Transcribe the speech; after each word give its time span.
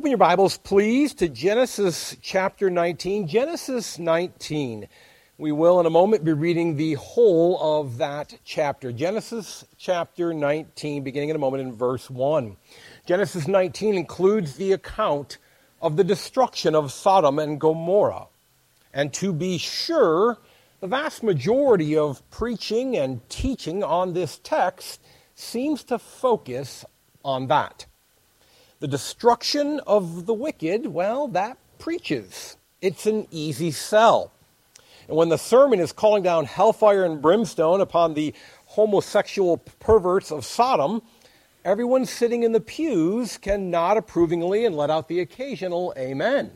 Open 0.00 0.12
your 0.12 0.16
Bibles, 0.16 0.56
please, 0.56 1.12
to 1.12 1.28
Genesis 1.28 2.16
chapter 2.22 2.70
19. 2.70 3.28
Genesis 3.28 3.98
19. 3.98 4.88
We 5.36 5.52
will, 5.52 5.78
in 5.78 5.84
a 5.84 5.90
moment, 5.90 6.24
be 6.24 6.32
reading 6.32 6.76
the 6.76 6.94
whole 6.94 7.58
of 7.60 7.98
that 7.98 8.38
chapter. 8.42 8.92
Genesis 8.92 9.62
chapter 9.76 10.32
19, 10.32 11.04
beginning 11.04 11.28
in 11.28 11.36
a 11.36 11.38
moment 11.38 11.64
in 11.64 11.74
verse 11.74 12.08
1. 12.08 12.56
Genesis 13.04 13.46
19 13.46 13.94
includes 13.94 14.56
the 14.56 14.72
account 14.72 15.36
of 15.82 15.98
the 15.98 16.04
destruction 16.04 16.74
of 16.74 16.92
Sodom 16.92 17.38
and 17.38 17.60
Gomorrah. 17.60 18.28
And 18.94 19.12
to 19.12 19.34
be 19.34 19.58
sure, 19.58 20.38
the 20.80 20.86
vast 20.86 21.22
majority 21.22 21.94
of 21.94 22.22
preaching 22.30 22.96
and 22.96 23.20
teaching 23.28 23.84
on 23.84 24.14
this 24.14 24.40
text 24.42 25.02
seems 25.34 25.84
to 25.84 25.98
focus 25.98 26.86
on 27.22 27.48
that. 27.48 27.84
The 28.80 28.88
destruction 28.88 29.78
of 29.86 30.24
the 30.24 30.32
wicked, 30.32 30.86
well, 30.86 31.28
that 31.28 31.58
preaches. 31.78 32.56
It's 32.80 33.04
an 33.04 33.26
easy 33.30 33.70
sell. 33.70 34.32
And 35.06 35.18
when 35.18 35.28
the 35.28 35.36
sermon 35.36 35.80
is 35.80 35.92
calling 35.92 36.22
down 36.22 36.46
hellfire 36.46 37.04
and 37.04 37.20
brimstone 37.20 37.82
upon 37.82 38.14
the 38.14 38.32
homosexual 38.64 39.58
perverts 39.58 40.32
of 40.32 40.46
Sodom, 40.46 41.02
everyone 41.62 42.06
sitting 42.06 42.42
in 42.42 42.52
the 42.52 42.60
pews 42.60 43.36
can 43.36 43.70
nod 43.70 43.98
approvingly 43.98 44.64
and 44.64 44.74
let 44.74 44.88
out 44.88 45.08
the 45.08 45.20
occasional 45.20 45.92
amen, 45.98 46.50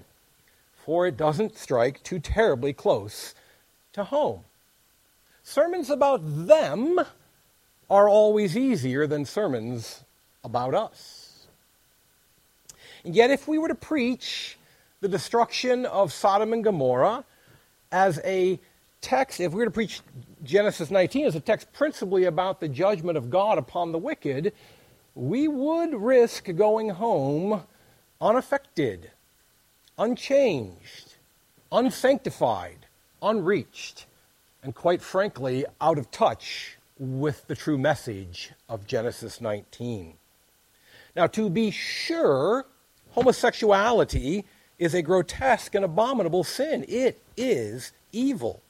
for 0.76 1.06
it 1.06 1.18
doesn't 1.18 1.58
strike 1.58 2.02
too 2.02 2.20
terribly 2.20 2.72
close 2.72 3.34
to 3.92 4.04
home. 4.04 4.44
Sermons 5.42 5.90
about 5.90 6.20
them 6.22 7.00
are 7.90 8.08
always 8.08 8.56
easier 8.56 9.06
than 9.06 9.26
sermons 9.26 10.04
about 10.42 10.74
us. 10.74 11.13
And 13.04 13.14
yet, 13.14 13.30
if 13.30 13.46
we 13.46 13.58
were 13.58 13.68
to 13.68 13.74
preach 13.74 14.56
the 15.00 15.08
destruction 15.08 15.84
of 15.86 16.12
Sodom 16.12 16.52
and 16.52 16.64
Gomorrah 16.64 17.24
as 17.92 18.18
a 18.24 18.58
text, 19.02 19.40
if 19.40 19.52
we 19.52 19.58
were 19.58 19.66
to 19.66 19.70
preach 19.70 20.00
Genesis 20.42 20.90
19 20.90 21.26
as 21.26 21.34
a 21.34 21.40
text 21.40 21.72
principally 21.74 22.24
about 22.24 22.60
the 22.60 22.68
judgment 22.68 23.18
of 23.18 23.28
God 23.30 23.58
upon 23.58 23.92
the 23.92 23.98
wicked, 23.98 24.52
we 25.14 25.46
would 25.46 25.94
risk 25.94 26.48
going 26.56 26.88
home 26.88 27.62
unaffected, 28.20 29.10
unchanged, 29.98 31.14
unsanctified, 31.70 32.86
unreached, 33.20 34.06
and 34.62 34.74
quite 34.74 35.02
frankly, 35.02 35.66
out 35.80 35.98
of 35.98 36.10
touch 36.10 36.78
with 36.98 37.46
the 37.48 37.54
true 37.54 37.76
message 37.76 38.52
of 38.68 38.86
Genesis 38.86 39.40
19. 39.40 40.14
Now, 41.14 41.26
to 41.28 41.50
be 41.50 41.70
sure, 41.70 42.64
homosexuality 43.14 44.44
is 44.78 44.94
a 44.94 45.02
grotesque 45.02 45.74
and 45.74 45.84
abominable 45.84 46.44
sin. 46.44 46.84
It 46.88 47.22
is 47.36 47.92
evil, 48.12 48.60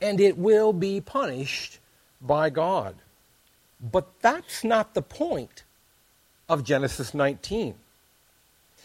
and 0.00 0.20
it 0.20 0.36
will 0.38 0.72
be 0.72 1.00
punished 1.00 1.78
by 2.20 2.50
God. 2.50 2.94
But 3.80 4.20
that's 4.20 4.64
not 4.64 4.94
the 4.94 5.02
point 5.02 5.64
of 6.48 6.64
Genesis 6.64 7.14
19. 7.14 7.74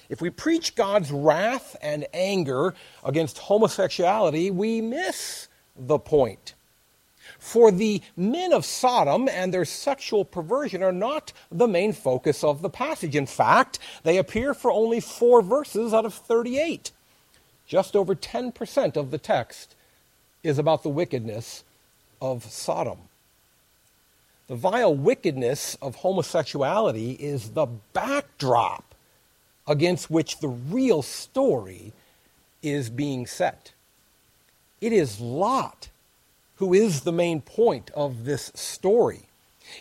If 0.09 0.21
we 0.21 0.29
preach 0.29 0.75
God's 0.75 1.11
wrath 1.11 1.75
and 1.81 2.05
anger 2.13 2.75
against 3.03 3.39
homosexuality, 3.39 4.51
we 4.51 4.81
miss 4.81 5.47
the 5.75 5.97
point. 5.97 6.53
For 7.43 7.71
the 7.71 8.01
men 8.15 8.53
of 8.53 8.63
Sodom 8.63 9.27
and 9.27 9.53
their 9.53 9.65
sexual 9.65 10.23
perversion 10.23 10.81
are 10.81 10.93
not 10.93 11.33
the 11.51 11.67
main 11.67 11.91
focus 11.91 12.41
of 12.41 12.61
the 12.61 12.69
passage. 12.69 13.17
In 13.17 13.25
fact, 13.25 13.79
they 14.03 14.17
appear 14.17 14.53
for 14.53 14.71
only 14.71 15.01
four 15.01 15.41
verses 15.41 15.93
out 15.93 16.05
of 16.05 16.13
38. 16.13 16.91
Just 17.67 17.97
over 17.97 18.15
10% 18.15 18.95
of 18.95 19.11
the 19.11 19.17
text 19.17 19.75
is 20.41 20.57
about 20.57 20.83
the 20.83 20.89
wickedness 20.89 21.65
of 22.21 22.45
Sodom. 22.45 22.97
The 24.47 24.55
vile 24.55 24.95
wickedness 24.95 25.75
of 25.81 25.97
homosexuality 25.97 27.11
is 27.11 27.49
the 27.49 27.67
backdrop 27.91 28.95
against 29.67 30.09
which 30.09 30.39
the 30.39 30.47
real 30.47 31.01
story 31.01 31.91
is 32.63 32.89
being 32.89 33.27
set. 33.27 33.73
It 34.79 34.93
is 34.93 35.19
Lot 35.19 35.89
who 36.63 36.73
is 36.73 37.01
the 37.01 37.11
main 37.11 37.41
point 37.41 37.91
of 37.93 38.23
this 38.23 38.49
story. 38.55 39.27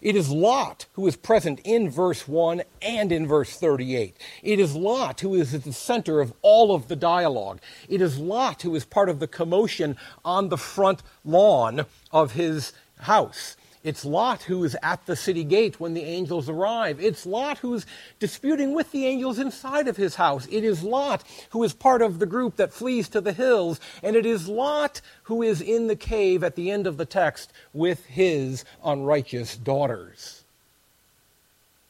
It 0.01 0.17
is 0.17 0.31
Lot 0.31 0.87
who 0.95 1.07
is 1.07 1.15
present 1.15 1.61
in 1.63 1.89
verse 1.89 2.27
1 2.27 2.63
and 2.83 3.13
in 3.13 3.25
verse 3.25 3.57
38. 3.57 4.17
It 4.43 4.59
is 4.59 4.75
Lot 4.75 5.21
who 5.21 5.37
is 5.37 5.55
at 5.55 5.63
the 5.63 5.73
center 5.73 6.21
of 6.21 6.33
all 6.43 6.75
of 6.75 6.89
the 6.89 6.97
dialogue. 6.97 7.61
It 7.89 8.01
is 8.01 8.19
Lot 8.19 8.63
who 8.63 8.75
is 8.75 8.85
part 8.85 9.09
of 9.09 9.21
the 9.21 9.29
commotion 9.29 9.97
on 10.25 10.49
the 10.49 10.59
front 10.59 11.05
lawn 11.25 11.87
of 12.11 12.33
his 12.33 12.73
house. 12.99 13.57
It's 13.85 14.05
Lot 14.05 14.43
who 14.43 14.63
is 14.63 14.77
at 14.81 15.07
the 15.07 15.17
city 15.17 15.43
gate 15.43 15.81
when 15.81 15.95
the 15.95 16.05
angels 16.05 16.49
arrive. 16.49 17.01
It's 17.01 17.27
Lot 17.27 17.59
who's 17.59 17.85
disputing 18.21 18.75
with 18.75 18.93
the 18.93 19.07
angels 19.07 19.41
inside 19.41 19.89
of 19.89 19.97
his 19.97 20.15
house. 20.15 20.47
It 20.51 20.63
is 20.63 20.85
Lot 20.85 21.25
who 21.51 21.65
is 21.65 21.73
part 21.73 22.01
of 22.01 22.21
the 22.21 22.27
group 22.27 22.57
that 22.57 22.73
flees 22.73 23.09
to 23.09 23.21
the 23.21 23.33
hills. 23.33 23.81
And 24.03 24.15
it 24.15 24.25
is 24.25 24.49
Lot 24.49 25.01
who 25.25 25.43
is 25.43 25.61
in 25.61 25.89
the 25.89 25.97
cave 25.97 26.45
at 26.45 26.55
the 26.55 26.71
end 26.71 26.87
of 26.87 26.97
the 26.97 27.05
text 27.05 27.53
with 27.73 28.07
his 28.07 28.65
unrighteous 28.85 29.57
daughters. 29.57 30.45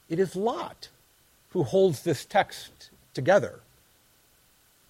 It 0.08 0.18
is 0.18 0.34
Lot 0.34 0.88
who 1.50 1.62
holds 1.62 2.02
this 2.02 2.24
text 2.24 2.88
together, 3.12 3.60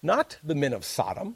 not 0.01 0.37
the 0.41 0.55
men 0.55 0.71
of 0.71 0.85
Sodom 0.85 1.35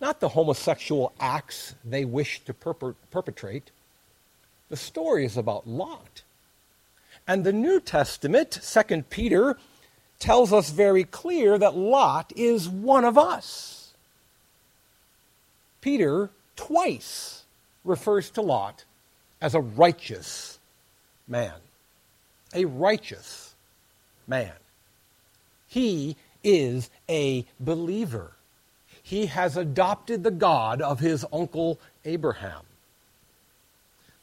not 0.00 0.20
the 0.20 0.30
homosexual 0.30 1.12
acts 1.18 1.74
they 1.84 2.04
wish 2.04 2.40
to 2.44 2.54
perp- 2.54 2.94
perpetrate. 3.10 3.70
The 4.68 4.76
story 4.76 5.24
is 5.24 5.36
about 5.36 5.66
Lot. 5.66 6.22
And 7.26 7.44
the 7.44 7.52
New 7.52 7.80
Testament, 7.80 8.58
2 8.62 9.02
Peter, 9.10 9.58
tells 10.18 10.52
us 10.52 10.70
very 10.70 11.04
clear 11.04 11.58
that 11.58 11.76
Lot 11.76 12.32
is 12.36 12.68
one 12.68 13.04
of 13.04 13.18
us. 13.18 13.92
Peter 15.80 16.30
twice 16.56 17.44
refers 17.84 18.30
to 18.30 18.42
Lot 18.42 18.84
as 19.40 19.54
a 19.54 19.60
righteous 19.60 20.58
man. 21.26 21.54
A 22.54 22.64
righteous 22.64 23.54
man. 24.26 24.52
He 25.66 26.16
is 26.42 26.88
a 27.08 27.44
believer 27.60 28.32
he 29.08 29.24
has 29.24 29.56
adopted 29.56 30.22
the 30.22 30.30
God 30.30 30.82
of 30.82 31.00
his 31.00 31.24
uncle 31.32 31.80
Abraham. 32.04 32.60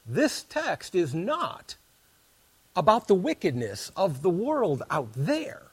This 0.06 0.44
text 0.44 0.94
is 0.94 1.12
not 1.12 1.76
about 2.76 3.08
the 3.08 3.16
wickedness 3.16 3.92
of 3.96 4.22
the 4.22 4.30
world 4.30 4.84
out 4.92 5.10
there. 5.16 5.64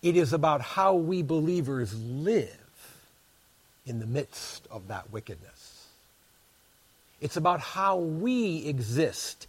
It 0.00 0.16
is 0.16 0.32
about 0.32 0.60
how 0.60 0.94
we 0.94 1.22
believers 1.22 1.98
live 2.00 3.00
in 3.84 3.98
the 3.98 4.06
midst 4.06 4.68
of 4.70 4.86
that 4.86 5.10
wickedness. 5.10 5.88
It's 7.20 7.36
about 7.36 7.58
how 7.58 7.96
we 7.96 8.64
exist 8.64 9.48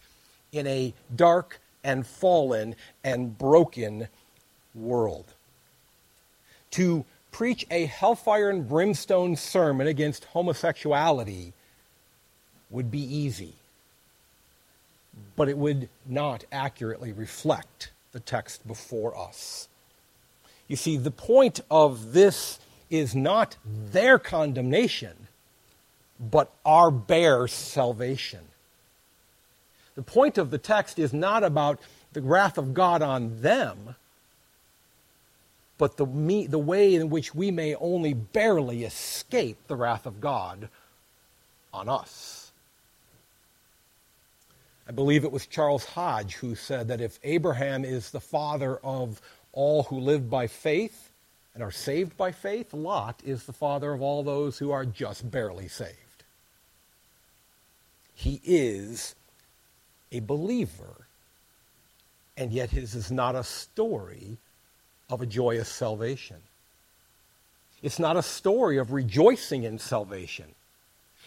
in 0.51 0.65
a 0.65 0.91
dark 1.15 1.59
and 1.83 2.07
fallen 2.07 2.73
and 3.03 3.37
broken 3.37 4.07
world. 4.73 5.25
To 6.71 7.05
preach 7.35 7.65
a 7.69 7.85
hellfire 7.85 8.49
and 8.49 8.65
brimstone 8.65 9.35
sermon 9.35 9.87
against 9.87 10.23
homosexuality 10.23 11.51
would 12.69 12.89
be 12.89 13.01
easy, 13.01 13.53
but 15.35 15.49
it 15.49 15.57
would 15.57 15.89
not 16.05 16.45
accurately 16.49 17.11
reflect 17.11 17.91
the 18.13 18.21
text 18.21 18.65
before 18.65 19.17
us. 19.17 19.67
You 20.69 20.77
see, 20.77 20.95
the 20.95 21.11
point 21.11 21.59
of 21.69 22.13
this 22.13 22.57
is 22.89 23.13
not 23.13 23.57
their 23.65 24.17
condemnation, 24.17 25.27
but 26.17 26.53
our 26.65 26.89
bare 26.89 27.49
salvation. 27.49 28.47
The 29.95 30.03
point 30.03 30.37
of 30.37 30.51
the 30.51 30.57
text 30.57 30.97
is 30.97 31.11
not 31.11 31.43
about 31.43 31.81
the 32.13 32.21
wrath 32.21 32.57
of 32.57 32.73
God 32.73 33.01
on 33.01 33.41
them, 33.41 33.95
but 35.77 35.97
the, 35.97 36.05
me, 36.05 36.47
the 36.47 36.59
way 36.59 36.95
in 36.95 37.09
which 37.09 37.35
we 37.35 37.51
may 37.51 37.75
only 37.75 38.13
barely 38.13 38.83
escape 38.83 39.67
the 39.67 39.75
wrath 39.75 40.05
of 40.05 40.21
God 40.21 40.69
on 41.73 41.89
us. 41.89 42.51
I 44.87 44.91
believe 44.91 45.23
it 45.23 45.31
was 45.31 45.47
Charles 45.47 45.85
Hodge 45.85 46.35
who 46.35 46.55
said 46.55 46.87
that 46.87 47.01
if 47.01 47.19
Abraham 47.23 47.83
is 47.83 48.11
the 48.11 48.19
father 48.19 48.77
of 48.83 49.21
all 49.51 49.83
who 49.83 49.99
live 49.99 50.29
by 50.29 50.47
faith 50.47 51.11
and 51.53 51.63
are 51.63 51.71
saved 51.71 52.15
by 52.15 52.31
faith, 52.31 52.73
Lot 52.73 53.21
is 53.25 53.43
the 53.43 53.53
father 53.53 53.91
of 53.91 54.01
all 54.01 54.23
those 54.23 54.59
who 54.59 54.71
are 54.71 54.85
just 54.85 55.29
barely 55.29 55.67
saved. 55.67 55.93
He 58.13 58.41
is 58.43 59.15
a 60.11 60.19
believer, 60.21 61.07
and 62.37 62.51
yet 62.51 62.69
his 62.69 62.95
is 62.95 63.11
not 63.11 63.35
a 63.35 63.43
story 63.43 64.37
of 65.09 65.21
a 65.21 65.25
joyous 65.25 65.69
salvation. 65.69 66.37
It's 67.81 67.99
not 67.99 68.17
a 68.17 68.23
story 68.23 68.77
of 68.77 68.91
rejoicing 68.91 69.63
in 69.63 69.77
salvation. 69.77 70.55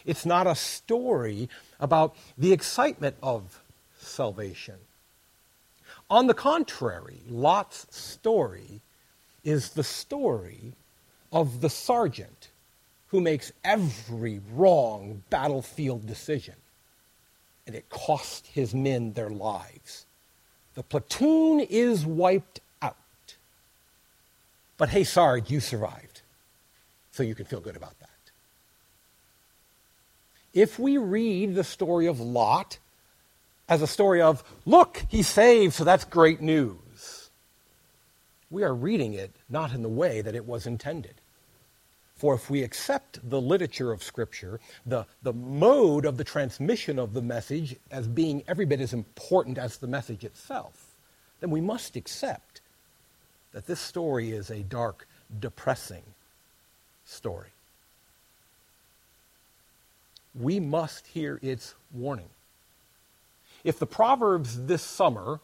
It's 0.04 0.26
not 0.26 0.46
a 0.46 0.54
story 0.54 1.48
about 1.78 2.16
the 2.36 2.52
excitement 2.52 3.16
of 3.22 3.62
salvation. 3.98 4.76
On 6.10 6.26
the 6.26 6.34
contrary, 6.34 7.20
Lot's 7.28 7.86
story 7.90 8.80
is 9.44 9.70
the 9.70 9.84
story 9.84 10.72
of 11.32 11.60
the 11.60 11.70
sergeant 11.70 12.48
who 13.08 13.20
makes 13.20 13.52
every 13.64 14.40
wrong 14.52 15.22
battlefield 15.30 16.06
decision, 16.06 16.54
and 17.66 17.74
it 17.74 17.88
cost 17.88 18.46
his 18.48 18.74
men 18.74 19.12
their 19.12 19.30
lives. 19.30 20.06
The 20.74 20.82
platoon 20.82 21.60
is 21.60 22.06
wiped. 22.06 22.60
But 24.78 24.88
hey, 24.88 25.04
Sarge, 25.04 25.50
you 25.50 25.60
survived. 25.60 26.22
So 27.10 27.22
you 27.22 27.34
can 27.34 27.44
feel 27.44 27.60
good 27.60 27.76
about 27.76 27.98
that. 27.98 28.08
If 30.54 30.78
we 30.78 30.96
read 30.96 31.54
the 31.54 31.64
story 31.64 32.06
of 32.06 32.20
Lot 32.20 32.78
as 33.68 33.82
a 33.82 33.86
story 33.86 34.22
of, 34.22 34.42
look, 34.64 35.04
he's 35.08 35.28
saved, 35.28 35.74
so 35.74 35.84
that's 35.84 36.04
great 36.04 36.40
news, 36.40 37.28
we 38.50 38.62
are 38.62 38.74
reading 38.74 39.12
it 39.12 39.32
not 39.50 39.72
in 39.72 39.82
the 39.82 39.88
way 39.88 40.22
that 40.22 40.34
it 40.34 40.46
was 40.46 40.66
intended. 40.66 41.14
For 42.16 42.34
if 42.34 42.50
we 42.50 42.62
accept 42.62 43.28
the 43.28 43.40
literature 43.40 43.92
of 43.92 44.02
Scripture, 44.02 44.58
the, 44.86 45.06
the 45.22 45.32
mode 45.32 46.04
of 46.04 46.16
the 46.16 46.24
transmission 46.24 46.98
of 46.98 47.14
the 47.14 47.22
message 47.22 47.76
as 47.90 48.08
being 48.08 48.42
every 48.48 48.64
bit 48.64 48.80
as 48.80 48.92
important 48.92 49.58
as 49.58 49.76
the 49.76 49.86
message 49.86 50.24
itself, 50.24 50.96
then 51.40 51.50
we 51.50 51.60
must 51.60 51.94
accept 51.94 52.47
that 53.52 53.66
this 53.66 53.80
story 53.80 54.30
is 54.30 54.50
a 54.50 54.62
dark, 54.62 55.06
depressing 55.40 56.02
story. 57.04 57.48
We 60.38 60.60
must 60.60 61.06
hear 61.08 61.38
its 61.42 61.74
warning. 61.92 62.28
If 63.64 63.78
the 63.78 63.86
Proverbs 63.86 64.66
this 64.66 64.82
summer 64.82 65.40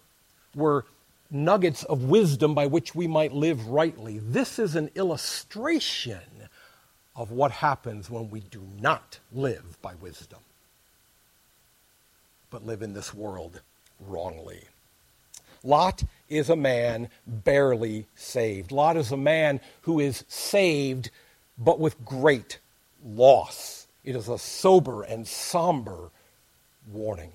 were 0.54 0.84
nuggets 1.30 1.82
of 1.84 2.04
wisdom 2.04 2.54
by 2.54 2.66
which 2.66 2.94
we 2.94 3.06
might 3.06 3.32
live 3.32 3.66
rightly, 3.66 4.18
this 4.18 4.58
is 4.58 4.76
an 4.76 4.90
illustration 4.94 6.20
of 7.16 7.30
what 7.30 7.50
happens 7.50 8.10
when 8.10 8.30
we 8.30 8.40
do 8.40 8.62
not 8.80 9.18
live 9.32 9.80
by 9.82 9.94
wisdom, 9.96 10.40
but 12.50 12.66
live 12.66 12.82
in 12.82 12.92
this 12.92 13.14
world 13.14 13.60
wrongly. 14.00 14.64
Lot 15.62 16.04
is 16.36 16.50
a 16.50 16.56
man 16.56 17.08
barely 17.26 18.06
saved. 18.14 18.72
Lot 18.72 18.96
is 18.96 19.12
a 19.12 19.16
man 19.16 19.60
who 19.82 20.00
is 20.00 20.24
saved, 20.28 21.10
but 21.58 21.78
with 21.78 22.04
great 22.04 22.58
loss. 23.04 23.86
It 24.04 24.16
is 24.16 24.28
a 24.28 24.38
sober 24.38 25.02
and 25.02 25.26
somber 25.26 26.10
warning. 26.92 27.32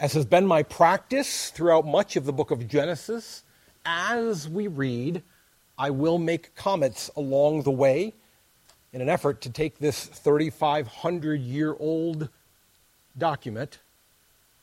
As 0.00 0.14
has 0.14 0.24
been 0.24 0.46
my 0.46 0.62
practice 0.62 1.50
throughout 1.50 1.86
much 1.86 2.16
of 2.16 2.24
the 2.24 2.32
book 2.32 2.50
of 2.50 2.66
Genesis, 2.66 3.44
as 3.84 4.48
we 4.48 4.66
read, 4.66 5.22
I 5.78 5.90
will 5.90 6.18
make 6.18 6.54
comments 6.56 7.10
along 7.16 7.62
the 7.62 7.70
way 7.70 8.14
in 8.92 9.00
an 9.00 9.08
effort 9.08 9.40
to 9.42 9.50
take 9.50 9.78
this 9.78 10.06
3,500 10.06 11.40
year 11.40 11.76
old 11.78 12.28
document 13.16 13.78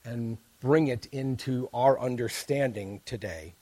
and 0.04 0.38
bring 0.62 0.88
it 0.88 1.08
into 1.12 1.70
our 1.74 2.00
understanding 2.00 3.02
today. 3.06 3.54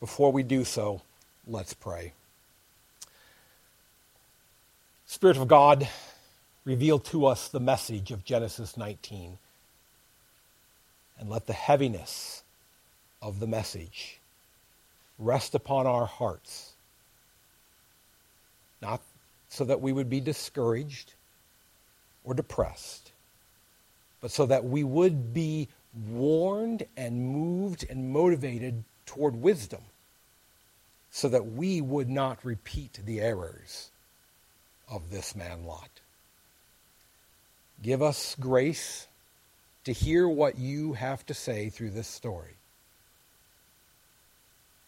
Before 0.00 0.32
we 0.32 0.42
do 0.42 0.64
so, 0.64 1.02
let's 1.46 1.74
pray. 1.74 2.12
Spirit 5.06 5.36
of 5.36 5.48
God, 5.48 5.88
reveal 6.64 6.98
to 6.98 7.26
us 7.26 7.48
the 7.48 7.60
message 7.60 8.10
of 8.10 8.24
Genesis 8.24 8.76
19 8.76 9.38
and 11.18 11.30
let 11.30 11.46
the 11.46 11.52
heaviness 11.52 12.42
of 13.22 13.40
the 13.40 13.46
message 13.46 14.18
rest 15.18 15.54
upon 15.54 15.86
our 15.86 16.06
hearts 16.06 16.72
not 18.82 19.00
so 19.48 19.64
that 19.64 19.80
we 19.80 19.92
would 19.92 20.10
be 20.10 20.20
discouraged 20.20 21.14
or 22.24 22.34
depressed, 22.34 23.12
but 24.20 24.30
so 24.30 24.46
that 24.46 24.64
we 24.64 24.84
would 24.84 25.32
be 25.32 25.68
warned 26.08 26.84
and 26.96 27.32
moved 27.32 27.84
and 27.88 28.12
motivated 28.12 28.84
toward 29.06 29.36
wisdom, 29.36 29.82
so 31.10 31.28
that 31.28 31.52
we 31.52 31.80
would 31.80 32.10
not 32.10 32.44
repeat 32.44 33.00
the 33.04 33.20
errors 33.20 33.90
of 34.90 35.10
this 35.10 35.34
man 35.34 35.64
Lot. 35.64 35.88
Give 37.82 38.02
us 38.02 38.36
grace 38.38 39.06
to 39.84 39.92
hear 39.92 40.28
what 40.28 40.58
you 40.58 40.94
have 40.94 41.24
to 41.26 41.34
say 41.34 41.70
through 41.70 41.90
this 41.90 42.08
story. 42.08 42.54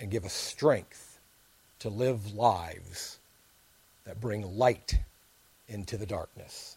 And 0.00 0.10
give 0.10 0.24
us 0.24 0.32
strength 0.32 1.18
to 1.80 1.88
live 1.88 2.34
lives 2.34 3.18
that 4.04 4.20
bring 4.20 4.56
light 4.56 4.98
into 5.68 5.96
the 5.96 6.06
darkness. 6.06 6.76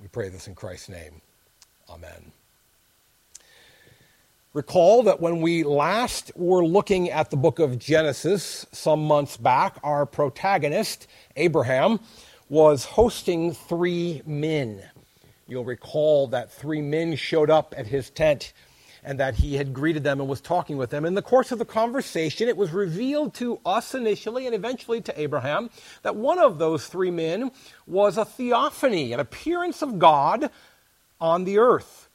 We 0.00 0.08
pray 0.08 0.28
this 0.28 0.48
in 0.48 0.54
Christ's 0.54 0.88
name. 0.88 1.20
Amen. 1.88 2.32
Recall 4.54 5.04
that 5.04 5.20
when 5.20 5.40
we 5.40 5.62
last 5.64 6.30
were 6.36 6.64
looking 6.64 7.08
at 7.08 7.30
the 7.30 7.36
book 7.36 7.58
of 7.58 7.78
Genesis 7.78 8.66
some 8.70 9.06
months 9.06 9.38
back, 9.38 9.78
our 9.82 10.04
protagonist, 10.04 11.06
Abraham, 11.36 12.00
was 12.50 12.84
hosting 12.84 13.54
three 13.54 14.20
men. 14.26 14.82
You'll 15.48 15.64
recall 15.64 16.26
that 16.28 16.52
three 16.52 16.82
men 16.82 17.16
showed 17.16 17.48
up 17.48 17.74
at 17.78 17.86
his 17.86 18.10
tent 18.10 18.52
and 19.02 19.18
that 19.18 19.36
he 19.36 19.54
had 19.54 19.72
greeted 19.72 20.04
them 20.04 20.20
and 20.20 20.28
was 20.28 20.40
talking 20.40 20.76
with 20.76 20.90
them. 20.90 21.04
In 21.04 21.14
the 21.14 21.22
course 21.22 21.50
of 21.50 21.58
the 21.58 21.64
conversation, 21.64 22.46
it 22.48 22.56
was 22.56 22.72
revealed 22.72 23.34
to 23.34 23.58
us 23.66 23.94
initially 23.94 24.46
and 24.46 24.54
eventually 24.54 25.00
to 25.00 25.20
Abraham 25.20 25.70
that 26.02 26.14
one 26.14 26.38
of 26.38 26.58
those 26.58 26.86
three 26.86 27.10
men 27.10 27.50
was 27.86 28.16
a 28.16 28.24
theophany, 28.24 29.12
an 29.12 29.20
appearance 29.20 29.82
of 29.82 29.98
God 29.98 30.50
on 31.22 31.44
the 31.44 31.56
earth. 31.56 32.10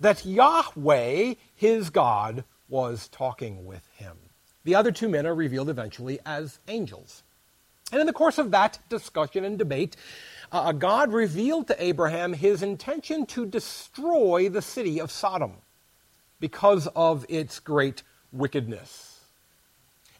That 0.00 0.24
Yahweh, 0.24 1.34
his 1.54 1.90
God, 1.90 2.42
was 2.68 3.08
talking 3.08 3.66
with 3.66 3.86
him. 3.94 4.16
The 4.64 4.74
other 4.74 4.90
two 4.90 5.08
men 5.08 5.26
are 5.26 5.34
revealed 5.34 5.70
eventually 5.70 6.18
as 6.26 6.58
angels. 6.66 7.22
And 7.92 8.00
in 8.00 8.06
the 8.06 8.12
course 8.12 8.38
of 8.38 8.50
that 8.50 8.78
discussion 8.88 9.44
and 9.44 9.58
debate, 9.58 9.96
uh, 10.50 10.72
God 10.72 11.12
revealed 11.12 11.68
to 11.68 11.82
Abraham 11.82 12.32
his 12.32 12.62
intention 12.62 13.26
to 13.26 13.46
destroy 13.46 14.48
the 14.48 14.62
city 14.62 15.00
of 15.00 15.10
Sodom 15.10 15.52
because 16.40 16.86
of 16.88 17.24
its 17.28 17.60
great 17.60 18.02
wickedness. 18.32 19.20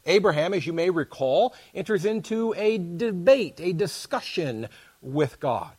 Abraham, 0.05 0.53
as 0.53 0.65
you 0.65 0.73
may 0.73 0.89
recall, 0.89 1.53
enters 1.75 2.05
into 2.05 2.53
a 2.57 2.77
debate, 2.77 3.59
a 3.59 3.73
discussion 3.73 4.67
with 5.01 5.39
God. 5.39 5.75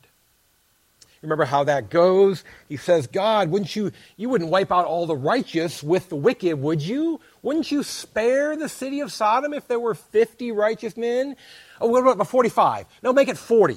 Remember 1.23 1.45
how 1.45 1.65
that 1.65 1.91
goes? 1.91 2.45
He 2.69 2.77
says, 2.79 3.07
God, 3.07 3.51
wouldn't 3.51 3.77
you, 3.77 3.93
you 4.17 4.29
wouldn't 4.31 4.51
wipe 4.51 4.73
out 4.73 4.87
all 4.87 5.07
the 5.07 5.17
righteous 5.17 5.83
with 5.83 6.09
the 6.09 6.17
wicked, 6.17 6.61
would 6.61 6.81
you? 6.81 7.21
Wouldn't 7.43 7.71
you 7.71 7.83
spare 7.83 8.57
the 8.57 8.69
city 8.69 9.01
of 9.01 9.13
Sodom 9.13 9.53
if 9.53 9.69
there 9.69 9.81
were 9.81 9.95
50 9.95 10.53
righteous 10.53 10.97
men? 10.97 11.37
Oh, 11.81 11.89
what 11.89 12.07
about 12.07 12.27
45? 12.27 12.87
No, 13.03 13.13
make 13.13 13.29
it 13.29 13.37
40. 13.37 13.77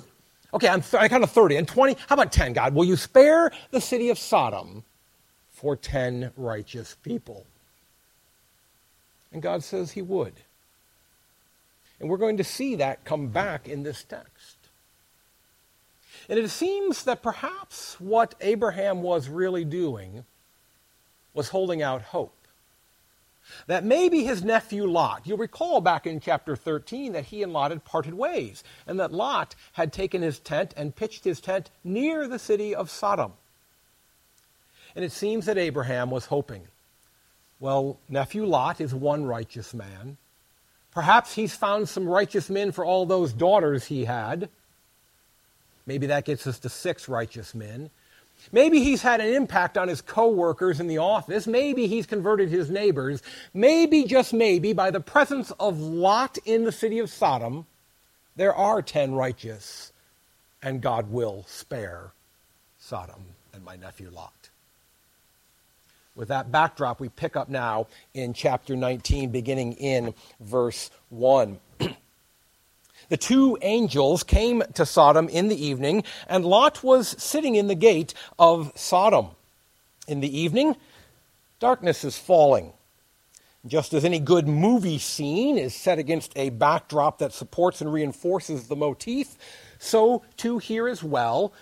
Okay, 0.54 0.70
I'm 0.70 0.82
th- 0.82 1.02
I 1.02 1.10
count 1.10 1.24
to 1.24 1.30
30 1.30 1.58
and 1.58 1.68
20. 1.68 1.98
How 2.08 2.14
about 2.14 2.32
10, 2.32 2.54
God? 2.54 2.74
Will 2.74 2.86
you 2.86 2.96
spare 2.96 3.52
the 3.72 3.82
city 3.82 4.10
of 4.10 4.18
Sodom 4.18 4.84
for 5.64 5.78
10 5.78 6.34
righteous 6.36 6.98
people. 7.04 7.46
And 9.32 9.42
God 9.42 9.64
says 9.64 9.92
he 9.92 10.02
would. 10.02 10.34
And 12.02 12.10
we're 12.10 12.18
going 12.18 12.36
to 12.36 12.44
see 12.44 12.76
that 12.76 13.06
come 13.06 13.28
back 13.28 13.70
in 13.70 13.84
this 13.84 14.04
text. 14.04 14.28
And 16.30 16.40
it 16.40 16.50
seems 16.50 17.04
that 17.04 17.22
perhaps 17.22 18.00
what 18.00 18.36
Abraham 18.42 19.02
was 19.02 19.28
really 19.28 19.66
doing 19.66 20.26
was 21.34 21.50
holding 21.50 21.82
out 21.82 22.02
hope. 22.02 22.36
That 23.68 23.84
maybe 23.84 24.24
his 24.24 24.44
nephew 24.44 24.86
Lot, 24.86 25.24
you'll 25.26 25.38
recall 25.38 25.82
back 25.82 26.08
in 26.08 26.20
chapter 26.20 26.56
13 26.56 27.14
that 27.14 27.26
he 27.26 27.44
and 27.44 27.52
Lot 27.52 27.72
had 27.72 27.84
parted 27.84 28.14
ways, 28.14 28.64
and 28.88 29.00
that 29.00 29.12
Lot 29.12 29.56
had 29.74 29.92
taken 29.92 30.22
his 30.22 30.40
tent 30.40 30.74
and 30.78 30.96
pitched 30.96 31.26
his 31.26 31.42
tent 31.42 31.70
near 31.84 32.28
the 32.28 32.40
city 32.40 32.74
of 32.74 32.90
Sodom. 32.90 33.34
And 34.96 35.04
it 35.04 35.12
seems 35.12 35.46
that 35.46 35.58
Abraham 35.58 36.10
was 36.10 36.28
hoping. 36.28 36.68
Well, 37.60 38.00
nephew 38.08 38.46
Lot 38.46 38.80
is 38.80 38.94
one 38.94 39.26
righteous 39.26 39.74
man. 39.74 40.18
Perhaps 40.92 41.34
he's 41.36 41.56
found 41.56 41.90
some 41.90 42.08
righteous 42.08 42.50
men 42.50 42.72
for 42.72 42.86
all 42.86 43.06
those 43.06 43.34
daughters 43.34 43.86
he 43.86 44.06
had. 44.06 44.50
Maybe 45.86 46.08
that 46.08 46.26
gets 46.26 46.48
us 46.48 46.60
to 46.60 46.70
six 46.70 47.10
righteous 47.10 47.54
men. 47.54 47.90
Maybe 48.52 48.84
he's 48.84 49.02
had 49.02 49.22
an 49.22 49.34
impact 49.34 49.78
on 49.78 49.88
his 49.88 50.02
coworkers 50.02 50.80
in 50.80 50.88
the 50.88 50.98
office. 50.98 51.48
Maybe 51.48 51.88
he's 51.88 52.06
converted 52.06 52.50
his 52.50 52.70
neighbors. 52.70 53.22
Maybe, 53.54 54.04
just 54.04 54.34
maybe, 54.34 54.74
by 54.74 54.92
the 54.92 55.00
presence 55.00 55.52
of 55.60 55.80
Lot 55.80 56.38
in 56.46 56.64
the 56.64 56.72
city 56.72 57.00
of 57.00 57.10
Sodom, 57.10 57.66
there 58.36 58.54
are 58.54 58.82
ten 58.82 59.14
righteous, 59.14 59.94
and 60.62 60.82
God 60.82 61.12
will 61.12 61.46
spare 61.48 62.12
Sodom 62.80 63.24
and 63.54 63.64
my 63.64 63.76
nephew 63.76 64.10
Lot. 64.10 64.50
With 66.16 66.28
that 66.28 66.52
backdrop, 66.52 67.00
we 67.00 67.10
pick 67.10 67.36
up 67.36 67.50
now 67.50 67.88
in 68.14 68.34
chapter 68.34 68.76
19, 68.76 69.30
beginning 69.32 69.74
in 69.74 70.14
verse 70.40 70.92
1. 71.10 71.60
The 73.14 73.18
two 73.18 73.60
angels 73.62 74.24
came 74.24 74.64
to 74.74 74.88
Sodom 74.88 75.30
in 75.30 75.48
the 75.48 75.66
evening, 75.68 76.04
and 76.28 76.44
Lot 76.44 76.84
was 76.84 77.10
sitting 77.22 77.54
in 77.54 77.68
the 77.68 77.76
gate 77.76 78.16
of 78.40 78.72
Sodom. 78.74 79.28
In 80.08 80.20
the 80.20 80.36
evening, 80.36 80.76
darkness 81.60 82.04
is 82.04 82.18
falling. 82.18 82.74
Just 83.68 83.94
as 83.94 84.04
any 84.04 84.18
good 84.18 84.48
movie 84.48 84.98
scene 84.98 85.60
is 85.60 85.76
set 85.76 86.00
against 86.00 86.36
a 86.36 86.50
backdrop 86.50 87.20
that 87.20 87.34
supports 87.34 87.82
and 87.82 87.94
reinforces 87.94 88.68
the 88.68 88.76
motif, 88.76 89.38
so 89.78 90.24
too 90.36 90.58
here 90.58 90.88
as 90.88 91.04
well, 91.04 91.54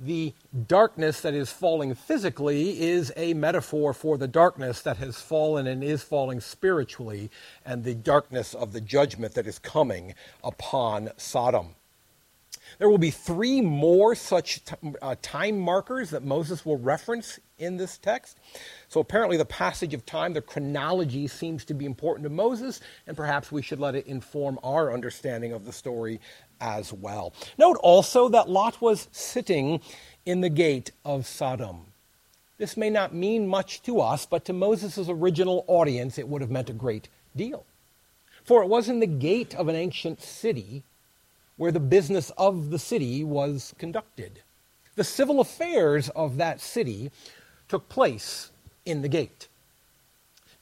the 0.00 0.34
darkness 0.66 1.20
that 1.22 1.34
is 1.34 1.50
falling 1.50 1.94
physically 1.94 2.80
is 2.80 3.12
a 3.16 3.34
metaphor 3.34 3.92
for 3.94 4.18
the 4.18 4.28
darkness 4.28 4.82
that 4.82 4.98
has 4.98 5.20
fallen 5.20 5.66
and 5.66 5.82
is 5.82 6.02
falling 6.02 6.40
spiritually, 6.40 7.30
and 7.64 7.84
the 7.84 7.94
darkness 7.94 8.54
of 8.54 8.72
the 8.72 8.80
judgment 8.80 9.34
that 9.34 9.46
is 9.46 9.58
coming 9.58 10.14
upon 10.44 11.10
Sodom. 11.16 11.74
There 12.78 12.90
will 12.90 12.98
be 12.98 13.10
three 13.10 13.60
more 13.60 14.14
such 14.14 14.64
t- 14.64 14.74
uh, 15.00 15.16
time 15.22 15.58
markers 15.58 16.10
that 16.10 16.24
Moses 16.24 16.66
will 16.66 16.76
reference 16.76 17.38
in 17.58 17.76
this 17.76 17.96
text. 17.96 18.38
So 18.88 19.00
apparently, 19.00 19.36
the 19.36 19.44
passage 19.44 19.94
of 19.94 20.04
time, 20.04 20.34
the 20.34 20.42
chronology, 20.42 21.26
seems 21.26 21.64
to 21.66 21.74
be 21.74 21.86
important 21.86 22.24
to 22.24 22.30
Moses, 22.30 22.80
and 23.06 23.16
perhaps 23.16 23.50
we 23.50 23.62
should 23.62 23.80
let 23.80 23.94
it 23.94 24.06
inform 24.06 24.58
our 24.62 24.92
understanding 24.92 25.52
of 25.52 25.64
the 25.64 25.72
story 25.72 26.20
as 26.60 26.92
well. 26.92 27.32
Note 27.58 27.78
also 27.82 28.28
that 28.28 28.48
Lot 28.48 28.80
was 28.80 29.08
sitting 29.12 29.80
in 30.24 30.40
the 30.40 30.48
gate 30.48 30.90
of 31.04 31.26
Sodom. 31.26 31.86
This 32.58 32.76
may 32.76 32.90
not 32.90 33.14
mean 33.14 33.46
much 33.46 33.82
to 33.82 34.00
us, 34.00 34.26
but 34.26 34.44
to 34.46 34.52
Moses' 34.52 35.08
original 35.08 35.64
audience, 35.68 36.18
it 36.18 36.28
would 36.28 36.40
have 36.40 36.50
meant 36.50 36.70
a 36.70 36.74
great 36.74 37.08
deal. 37.34 37.64
For 38.44 38.62
it 38.62 38.68
was 38.68 38.88
in 38.88 39.00
the 39.00 39.06
gate 39.06 39.54
of 39.54 39.68
an 39.68 39.76
ancient 39.76 40.22
city 40.22 40.82
where 41.56 41.72
the 41.72 41.80
business 41.80 42.30
of 42.38 42.70
the 42.70 42.78
city 42.78 43.24
was 43.24 43.74
conducted. 43.78 44.40
The 44.94 45.04
civil 45.04 45.40
affairs 45.40 46.08
of 46.10 46.36
that 46.38 46.60
city 46.60 47.10
took 47.68 47.88
place 47.88 48.50
in 48.84 49.02
the 49.02 49.08
gate. 49.08 49.48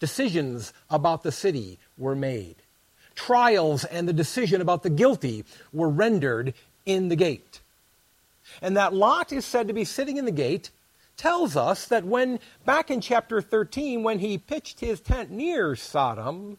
Decisions 0.01 0.73
about 0.91 1.23
the 1.23 1.33
city 1.33 1.79
were 1.97 2.17
made 2.17 2.57
trials 3.14 3.85
and 3.85 4.09
the 4.09 4.12
decision 4.12 4.61
about 4.61 4.83
the 4.83 4.90
guilty 4.90 5.44
were 5.73 5.88
rendered 5.88 6.54
in 6.87 7.09
the 7.09 7.16
gate. 7.16 7.61
And 8.61 8.76
that 8.76 8.94
Lot 8.94 9.33
is 9.33 9.44
said 9.44 9.68
to 9.68 9.75
be 9.75 9.85
sitting 9.85 10.16
in 10.16 10.25
the 10.25 10.30
gate 10.30 10.71
tells 11.16 11.56
us 11.56 11.87
that 11.87 12.04
when, 12.04 12.40
back 12.64 12.90
in 12.90 13.00
chapter 13.00 13.40
13, 13.40 14.02
when 14.02 14.18
he 14.18 14.38
pitched 14.38 14.80
his 14.80 15.00
tent 15.00 15.30
near 15.30 15.76
Sodom, 15.76 16.59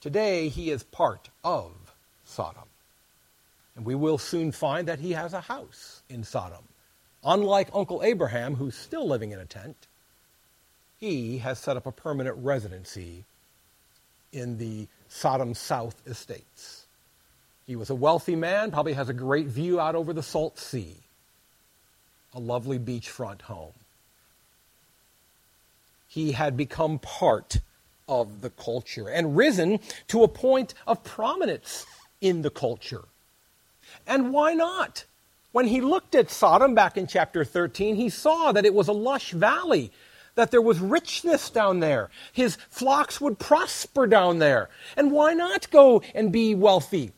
today 0.00 0.48
he 0.48 0.70
is 0.70 0.82
part 0.84 1.28
of 1.44 1.72
Sodom. 2.24 2.64
And 3.76 3.84
we 3.84 3.94
will 3.94 4.18
soon 4.18 4.52
find 4.52 4.88
that 4.88 5.00
he 5.00 5.12
has 5.12 5.32
a 5.32 5.40
house 5.40 6.02
in 6.08 6.24
Sodom. 6.24 6.64
Unlike 7.24 7.70
Uncle 7.74 8.02
Abraham, 8.02 8.54
who's 8.54 8.74
still 8.74 9.06
living 9.06 9.32
in 9.32 9.38
a 9.38 9.44
tent, 9.44 9.76
he 10.98 11.38
has 11.38 11.58
set 11.58 11.76
up 11.76 11.86
a 11.86 11.92
permanent 11.92 12.36
residency 12.38 13.24
in 14.32 14.58
the 14.58 14.86
Sodom 15.10 15.54
South 15.54 16.00
estates. 16.06 16.86
He 17.66 17.76
was 17.76 17.90
a 17.90 17.94
wealthy 17.94 18.36
man, 18.36 18.70
probably 18.70 18.94
has 18.94 19.08
a 19.08 19.14
great 19.14 19.46
view 19.46 19.78
out 19.78 19.94
over 19.94 20.12
the 20.12 20.22
Salt 20.22 20.58
Sea, 20.58 20.96
a 22.34 22.40
lovely 22.40 22.78
beachfront 22.78 23.42
home. 23.42 23.72
He 26.08 26.32
had 26.32 26.56
become 26.56 26.98
part 26.98 27.58
of 28.08 28.40
the 28.40 28.50
culture 28.50 29.08
and 29.08 29.36
risen 29.36 29.78
to 30.08 30.22
a 30.22 30.28
point 30.28 30.74
of 30.86 31.04
prominence 31.04 31.86
in 32.20 32.42
the 32.42 32.50
culture. 32.50 33.04
And 34.06 34.32
why 34.32 34.54
not? 34.54 35.04
When 35.52 35.66
he 35.66 35.80
looked 35.80 36.14
at 36.14 36.30
Sodom 36.30 36.74
back 36.74 36.96
in 36.96 37.06
chapter 37.06 37.44
13, 37.44 37.96
he 37.96 38.08
saw 38.08 38.52
that 38.52 38.64
it 38.64 38.74
was 38.74 38.88
a 38.88 38.92
lush 38.92 39.32
valley 39.32 39.90
that 40.40 40.50
there 40.50 40.62
was 40.62 40.80
richness 40.80 41.50
down 41.50 41.80
there. 41.80 42.08
His 42.32 42.56
flocks 42.70 43.20
would 43.20 43.38
prosper 43.38 44.06
down 44.06 44.38
there. 44.38 44.70
And 44.96 45.12
why 45.12 45.34
not 45.34 45.70
go 45.70 46.00
and 46.14 46.32
be 46.32 46.54
wealthy? 46.54 47.12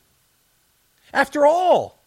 After 1.14 1.46
all, 1.46 2.00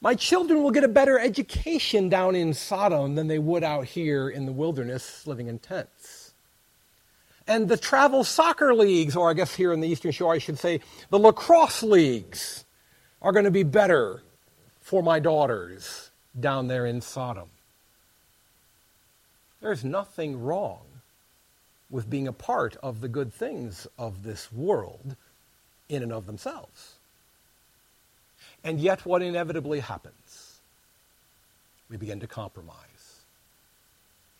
my 0.00 0.14
children 0.14 0.62
will 0.62 0.70
get 0.70 0.82
a 0.82 0.88
better 0.88 1.18
education 1.18 2.08
down 2.08 2.34
in 2.34 2.54
Sodom 2.54 3.16
than 3.16 3.28
they 3.28 3.38
would 3.38 3.62
out 3.62 3.84
here 3.84 4.30
in 4.30 4.46
the 4.46 4.52
wilderness 4.52 5.26
living 5.26 5.46
in 5.46 5.58
tents. 5.58 6.32
And 7.46 7.68
the 7.68 7.76
travel 7.76 8.24
soccer 8.24 8.74
leagues, 8.74 9.14
or 9.14 9.28
I 9.28 9.34
guess 9.34 9.54
here 9.54 9.74
in 9.74 9.80
the 9.80 9.88
Eastern 9.88 10.10
Shore 10.10 10.32
I 10.32 10.38
should 10.38 10.58
say, 10.58 10.80
the 11.10 11.18
lacrosse 11.18 11.82
leagues, 11.82 12.64
are 13.20 13.32
going 13.32 13.44
to 13.44 13.50
be 13.50 13.62
better 13.62 14.22
for 14.80 15.02
my 15.02 15.20
daughters 15.20 16.10
down 16.40 16.68
there 16.68 16.86
in 16.86 17.02
Sodom. 17.02 17.51
There's 19.62 19.84
nothing 19.84 20.42
wrong 20.42 20.80
with 21.88 22.10
being 22.10 22.26
a 22.26 22.32
part 22.32 22.76
of 22.82 23.00
the 23.00 23.08
good 23.08 23.32
things 23.32 23.86
of 23.96 24.24
this 24.24 24.52
world 24.52 25.14
in 25.88 26.02
and 26.02 26.12
of 26.12 26.26
themselves. 26.26 26.94
And 28.64 28.80
yet, 28.80 29.06
what 29.06 29.22
inevitably 29.22 29.80
happens? 29.80 30.58
We 31.88 31.96
begin 31.96 32.18
to 32.20 32.26
compromise. 32.26 32.76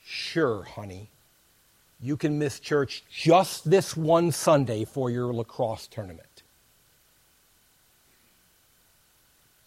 Sure, 0.04 0.64
honey, 0.64 1.08
you 2.00 2.16
can 2.16 2.38
miss 2.38 2.58
church 2.58 3.04
just 3.08 3.70
this 3.70 3.96
one 3.96 4.32
Sunday 4.32 4.84
for 4.84 5.08
your 5.08 5.32
lacrosse 5.32 5.86
tournament. 5.86 6.42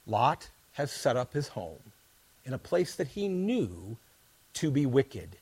Lot 0.05 0.49
has 0.73 0.91
set 0.91 1.15
up 1.15 1.33
his 1.33 1.49
home 1.49 1.93
in 2.43 2.53
a 2.53 2.57
place 2.57 2.95
that 2.95 3.07
he 3.07 3.29
knew 3.29 3.95
to 4.55 4.69
be 4.69 4.85
wicked. 4.85 5.37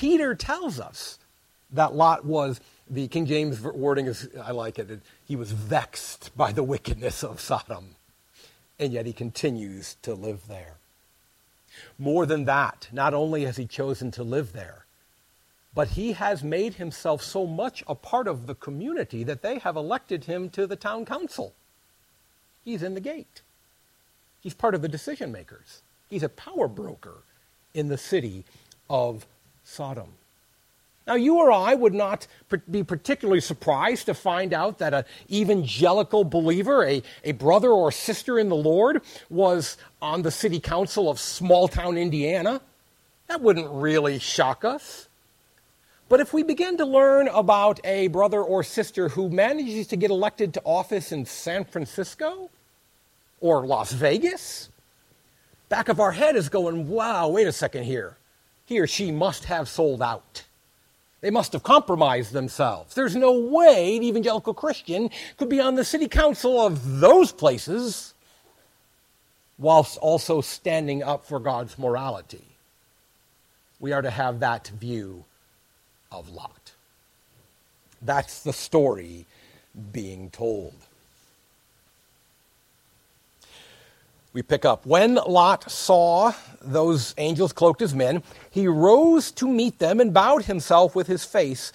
Peter 0.00 0.34
tells 0.34 0.80
us 0.80 1.18
that 1.70 1.92
Lot 1.92 2.24
was, 2.24 2.58
the 2.88 3.06
King 3.08 3.26
James 3.26 3.60
wording 3.60 4.06
is, 4.06 4.30
I 4.42 4.52
like 4.52 4.78
it, 4.78 4.88
that 4.88 5.02
he 5.26 5.36
was 5.36 5.52
vexed 5.52 6.34
by 6.34 6.52
the 6.52 6.62
wickedness 6.62 7.22
of 7.22 7.38
Sodom, 7.38 7.96
and 8.78 8.94
yet 8.94 9.04
he 9.04 9.12
continues 9.12 9.96
to 10.00 10.14
live 10.14 10.48
there. 10.48 10.76
More 11.98 12.24
than 12.24 12.46
that, 12.46 12.88
not 12.90 13.12
only 13.12 13.44
has 13.44 13.58
he 13.58 13.66
chosen 13.66 14.10
to 14.12 14.22
live 14.22 14.54
there, 14.54 14.86
but 15.74 15.88
he 15.88 16.12
has 16.12 16.42
made 16.42 16.76
himself 16.76 17.20
so 17.22 17.46
much 17.46 17.84
a 17.86 17.94
part 17.94 18.26
of 18.26 18.46
the 18.46 18.54
community 18.54 19.22
that 19.22 19.42
they 19.42 19.58
have 19.58 19.76
elected 19.76 20.24
him 20.24 20.48
to 20.48 20.66
the 20.66 20.76
town 20.76 21.04
council. 21.04 21.52
He's 22.64 22.82
in 22.82 22.94
the 22.94 23.00
gate. 23.00 23.42
He's 24.40 24.54
part 24.54 24.74
of 24.74 24.80
the 24.80 24.88
decision 24.88 25.30
makers. 25.30 25.82
He's 26.08 26.22
a 26.22 26.30
power 26.30 26.68
broker 26.68 27.18
in 27.74 27.88
the 27.88 27.98
city 27.98 28.46
of 28.88 29.26
Sodom. 29.70 30.08
Now, 31.06 31.14
you 31.14 31.36
or 31.36 31.52
I 31.52 31.74
would 31.74 31.94
not 31.94 32.26
be 32.68 32.82
particularly 32.82 33.40
surprised 33.40 34.06
to 34.06 34.14
find 34.14 34.52
out 34.52 34.78
that 34.78 34.92
an 34.92 35.04
evangelical 35.30 36.24
believer, 36.24 36.84
a, 36.84 37.02
a 37.22 37.32
brother 37.32 37.70
or 37.70 37.92
sister 37.92 38.38
in 38.38 38.48
the 38.48 38.56
Lord, 38.56 39.00
was 39.28 39.76
on 40.02 40.22
the 40.22 40.30
city 40.32 40.58
council 40.58 41.08
of 41.08 41.20
small 41.20 41.68
town 41.68 41.96
Indiana. 41.96 42.60
That 43.28 43.42
wouldn't 43.42 43.70
really 43.70 44.18
shock 44.18 44.64
us. 44.64 45.08
But 46.08 46.18
if 46.18 46.32
we 46.32 46.42
begin 46.42 46.76
to 46.78 46.84
learn 46.84 47.28
about 47.28 47.78
a 47.84 48.08
brother 48.08 48.42
or 48.42 48.64
sister 48.64 49.08
who 49.08 49.28
manages 49.28 49.86
to 49.88 49.96
get 49.96 50.10
elected 50.10 50.54
to 50.54 50.62
office 50.64 51.12
in 51.12 51.26
San 51.26 51.64
Francisco 51.64 52.50
or 53.40 53.64
Las 53.64 53.92
Vegas, 53.92 54.68
back 55.68 55.88
of 55.88 56.00
our 56.00 56.10
head 56.10 56.34
is 56.34 56.48
going, 56.48 56.88
wow, 56.88 57.28
wait 57.28 57.46
a 57.46 57.52
second 57.52 57.84
here 57.84 58.16
he 58.70 58.78
or 58.78 58.86
she 58.86 59.10
must 59.10 59.46
have 59.46 59.68
sold 59.68 60.00
out. 60.00 60.44
They 61.22 61.30
must 61.30 61.52
have 61.54 61.64
compromised 61.64 62.32
themselves. 62.32 62.94
There's 62.94 63.16
no 63.16 63.32
way 63.32 63.96
an 63.96 64.04
evangelical 64.04 64.54
Christian 64.54 65.10
could 65.36 65.48
be 65.48 65.60
on 65.60 65.74
the 65.74 65.84
city 65.84 66.06
council 66.06 66.64
of 66.64 67.00
those 67.00 67.32
places 67.32 68.14
whilst 69.58 69.98
also 69.98 70.40
standing 70.40 71.02
up 71.02 71.26
for 71.26 71.40
God's 71.40 71.80
morality. 71.80 72.44
We 73.80 73.90
are 73.90 74.02
to 74.02 74.10
have 74.10 74.38
that 74.38 74.68
view 74.68 75.24
of 76.12 76.28
Lot. 76.30 76.72
That's 78.00 78.44
the 78.44 78.52
story 78.52 79.26
being 79.90 80.30
told. 80.30 80.76
We 84.32 84.42
pick 84.42 84.64
up. 84.64 84.86
When 84.86 85.14
Lot 85.14 85.70
saw 85.70 86.32
those 86.60 87.14
angels 87.18 87.52
cloaked 87.52 87.82
as 87.82 87.94
men, 87.94 88.22
he 88.50 88.68
rose 88.68 89.30
to 89.32 89.48
meet 89.48 89.78
them 89.78 90.00
and 90.00 90.14
bowed 90.14 90.44
himself 90.44 90.94
with 90.94 91.06
his 91.06 91.24
face 91.24 91.72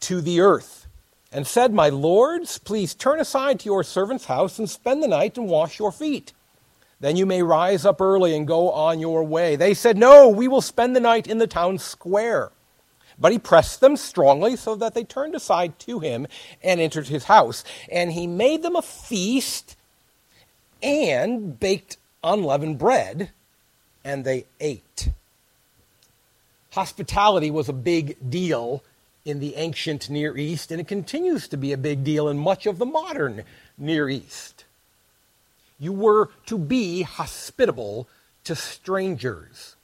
to 0.00 0.20
the 0.20 0.40
earth 0.40 0.86
and 1.30 1.46
said, 1.46 1.72
My 1.72 1.88
lords, 1.88 2.58
please 2.58 2.94
turn 2.94 3.20
aside 3.20 3.60
to 3.60 3.66
your 3.66 3.84
servant's 3.84 4.24
house 4.24 4.58
and 4.58 4.68
spend 4.68 5.02
the 5.02 5.08
night 5.08 5.36
and 5.36 5.48
wash 5.48 5.78
your 5.78 5.92
feet. 5.92 6.32
Then 7.00 7.16
you 7.16 7.26
may 7.26 7.42
rise 7.42 7.84
up 7.84 8.00
early 8.00 8.34
and 8.34 8.46
go 8.46 8.70
on 8.72 8.98
your 8.98 9.22
way. 9.22 9.54
They 9.56 9.74
said, 9.74 9.96
No, 9.96 10.28
we 10.28 10.48
will 10.48 10.62
spend 10.62 10.96
the 10.96 11.00
night 11.00 11.26
in 11.26 11.38
the 11.38 11.46
town 11.46 11.78
square. 11.78 12.50
But 13.20 13.32
he 13.32 13.38
pressed 13.38 13.80
them 13.80 13.96
strongly 13.96 14.56
so 14.56 14.76
that 14.76 14.94
they 14.94 15.04
turned 15.04 15.34
aside 15.34 15.78
to 15.80 15.98
him 15.98 16.26
and 16.62 16.80
entered 16.80 17.08
his 17.08 17.24
house. 17.24 17.64
And 17.90 18.12
he 18.12 18.26
made 18.26 18.62
them 18.62 18.76
a 18.76 18.82
feast 18.82 19.76
and 20.82 21.58
baked 21.58 21.97
unleavened 22.22 22.78
bread, 22.78 23.30
and 24.04 24.24
they 24.24 24.44
ate. 24.60 25.10
Hospitality 26.72 27.50
was 27.50 27.68
a 27.68 27.72
big 27.72 28.16
deal 28.30 28.82
in 29.24 29.40
the 29.40 29.56
ancient 29.56 30.08
Near 30.08 30.36
East, 30.36 30.70
and 30.70 30.80
it 30.80 30.88
continues 30.88 31.48
to 31.48 31.56
be 31.56 31.72
a 31.72 31.78
big 31.78 32.04
deal 32.04 32.28
in 32.28 32.38
much 32.38 32.66
of 32.66 32.78
the 32.78 32.86
modern 32.86 33.44
Near 33.76 34.08
East. 34.08 34.64
You 35.78 35.92
were 35.92 36.30
to 36.46 36.58
be 36.58 37.02
hospitable 37.02 38.08
to 38.44 38.54
strangers. 38.54 39.76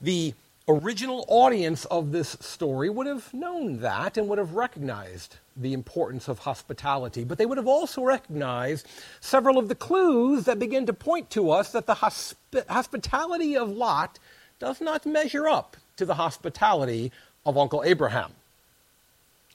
The 0.00 0.34
original 0.68 1.24
audience 1.28 1.84
of 1.86 2.12
this 2.12 2.36
story 2.40 2.88
would 2.90 3.06
have 3.06 3.32
known 3.34 3.80
that 3.80 4.16
and 4.16 4.28
would 4.28 4.38
have 4.38 4.54
recognized 4.54 5.36
the 5.56 5.72
importance 5.72 6.28
of 6.28 6.40
hospitality, 6.40 7.24
but 7.24 7.38
they 7.38 7.46
would 7.46 7.58
have 7.58 7.66
also 7.66 8.02
recognized 8.02 8.86
several 9.20 9.58
of 9.58 9.68
the 9.68 9.74
clues 9.74 10.44
that 10.44 10.58
begin 10.58 10.86
to 10.86 10.92
point 10.92 11.28
to 11.30 11.50
us 11.50 11.72
that 11.72 11.86
the 11.86 11.96
hospi- 11.96 12.66
hospitality 12.68 13.56
of 13.56 13.68
Lot 13.68 14.18
does 14.58 14.80
not 14.80 15.06
measure 15.06 15.48
up 15.48 15.76
to 15.96 16.06
the 16.06 16.14
hospitality 16.14 17.10
of 17.44 17.58
Uncle 17.58 17.82
Abraham. 17.84 18.32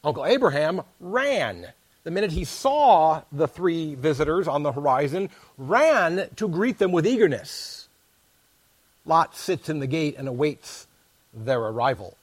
Uncle 0.03 0.25
Abraham 0.25 0.81
ran. 0.99 1.67
The 2.03 2.11
minute 2.11 2.31
he 2.31 2.43
saw 2.43 3.23
the 3.31 3.47
three 3.47 3.95
visitors 3.95 4.47
on 4.47 4.61
the 4.61 4.71
horizon, 4.71 5.29
ran 5.57 6.29
to 6.35 6.47
greet 6.47 6.77
them 6.77 6.91
with 6.91 7.07
eagerness. 7.07 7.87
Lot 9.05 9.35
sits 9.35 9.69
in 9.69 9.79
the 9.79 9.87
gate 9.87 10.15
and 10.17 10.27
awaits 10.27 10.84
their 11.35 11.59
arrival. 11.59 12.17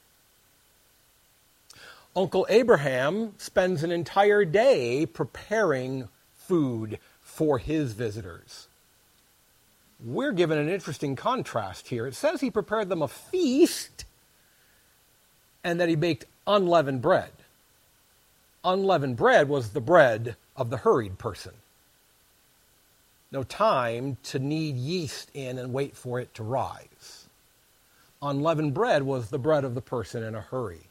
Uncle 2.15 2.47
Abraham 2.49 3.35
spends 3.39 3.83
an 3.83 3.91
entire 3.91 4.45
day 4.45 5.07
preparing 5.07 6.09
food 6.35 6.99
for 7.23 7.59
his 7.59 7.93
visitors. 7.93 8.69
We're 10.05 10.33
given 10.33 10.59
an 10.59 10.69
interesting 10.69 11.17
contrast 11.17 11.89
here. 11.89 12.07
It 12.07 12.15
says 12.15 12.41
he 12.41 12.51
prepared 12.51 12.89
them 12.89 13.03
a 13.03 13.09
feast 13.09 14.05
and 15.65 15.81
that 15.81 15.89
he 15.89 15.95
baked 15.95 16.27
unleavened 16.47 17.01
bread. 17.01 17.31
Unleavened 18.65 19.17
bread 19.17 19.49
was 19.49 19.71
the 19.71 19.81
bread 19.81 20.37
of 20.57 20.71
the 20.71 20.79
hurried 20.79 21.19
person. 21.19 21.53
No 23.31 23.43
time 23.43 24.19
to 24.25 24.39
knead 24.39 24.77
yeast 24.77 25.31
in 25.33 25.59
and 25.59 25.73
wait 25.73 25.97
for 25.97 26.21
it 26.21 26.35
to 26.35 26.43
rise. 26.43 27.22
Unleavened 28.23 28.73
bread 28.73 29.03
was 29.03 29.29
the 29.31 29.39
bread 29.39 29.65
of 29.65 29.75
the 29.75 29.83
person 29.83 30.23
in 30.23 30.35
a 30.35 30.41
hurry. 30.41 30.83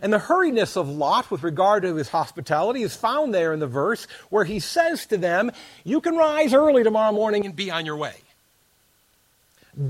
And 0.00 0.12
the 0.12 0.18
hurriedness 0.18 0.76
of 0.76 0.88
Lot 0.88 1.30
with 1.30 1.42
regard 1.42 1.82
to 1.82 1.96
his 1.96 2.10
hospitality 2.10 2.82
is 2.82 2.94
found 2.94 3.34
there 3.34 3.52
in 3.52 3.60
the 3.60 3.66
verse 3.66 4.06
where 4.28 4.44
he 4.44 4.58
says 4.58 5.06
to 5.06 5.16
them, 5.16 5.50
You 5.84 6.00
can 6.00 6.16
rise 6.16 6.52
early 6.52 6.84
tomorrow 6.84 7.12
morning 7.12 7.46
and 7.46 7.56
be 7.56 7.70
on 7.70 7.86
your 7.86 7.96
way. 7.96 8.16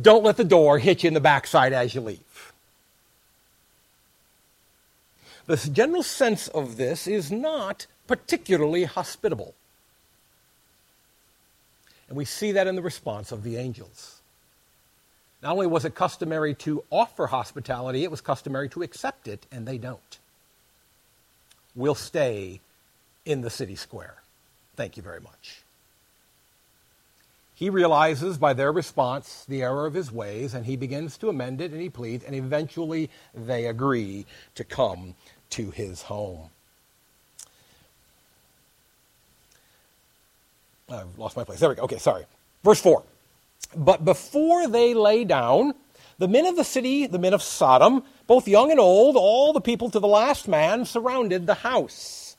Don't 0.02 0.24
let 0.24 0.36
the 0.36 0.44
door 0.44 0.78
hit 0.78 1.02
you 1.02 1.08
in 1.08 1.14
the 1.14 1.20
backside 1.20 1.72
as 1.72 1.94
you 1.94 2.00
leave. 2.00 2.52
The 5.46 5.56
general 5.56 6.02
sense 6.02 6.48
of 6.48 6.76
this 6.76 7.06
is 7.06 7.30
not 7.30 7.86
particularly 8.08 8.84
hospitable. 8.84 9.54
And 12.08 12.16
we 12.16 12.24
see 12.24 12.52
that 12.52 12.66
in 12.66 12.76
the 12.76 12.82
response 12.82 13.32
of 13.32 13.42
the 13.42 13.56
angels. 13.56 14.15
Not 15.42 15.52
only 15.52 15.66
was 15.66 15.84
it 15.84 15.94
customary 15.94 16.54
to 16.54 16.82
offer 16.90 17.26
hospitality, 17.26 18.04
it 18.04 18.10
was 18.10 18.20
customary 18.20 18.68
to 18.70 18.82
accept 18.82 19.28
it, 19.28 19.46
and 19.52 19.66
they 19.66 19.78
don't. 19.78 20.18
We'll 21.74 21.94
stay 21.94 22.60
in 23.24 23.42
the 23.42 23.50
city 23.50 23.76
square. 23.76 24.16
Thank 24.76 24.96
you 24.96 25.02
very 25.02 25.20
much. 25.20 25.62
He 27.54 27.70
realizes 27.70 28.36
by 28.36 28.52
their 28.52 28.70
response 28.70 29.44
the 29.48 29.62
error 29.62 29.86
of 29.86 29.94
his 29.94 30.12
ways, 30.12 30.52
and 30.52 30.66
he 30.66 30.76
begins 30.76 31.16
to 31.18 31.28
amend 31.28 31.60
it, 31.60 31.72
and 31.72 31.80
he 31.80 31.88
pleads, 31.88 32.24
and 32.24 32.34
eventually 32.34 33.08
they 33.34 33.66
agree 33.66 34.26
to 34.54 34.64
come 34.64 35.14
to 35.50 35.70
his 35.70 36.02
home. 36.02 36.50
I've 40.90 41.18
lost 41.18 41.36
my 41.36 41.44
place. 41.44 41.58
There 41.58 41.68
we 41.68 41.74
go. 41.74 41.82
Okay, 41.82 41.98
sorry. 41.98 42.24
Verse 42.62 42.80
4. 42.80 43.02
But 43.74 44.04
before 44.04 44.68
they 44.68 44.94
lay 44.94 45.24
down, 45.24 45.74
the 46.18 46.28
men 46.28 46.46
of 46.46 46.56
the 46.56 46.64
city, 46.64 47.06
the 47.06 47.18
men 47.18 47.34
of 47.34 47.42
Sodom, 47.42 48.02
both 48.26 48.48
young 48.48 48.70
and 48.70 48.80
old, 48.80 49.16
all 49.16 49.52
the 49.52 49.60
people 49.60 49.90
to 49.90 50.00
the 50.00 50.08
last 50.08 50.48
man, 50.48 50.84
surrounded 50.84 51.46
the 51.46 51.54
house. 51.54 52.36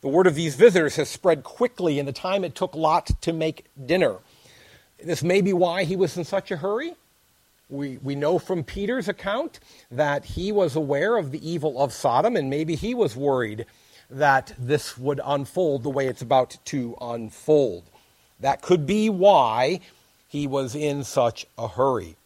The 0.00 0.08
word 0.08 0.26
of 0.26 0.34
these 0.34 0.56
visitors 0.56 0.96
has 0.96 1.08
spread 1.08 1.44
quickly 1.44 1.98
in 1.98 2.06
the 2.06 2.12
time 2.12 2.44
it 2.44 2.54
took 2.54 2.74
Lot 2.74 3.10
to 3.22 3.32
make 3.32 3.64
dinner. 3.86 4.18
This 5.02 5.22
may 5.22 5.40
be 5.40 5.52
why 5.52 5.84
he 5.84 5.96
was 5.96 6.16
in 6.16 6.24
such 6.24 6.50
a 6.50 6.56
hurry. 6.56 6.94
We, 7.70 7.98
we 8.02 8.14
know 8.14 8.38
from 8.38 8.64
Peter's 8.64 9.08
account 9.08 9.60
that 9.90 10.24
he 10.24 10.52
was 10.52 10.76
aware 10.76 11.16
of 11.16 11.30
the 11.30 11.48
evil 11.48 11.80
of 11.80 11.92
Sodom, 11.92 12.36
and 12.36 12.50
maybe 12.50 12.74
he 12.74 12.94
was 12.94 13.16
worried 13.16 13.66
that 14.10 14.52
this 14.58 14.98
would 14.98 15.20
unfold 15.24 15.82
the 15.82 15.90
way 15.90 16.06
it's 16.06 16.22
about 16.22 16.58
to 16.66 16.96
unfold. 17.00 17.84
That 18.40 18.60
could 18.60 18.84
be 18.84 19.08
why 19.08 19.80
he 20.34 20.48
was 20.48 20.74
in 20.74 21.04
such 21.04 21.46
a 21.56 21.68
hurry. 21.68 22.16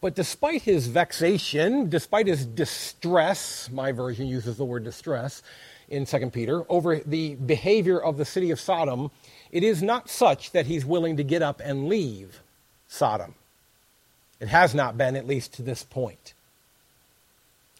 But 0.00 0.14
despite 0.14 0.62
his 0.62 0.86
vexation, 0.86 1.90
despite 1.90 2.28
his 2.28 2.46
distress, 2.46 3.68
my 3.72 3.90
version 3.90 4.28
uses 4.28 4.56
the 4.56 4.64
word 4.64 4.84
distress 4.84 5.42
in 5.88 6.06
2 6.06 6.30
Peter, 6.30 6.62
over 6.68 7.00
the 7.00 7.34
behavior 7.34 8.00
of 8.00 8.18
the 8.18 8.24
city 8.24 8.52
of 8.52 8.60
Sodom, 8.60 9.10
it 9.50 9.64
is 9.64 9.82
not 9.82 10.08
such 10.08 10.52
that 10.52 10.66
he's 10.66 10.86
willing 10.86 11.16
to 11.16 11.24
get 11.24 11.42
up 11.42 11.60
and 11.64 11.88
leave 11.88 12.40
Sodom. 12.86 13.34
It 14.38 14.46
has 14.46 14.76
not 14.76 14.96
been, 14.96 15.16
at 15.16 15.26
least 15.26 15.54
to 15.54 15.62
this 15.62 15.82
point. 15.82 16.34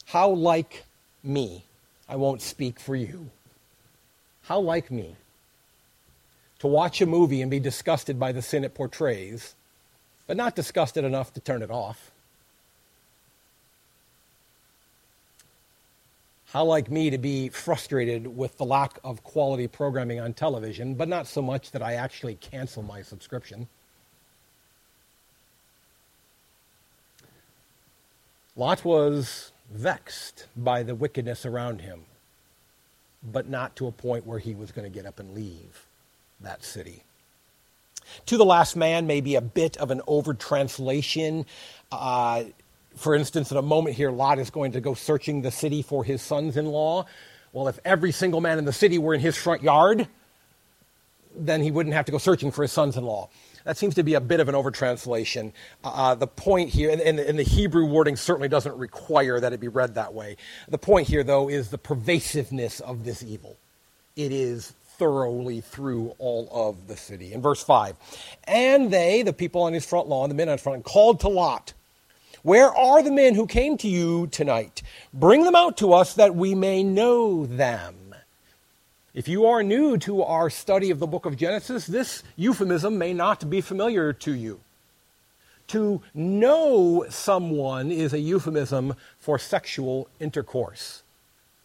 How 0.07 0.31
like 0.31 0.83
me, 1.23 1.63
I 2.09 2.17
won't 2.17 2.43
speak 2.43 2.81
for 2.81 2.97
you. 2.97 3.31
How 4.43 4.59
like 4.59 4.91
me 4.91 5.15
to 6.61 6.67
watch 6.67 7.01
a 7.01 7.07
movie 7.07 7.41
and 7.43 7.51
be 7.51 7.61
disgusted 7.61 8.19
by 8.19 8.33
the 8.33 8.43
sin 8.43 8.65
it 8.65 8.75
portrays, 8.75 9.55
but 10.27 10.37
not 10.37 10.57
disgusted 10.57 11.05
enough 11.05 11.33
to 11.35 11.41
turn 11.41 11.63
it 11.63 11.71
off. 11.71 12.11
How 16.53 16.65
like 16.65 16.91
me 16.91 17.11
to 17.11 17.19
be 17.19 17.51
frustrated 17.51 18.37
with 18.37 18.57
the 18.57 18.65
lack 18.65 18.99
of 19.05 19.23
quality 19.23 19.69
programming 19.69 20.19
on 20.19 20.33
television, 20.33 20.95
but 20.95 21.09
not 21.09 21.27
so 21.27 21.43
much 21.43 21.71
that 21.73 21.83
I 21.83 21.95
actually 21.95 22.37
cancel 22.37 22.83
my 22.83 23.03
subscription. 23.03 23.69
Lot 28.57 28.85
was 28.85 29.53
vexed 29.71 30.47
by 30.57 30.83
the 30.83 30.95
wickedness 30.95 31.45
around 31.47 31.83
him, 31.83 32.01
but 33.23 33.49
not 33.49 33.77
to 33.77 33.87
a 33.87 33.93
point 33.93 34.27
where 34.27 34.39
he 34.39 34.55
was 34.55 34.73
going 34.73 34.91
to 34.91 34.95
get 34.95 35.07
up 35.07 35.21
and 35.21 35.35
leave 35.35 35.85
that 36.41 36.65
city. 36.65 37.05
To 38.27 38.37
the 38.37 38.45
last 38.45 38.77
man 38.77 39.07
may 39.07 39.21
be 39.21 39.35
a 39.35 39.41
bit 39.41 39.77
of 39.77 39.91
an 39.91 40.03
over 40.07 40.35
translation. 40.35 41.47
Uh, 41.93 42.45
for 42.97 43.15
instance, 43.15 43.51
in 43.51 43.57
a 43.57 43.63
moment 43.63 43.97
here, 43.97 44.11
Lot 44.11 44.39
is 44.39 44.51
going 44.51 44.73
to 44.73 44.81
go 44.81 44.95
searching 44.95 45.43
the 45.43 45.51
city 45.51 45.83
for 45.83 46.05
his 46.05 46.23
sons 46.23 46.57
in 46.57 46.67
law. 46.67 47.07
Well, 47.53 47.69
if 47.69 47.79
every 47.85 48.13
single 48.13 48.41
man 48.41 48.59
in 48.59 48.65
the 48.65 48.73
city 48.73 48.99
were 48.99 49.15
in 49.15 49.21
his 49.21 49.37
front 49.37 49.63
yard, 49.63 50.09
then 51.35 51.63
he 51.63 51.71
wouldn't 51.71 51.95
have 51.95 52.07
to 52.07 52.13
go 52.13 52.19
searching 52.19 52.51
for 52.51 52.63
his 52.63 52.73
sons 52.73 52.97
in 52.97 53.05
law. 53.05 53.29
That 53.65 53.77
seems 53.77 53.95
to 53.97 54.03
be 54.03 54.15
a 54.15 54.21
bit 54.21 54.41
of 54.41 54.49
an 54.49 54.55
overtranslation. 54.55 55.53
Uh, 55.85 55.89
uh 55.89 56.15
the 56.15 56.27
point 56.27 56.71
here, 56.71 56.91
and, 56.91 57.01
and, 57.01 57.19
and 57.19 57.39
the 57.39 57.43
Hebrew 57.43 57.85
wording 57.85 58.17
certainly 58.17 58.49
doesn't 58.49 58.77
require 58.77 59.41
that 59.41 59.53
it 59.53 59.61
be 59.61 59.69
read 59.69 59.95
that 59.95 60.15
way. 60.15 60.37
The 60.69 60.79
point 60.79 61.09
here, 61.09 61.23
though, 61.23 61.49
is 61.49 61.71
the 61.71 61.79
pervasiveness 61.79 62.81
of 62.81 63.05
this 63.05 63.23
evil. 63.23 63.57
It 64.17 64.33
is 64.33 64.73
thoroughly 64.99 65.61
through 65.61 66.15
all 66.19 66.49
of 66.53 66.89
the 66.89 66.97
city. 66.97 67.33
In 67.33 67.41
verse 67.41 67.63
5, 67.63 67.97
and 68.45 68.91
they, 68.91 69.23
the 69.23 69.33
people 69.33 69.63
on 69.63 69.73
his 69.73 69.87
front 69.87 70.09
lawn, 70.09 70.29
the 70.29 70.35
men 70.35 70.49
on 70.49 70.53
his 70.53 70.63
front, 70.63 70.79
lawn, 70.79 70.83
called 70.83 71.21
to 71.21 71.29
Lot, 71.29 71.73
Where 72.43 72.75
are 72.75 73.03
the 73.03 73.13
men 73.13 73.35
who 73.35 73.47
came 73.47 73.79
to 73.79 73.89
you 73.89 74.27
tonight? 74.27 74.83
Bring 75.15 75.45
them 75.45 75.55
out 75.55 75.77
to 75.79 75.93
us 75.93 76.15
that 76.15 76.35
we 76.35 76.55
may 76.55 76.83
know 76.83 77.47
them. 77.47 77.95
If 79.15 79.27
you 79.27 79.47
are 79.47 79.63
new 79.63 79.99
to 79.99 80.23
our 80.23 80.51
study 80.51 80.91
of 80.91 80.99
the 80.99 81.07
book 81.07 81.27
of 81.27 81.37
Genesis, 81.37 81.87
this 81.87 82.23
euphemism 82.37 82.99
may 82.99 83.13
not 83.13 83.49
be 83.49 83.61
familiar 83.61 84.13
to 84.13 84.33
you. 84.33 84.61
To 85.69 86.03
know 86.15 87.05
someone 87.11 87.91
is 87.91 88.13
a 88.13 88.19
euphemism 88.19 88.95
for 89.19 89.39
sexual 89.39 90.09
intercourse. 90.21 91.03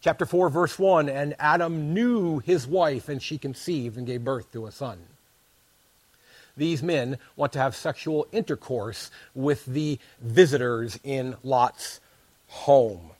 Chapter 0.03 0.25
4, 0.25 0.49
verse 0.49 0.77
1 0.77 1.07
And 1.07 1.33
Adam 1.39 1.93
knew 1.93 2.39
his 2.39 2.67
wife, 2.67 3.07
and 3.07 3.23
she 3.23 3.37
conceived 3.37 3.97
and 3.97 4.05
gave 4.05 4.25
birth 4.25 4.51
to 4.51 4.65
a 4.65 4.71
son. 4.71 4.99
These 6.57 6.83
men 6.83 7.17
want 7.37 7.53
to 7.53 7.59
have 7.59 7.73
sexual 7.73 8.27
intercourse 8.33 9.11
with 9.33 9.65
the 9.65 9.97
visitors 10.21 10.99
in 11.05 11.37
Lot's 11.41 12.01
home. 12.49 13.11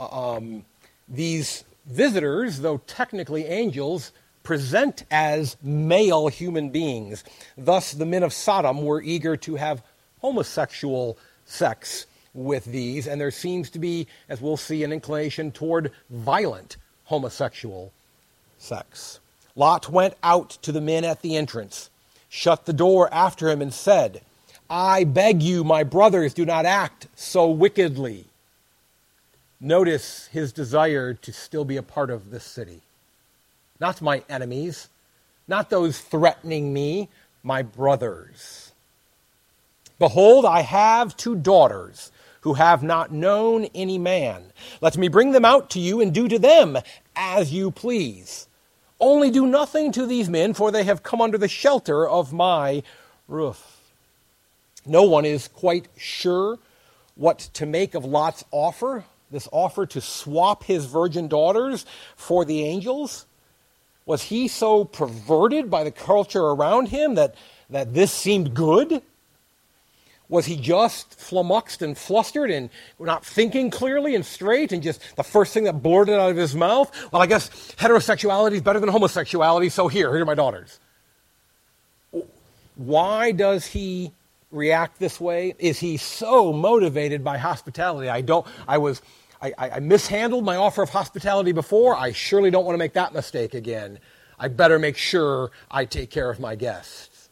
Um, 0.00 0.64
these 1.08 1.62
visitors, 1.86 2.58
though 2.58 2.78
technically 2.88 3.44
angels, 3.44 4.10
present 4.42 5.04
as 5.12 5.56
male 5.62 6.26
human 6.26 6.70
beings. 6.70 7.22
Thus, 7.56 7.92
the 7.92 8.04
men 8.04 8.24
of 8.24 8.32
Sodom 8.32 8.82
were 8.82 9.00
eager 9.00 9.36
to 9.36 9.54
have 9.54 9.80
homosexual 10.20 11.16
sex 11.44 12.06
with 12.36 12.66
these, 12.66 13.06
and 13.06 13.20
there 13.20 13.30
seems 13.30 13.70
to 13.70 13.78
be, 13.78 14.06
as 14.28 14.40
we'll 14.40 14.56
see, 14.56 14.84
an 14.84 14.92
inclination 14.92 15.50
toward 15.50 15.90
violent 16.10 16.76
homosexual 17.06 17.92
sex. 18.58 19.18
Lot 19.56 19.88
went 19.88 20.14
out 20.22 20.50
to 20.62 20.70
the 20.72 20.80
men 20.80 21.04
at 21.04 21.22
the 21.22 21.36
entrance, 21.36 21.90
shut 22.28 22.66
the 22.66 22.72
door 22.72 23.12
after 23.12 23.48
him, 23.48 23.62
and 23.62 23.72
said, 23.72 24.20
I 24.68 25.04
beg 25.04 25.42
you, 25.42 25.64
my 25.64 25.82
brothers, 25.84 26.34
do 26.34 26.44
not 26.44 26.66
act 26.66 27.06
so 27.16 27.48
wickedly. 27.48 28.26
Notice 29.60 30.26
his 30.28 30.52
desire 30.52 31.14
to 31.14 31.32
still 31.32 31.64
be 31.64 31.76
a 31.76 31.82
part 31.82 32.10
of 32.10 32.30
this 32.30 32.44
city 32.44 32.82
not 33.80 34.00
my 34.00 34.22
enemies, 34.28 34.88
not 35.48 35.70
those 35.70 36.00
threatening 36.00 36.72
me, 36.72 37.08
my 37.42 37.62
brothers. 37.62 38.72
Behold, 39.98 40.44
I 40.44 40.62
have 40.62 41.16
two 41.16 41.36
daughters 41.36 42.10
who 42.46 42.54
have 42.54 42.80
not 42.80 43.10
known 43.10 43.64
any 43.74 43.98
man. 43.98 44.52
Let 44.80 44.96
me 44.96 45.08
bring 45.08 45.32
them 45.32 45.44
out 45.44 45.68
to 45.70 45.80
you 45.80 46.00
and 46.00 46.14
do 46.14 46.28
to 46.28 46.38
them 46.38 46.78
as 47.16 47.52
you 47.52 47.72
please. 47.72 48.46
Only 49.00 49.32
do 49.32 49.48
nothing 49.48 49.90
to 49.90 50.06
these 50.06 50.28
men, 50.28 50.54
for 50.54 50.70
they 50.70 50.84
have 50.84 51.02
come 51.02 51.20
under 51.20 51.38
the 51.38 51.48
shelter 51.48 52.08
of 52.08 52.32
my 52.32 52.84
roof. 53.26 53.80
No 54.86 55.02
one 55.02 55.24
is 55.24 55.48
quite 55.48 55.88
sure 55.96 56.60
what 57.16 57.40
to 57.54 57.66
make 57.66 57.96
of 57.96 58.04
Lot's 58.04 58.44
offer, 58.52 59.04
this 59.32 59.48
offer 59.50 59.84
to 59.84 60.00
swap 60.00 60.62
his 60.62 60.84
virgin 60.84 61.26
daughters 61.26 61.84
for 62.14 62.44
the 62.44 62.62
angels. 62.62 63.26
Was 64.04 64.22
he 64.22 64.46
so 64.46 64.84
perverted 64.84 65.68
by 65.68 65.82
the 65.82 65.90
culture 65.90 66.44
around 66.44 66.90
him 66.90 67.16
that, 67.16 67.34
that 67.70 67.92
this 67.92 68.12
seemed 68.12 68.54
good? 68.54 69.02
Was 70.28 70.46
he 70.46 70.56
just 70.56 71.18
flummoxed 71.18 71.82
and 71.82 71.96
flustered 71.96 72.50
and 72.50 72.68
not 72.98 73.24
thinking 73.24 73.70
clearly 73.70 74.14
and 74.14 74.26
straight 74.26 74.72
and 74.72 74.82
just 74.82 75.00
the 75.16 75.22
first 75.22 75.54
thing 75.54 75.64
that 75.64 75.82
blurted 75.82 76.14
out 76.14 76.30
of 76.30 76.36
his 76.36 76.54
mouth? 76.54 76.90
Well, 77.12 77.22
I 77.22 77.26
guess 77.26 77.48
heterosexuality 77.76 78.54
is 78.54 78.60
better 78.60 78.80
than 78.80 78.88
homosexuality, 78.88 79.68
so 79.68 79.86
here, 79.86 80.12
here 80.12 80.22
are 80.22 80.26
my 80.26 80.34
daughters. 80.34 80.80
Why 82.74 83.30
does 83.32 83.66
he 83.66 84.12
react 84.50 84.98
this 84.98 85.20
way? 85.20 85.54
Is 85.58 85.78
he 85.78 85.96
so 85.96 86.52
motivated 86.52 87.22
by 87.22 87.38
hospitality? 87.38 88.08
I 88.08 88.20
don't, 88.20 88.46
I 88.66 88.78
was, 88.78 89.02
I, 89.40 89.52
I, 89.58 89.80
mishandled 89.80 90.44
my 90.44 90.56
offer 90.56 90.82
of 90.82 90.90
hospitality 90.90 91.52
before. 91.52 91.94
I 91.96 92.12
surely 92.12 92.50
don't 92.50 92.64
want 92.64 92.74
to 92.74 92.78
make 92.78 92.94
that 92.94 93.14
mistake 93.14 93.54
again. 93.54 93.98
I 94.38 94.48
better 94.48 94.78
make 94.78 94.96
sure 94.96 95.50
I 95.70 95.84
take 95.84 96.10
care 96.10 96.30
of 96.30 96.40
my 96.40 96.56
guests. 96.56 97.28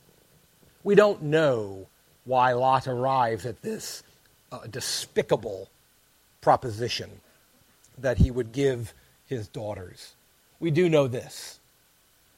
We 0.83 0.95
don't 0.95 1.23
know 1.23 1.89
why 2.25 2.53
Lot 2.53 2.87
arrives 2.87 3.47
at 3.47 3.63
this 3.63 4.03
uh, 4.51 4.61
despicable 4.71 5.69
proposition 6.41 7.11
that 7.99 8.19
he 8.19 8.31
would 8.31 8.53
give 8.53 8.93
his 9.27 9.49
daughters. 9.49 10.15
We 10.61 10.71
do 10.71 10.89
know 10.89 11.09
this 11.09 11.59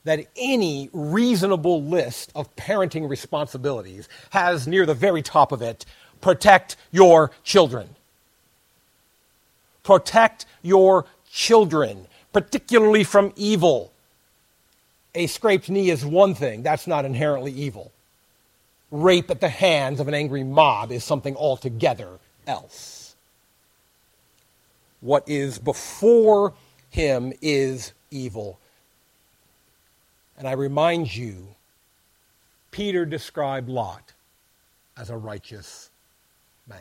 that 0.04 0.24
any 0.36 0.88
reasonable 0.92 1.82
list 1.82 2.30
of 2.36 2.54
parenting 2.54 3.08
responsibilities 3.10 4.08
has 4.30 4.68
near 4.68 4.86
the 4.86 4.94
very 4.94 5.20
top 5.20 5.50
of 5.50 5.60
it 5.60 5.84
protect 6.20 6.76
your 6.92 7.32
children. 7.42 7.88
Protect 9.82 10.46
your 10.62 11.06
children, 11.30 12.06
particularly 12.32 13.02
from 13.02 13.32
evil. 13.34 13.92
A 15.16 15.26
scraped 15.26 15.68
knee 15.68 15.90
is 15.90 16.04
one 16.04 16.36
thing, 16.36 16.62
that's 16.62 16.86
not 16.86 17.04
inherently 17.04 17.50
evil. 17.52 17.90
Rape 18.90 19.30
at 19.30 19.40
the 19.40 19.48
hands 19.48 20.00
of 20.00 20.08
an 20.08 20.14
angry 20.14 20.44
mob 20.44 20.92
is 20.92 21.04
something 21.04 21.36
altogether 21.36 22.18
else. 22.46 23.14
What 25.00 25.28
is 25.28 25.58
before 25.58 26.54
him 26.90 27.32
is 27.42 27.92
evil. 28.10 28.58
And 30.38 30.46
I 30.46 30.52
remind 30.52 31.14
you, 31.14 31.48
Peter 32.70 33.04
described 33.04 33.68
Lot 33.68 34.12
as 34.96 35.10
a 35.10 35.16
righteous 35.16 35.90
man 36.68 36.80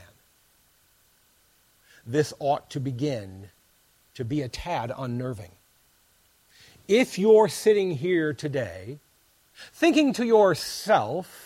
this 2.05 2.33
ought 2.39 2.69
to 2.69 2.79
begin 2.79 3.49
to 4.13 4.23
be 4.23 4.41
a 4.41 4.47
tad 4.47 4.91
unnerving. 4.95 5.51
If 6.87 7.17
you're 7.17 7.47
sitting 7.47 7.91
here 7.91 8.33
today 8.33 8.99
thinking 9.73 10.13
to 10.13 10.25
yourself 10.25 11.44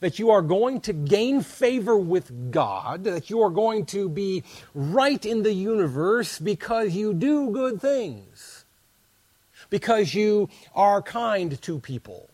that 0.00 0.18
you 0.18 0.30
are 0.30 0.42
going 0.42 0.80
to 0.82 0.92
gain 0.92 1.40
favor 1.42 1.96
with 1.96 2.50
God, 2.50 3.04
that 3.04 3.30
you 3.30 3.42
are 3.42 3.50
going 3.50 3.86
to 3.86 4.08
be 4.08 4.44
right 4.74 5.24
in 5.24 5.42
the 5.42 5.52
universe 5.52 6.38
because 6.38 6.94
you 6.94 7.14
do 7.14 7.50
good 7.50 7.80
things, 7.80 8.64
because 9.70 10.14
you 10.14 10.48
are 10.74 11.02
kind 11.02 11.60
to 11.62 11.78
people, 11.78 12.28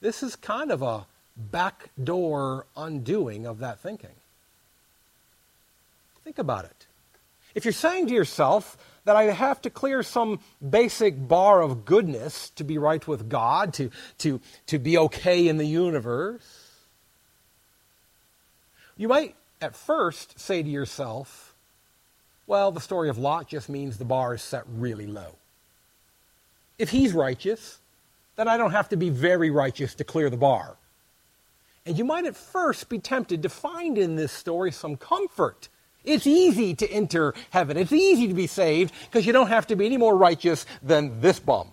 this 0.00 0.22
is 0.22 0.36
kind 0.36 0.70
of 0.70 0.82
a 0.82 1.06
backdoor 1.36 2.66
undoing 2.76 3.46
of 3.46 3.58
that 3.58 3.80
thinking. 3.80 4.10
Think 6.24 6.38
about 6.38 6.64
it. 6.64 6.86
If 7.54 7.64
you're 7.64 7.72
saying 7.72 8.08
to 8.08 8.14
yourself 8.14 8.76
that 9.08 9.16
I 9.16 9.24
have 9.24 9.62
to 9.62 9.70
clear 9.70 10.02
some 10.02 10.38
basic 10.68 11.28
bar 11.28 11.62
of 11.62 11.86
goodness 11.86 12.50
to 12.56 12.62
be 12.62 12.76
right 12.76 13.08
with 13.08 13.30
God, 13.30 13.72
to, 13.72 13.90
to, 14.18 14.38
to 14.66 14.78
be 14.78 14.98
okay 14.98 15.48
in 15.48 15.56
the 15.56 15.64
universe, 15.64 16.74
you 18.98 19.08
might 19.08 19.34
at 19.62 19.74
first 19.74 20.38
say 20.38 20.62
to 20.62 20.68
yourself, 20.68 21.54
well, 22.46 22.70
the 22.70 22.82
story 22.82 23.08
of 23.08 23.16
Lot 23.16 23.48
just 23.48 23.70
means 23.70 23.96
the 23.96 24.04
bar 24.04 24.34
is 24.34 24.42
set 24.42 24.64
really 24.66 25.06
low. 25.06 25.36
If 26.78 26.90
he's 26.90 27.14
righteous, 27.14 27.78
then 28.36 28.46
I 28.46 28.58
don't 28.58 28.72
have 28.72 28.90
to 28.90 28.98
be 28.98 29.08
very 29.08 29.48
righteous 29.48 29.94
to 29.94 30.04
clear 30.04 30.28
the 30.28 30.36
bar. 30.36 30.76
And 31.86 31.96
you 31.96 32.04
might 32.04 32.26
at 32.26 32.36
first 32.36 32.90
be 32.90 32.98
tempted 32.98 33.42
to 33.42 33.48
find 33.48 33.96
in 33.96 34.16
this 34.16 34.32
story 34.32 34.70
some 34.70 34.98
comfort 34.98 35.70
it's 36.08 36.26
easy 36.26 36.74
to 36.74 36.90
enter 36.90 37.34
heaven. 37.50 37.76
It's 37.76 37.92
easy 37.92 38.28
to 38.28 38.34
be 38.34 38.46
saved 38.46 38.92
because 39.04 39.26
you 39.26 39.32
don't 39.32 39.48
have 39.48 39.66
to 39.68 39.76
be 39.76 39.86
any 39.86 39.96
more 39.96 40.16
righteous 40.16 40.66
than 40.82 41.20
this 41.20 41.38
bum. 41.38 41.68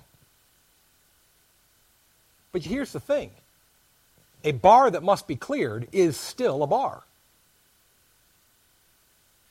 But 2.51 2.63
here's 2.63 2.93
the 2.93 2.99
thing 2.99 3.31
a 4.43 4.51
bar 4.51 4.91
that 4.91 5.03
must 5.03 5.27
be 5.27 5.35
cleared 5.35 5.87
is 5.91 6.17
still 6.17 6.63
a 6.63 6.67
bar. 6.67 7.03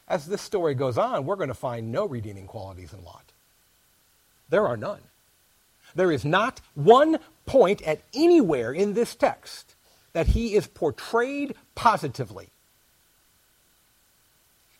As 0.07 0.27
this 0.27 0.43
story 0.43 0.75
goes 0.75 0.99
on, 0.99 1.25
we're 1.25 1.37
going 1.37 1.49
to 1.49 1.55
find 1.55 1.91
no 1.91 2.07
redeeming 2.07 2.47
qualities 2.47 2.93
in 2.93 3.03
Lot. 3.05 3.25
There 4.51 4.67
are 4.67 4.77
none. 4.77 5.01
There 5.95 6.13
is 6.13 6.25
not 6.25 6.61
one 6.75 7.19
point 7.47 7.83
at 7.83 8.03
anywhere 8.15 8.73
in 8.73 8.95
this 8.95 9.15
text 9.15 9.75
that 10.13 10.29
he 10.29 10.55
is 10.55 10.67
portrayed 10.67 11.55
positively 11.75 12.51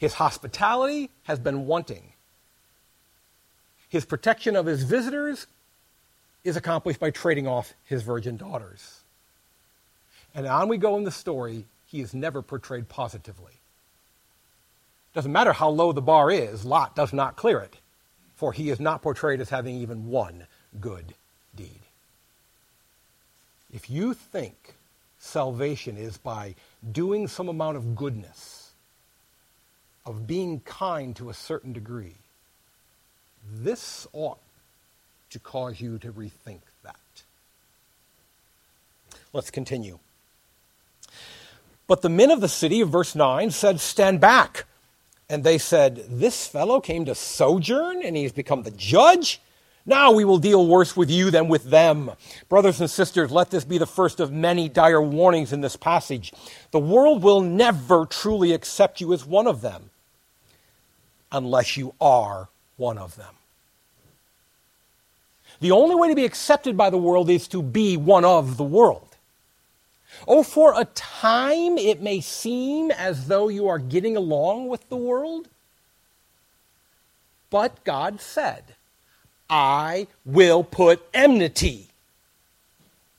his 0.05 0.13
hospitality 0.13 1.09
has 1.23 1.39
been 1.39 1.67
wanting. 1.67 2.13
His 3.89 4.05
protection 4.05 4.55
of 4.55 4.67
his 4.67 4.83
visitors 4.83 5.47
is 6.45 6.59
accomplished 6.59 7.01
by 7.01 7.11
trading 7.11 7.47
off 7.47 7.73
his 7.87 8.03
virgin 8.03 8.37
daughters. 8.37 9.01
And 10.35 10.47
on 10.47 10.69
we 10.69 10.77
go 10.77 10.99
in 10.99 11.05
the 11.05 11.11
story, 11.11 11.65
he 11.87 12.03
is 12.03 12.13
never 12.13 12.43
portrayed 12.43 12.91
positively. 12.91 13.55
Doesn't 15.15 15.33
matter 15.33 15.55
how 15.55 15.71
low 15.71 15.93
the 15.93 16.03
bar 16.03 16.31
is, 16.31 16.67
Lot 16.67 16.95
does 16.95 17.15
not 17.15 17.37
clear 17.37 17.61
it, 17.61 17.79
for 18.37 18.53
he 18.53 18.69
is 18.69 18.79
not 18.79 19.01
portrayed 19.01 19.41
as 19.41 19.49
having 19.49 19.77
even 19.77 20.09
one 20.09 20.47
good 20.83 21.15
deed. 21.57 21.81
If 23.73 23.89
you 23.89 24.13
think 24.13 24.75
salvation 25.19 25.97
is 25.97 26.19
by 26.19 26.57
doing 26.93 27.27
some 27.27 27.49
amount 27.49 27.79
of 27.79 27.97
goodness, 27.97 28.54
of 30.07 30.27
being 30.27 30.61
kind 30.61 31.17
to 31.17 31.31
a 31.31 31.35
certain 31.35 31.73
degree, 31.73 32.17
this 33.53 34.07
ought 34.13 34.39
to 35.31 35.39
cause 35.39 35.81
you 35.81 35.99
to 35.99 36.13
rethink 36.13 36.61
that. 36.83 36.97
Let's 39.33 39.51
continue. 39.51 39.99
But 41.87 42.03
the 42.03 42.09
men 42.09 42.31
of 42.31 42.41
the 42.41 42.49
city, 42.49 42.81
of 42.81 42.89
verse 42.89 43.15
9, 43.15 43.51
said, 43.51 43.81
Stand 43.81 44.21
back. 44.21 44.65
And 45.29 45.43
they 45.43 45.59
said, 45.59 46.05
This 46.09 46.47
fellow 46.47 46.81
came 46.81 47.05
to 47.07 47.15
sojourn, 47.15 48.03
and 48.03 48.17
he's 48.17 48.33
become 48.33 48.63
the 48.63 48.71
judge? 48.71 49.41
Now 49.87 50.13
we 50.13 50.25
will 50.25 50.39
deal 50.39 50.67
worse 50.67 50.97
with 50.97 51.11
you 51.11 51.31
than 51.31 51.49
with 51.49 51.65
them. 51.65 52.13
Brothers 52.49 52.81
and 52.81 52.89
sisters, 52.89 53.31
let 53.31 53.51
this 53.51 53.65
be 53.65 53.77
the 53.77 53.87
first 53.87 54.19
of 54.19 54.33
many 54.33 54.69
dire 54.69 55.03
warnings 55.03 55.53
in 55.53 55.61
this 55.61 55.77
passage. 55.77 56.33
The 56.71 56.79
world 56.79 57.23
will 57.23 57.43
never 57.43 58.07
truly 58.07 58.53
accept 58.53 59.03
you 59.03 59.13
as 59.13 59.27
one 59.27 59.47
of 59.47 59.61
them 59.61 59.91
unless 61.35 61.77
you 61.77 61.93
are 62.01 62.49
one 62.77 62.97
of 62.97 63.17
them. 63.17 63.35
The 65.61 65.73
only 65.73 65.95
way 65.95 66.09
to 66.09 66.15
be 66.15 66.25
accepted 66.25 66.77
by 66.77 66.91
the 66.91 66.97
world 66.99 67.29
is 67.29 67.49
to 67.49 67.63
be 67.63 67.97
one 67.97 68.25
of 68.25 68.57
the 68.57 68.65
world. 68.65 69.17
Oh, 70.29 70.45
for 70.45 70.79
a 70.79 70.85
time 70.85 71.77
it 71.77 72.01
may 72.01 72.21
seem 72.21 72.91
as 72.93 73.27
though 73.27 73.49
you 73.49 73.69
are 73.69 73.81
getting 73.81 74.17
along 74.17 74.69
with 74.69 74.89
the 74.89 74.97
world. 74.97 75.49
But 77.51 77.83
God 77.85 78.21
said, 78.21 78.77
I 79.51 80.07
will 80.25 80.63
put 80.63 81.05
enmity 81.13 81.89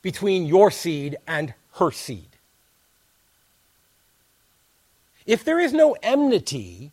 between 0.00 0.46
your 0.46 0.70
seed 0.70 1.16
and 1.26 1.52
her 1.74 1.90
seed. 1.90 2.28
If 5.26 5.44
there 5.44 5.58
is 5.58 5.72
no 5.72 5.96
enmity 6.02 6.92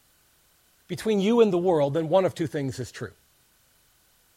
between 0.94 1.20
you 1.20 1.42
and 1.42 1.52
the 1.52 1.58
world, 1.58 1.96
then 1.96 2.08
one 2.08 2.24
of 2.24 2.36
two 2.36 2.46
things 2.46 2.78
is 2.78 2.92
true. 2.92 3.14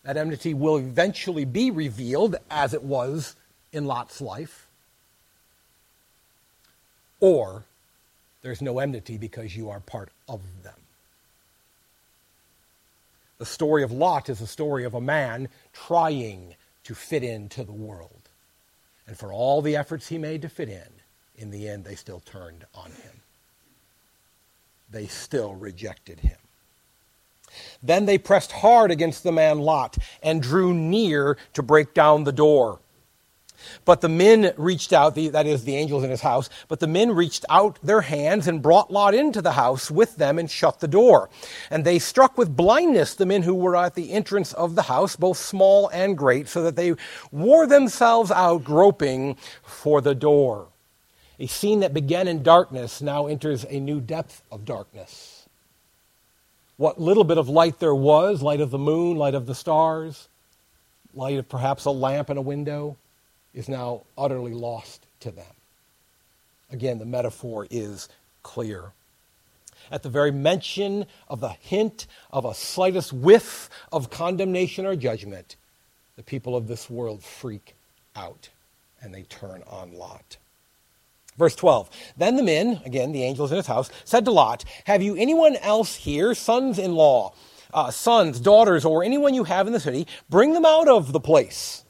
That 0.04 0.16
enmity 0.16 0.54
will 0.54 0.78
eventually 0.78 1.44
be 1.44 1.70
revealed 1.70 2.36
as 2.50 2.72
it 2.72 2.82
was 2.82 3.36
in 3.74 3.84
Lot's 3.84 4.22
life, 4.22 4.66
or 7.20 7.64
there's 8.40 8.62
no 8.62 8.78
enmity 8.78 9.18
because 9.18 9.54
you 9.54 9.68
are 9.68 9.80
part 9.80 10.08
of 10.30 10.40
them. 10.62 10.80
The 13.36 13.44
story 13.44 13.82
of 13.82 13.92
Lot 13.92 14.30
is 14.30 14.40
a 14.40 14.46
story 14.46 14.86
of 14.86 14.94
a 14.94 15.00
man 15.00 15.50
trying 15.74 16.54
to 16.84 16.94
fit 16.94 17.22
into 17.22 17.64
the 17.64 17.72
world. 17.72 18.30
And 19.06 19.18
for 19.18 19.30
all 19.30 19.60
the 19.60 19.76
efforts 19.76 20.08
he 20.08 20.16
made 20.16 20.40
to 20.40 20.48
fit 20.48 20.70
in, 20.70 20.88
in 21.36 21.50
the 21.50 21.68
end, 21.68 21.84
they 21.84 21.96
still 21.96 22.20
turned 22.20 22.64
on 22.74 22.92
him. 22.92 23.20
They 24.90 25.06
still 25.06 25.54
rejected 25.54 26.20
him. 26.20 26.38
Then 27.82 28.06
they 28.06 28.18
pressed 28.18 28.52
hard 28.52 28.90
against 28.90 29.22
the 29.22 29.32
man 29.32 29.58
Lot 29.58 29.96
and 30.22 30.42
drew 30.42 30.74
near 30.74 31.36
to 31.54 31.62
break 31.62 31.94
down 31.94 32.24
the 32.24 32.32
door. 32.32 32.80
But 33.84 34.00
the 34.00 34.08
men 34.08 34.52
reached 34.56 34.92
out, 34.92 35.14
the, 35.14 35.28
that 35.28 35.46
is, 35.46 35.64
the 35.64 35.76
angels 35.76 36.04
in 36.04 36.10
his 36.10 36.20
house, 36.20 36.48
but 36.68 36.80
the 36.80 36.86
men 36.86 37.12
reached 37.12 37.44
out 37.48 37.78
their 37.82 38.02
hands 38.02 38.46
and 38.46 38.62
brought 38.62 38.92
Lot 38.92 39.14
into 39.14 39.42
the 39.42 39.52
house 39.52 39.90
with 39.90 40.16
them 40.16 40.38
and 40.38 40.50
shut 40.50 40.80
the 40.80 40.88
door. 40.88 41.30
And 41.70 41.84
they 41.84 41.98
struck 41.98 42.36
with 42.36 42.56
blindness 42.56 43.14
the 43.14 43.26
men 43.26 43.42
who 43.42 43.54
were 43.54 43.76
at 43.76 43.94
the 43.94 44.12
entrance 44.12 44.52
of 44.52 44.74
the 44.74 44.82
house, 44.82 45.16
both 45.16 45.38
small 45.38 45.88
and 45.88 46.16
great, 46.16 46.48
so 46.48 46.62
that 46.62 46.76
they 46.76 46.94
wore 47.30 47.66
themselves 47.66 48.30
out 48.30 48.64
groping 48.64 49.36
for 49.62 50.00
the 50.00 50.14
door. 50.14 50.68
A 51.38 51.46
scene 51.46 51.80
that 51.80 51.92
began 51.92 52.28
in 52.28 52.42
darkness 52.42 53.02
now 53.02 53.26
enters 53.26 53.64
a 53.68 53.78
new 53.78 54.00
depth 54.00 54.42
of 54.50 54.64
darkness. 54.64 55.35
What 56.76 57.00
little 57.00 57.24
bit 57.24 57.38
of 57.38 57.48
light 57.48 57.78
there 57.78 57.94
was 57.94 58.42
light 58.42 58.60
of 58.60 58.70
the 58.70 58.78
moon, 58.78 59.16
light 59.16 59.34
of 59.34 59.46
the 59.46 59.54
stars, 59.54 60.28
light 61.14 61.38
of 61.38 61.48
perhaps 61.48 61.86
a 61.86 61.90
lamp 61.90 62.28
in 62.28 62.36
a 62.36 62.42
window 62.42 62.96
is 63.54 63.68
now 63.68 64.02
utterly 64.18 64.52
lost 64.52 65.06
to 65.20 65.30
them. 65.30 65.46
Again, 66.70 66.98
the 66.98 67.06
metaphor 67.06 67.66
is 67.70 68.08
clear. 68.42 68.92
At 69.90 70.02
the 70.02 70.10
very 70.10 70.32
mention 70.32 71.06
of 71.28 71.40
the 71.40 71.50
hint 71.50 72.06
of 72.32 72.44
a 72.44 72.54
slightest 72.54 73.12
whiff 73.12 73.70
of 73.92 74.10
condemnation 74.10 74.84
or 74.84 74.96
judgment, 74.96 75.56
the 76.16 76.22
people 76.22 76.56
of 76.56 76.66
this 76.66 76.90
world 76.90 77.22
freak 77.22 77.74
out 78.14 78.50
and 79.00 79.14
they 79.14 79.22
turn 79.22 79.62
on 79.68 79.92
Lot. 79.92 80.36
Verse 81.38 81.54
12 81.56 81.90
Then 82.16 82.36
the 82.36 82.42
men, 82.42 82.80
again, 82.84 83.12
the 83.12 83.22
angels 83.22 83.50
in 83.50 83.56
his 83.56 83.66
house, 83.66 83.90
said 84.04 84.24
to 84.24 84.30
Lot, 84.30 84.64
Have 84.84 85.02
you 85.02 85.16
anyone 85.16 85.56
else 85.56 85.96
here, 85.96 86.34
sons 86.34 86.78
in 86.78 86.94
law, 86.94 87.34
uh, 87.72 87.90
sons, 87.90 88.40
daughters, 88.40 88.84
or 88.84 89.02
anyone 89.02 89.34
you 89.34 89.44
have 89.44 89.66
in 89.66 89.72
the 89.72 89.80
city? 89.80 90.06
Bring 90.28 90.52
them 90.52 90.64
out 90.64 90.88
of 90.88 91.12
the 91.12 91.20
place 91.20 91.84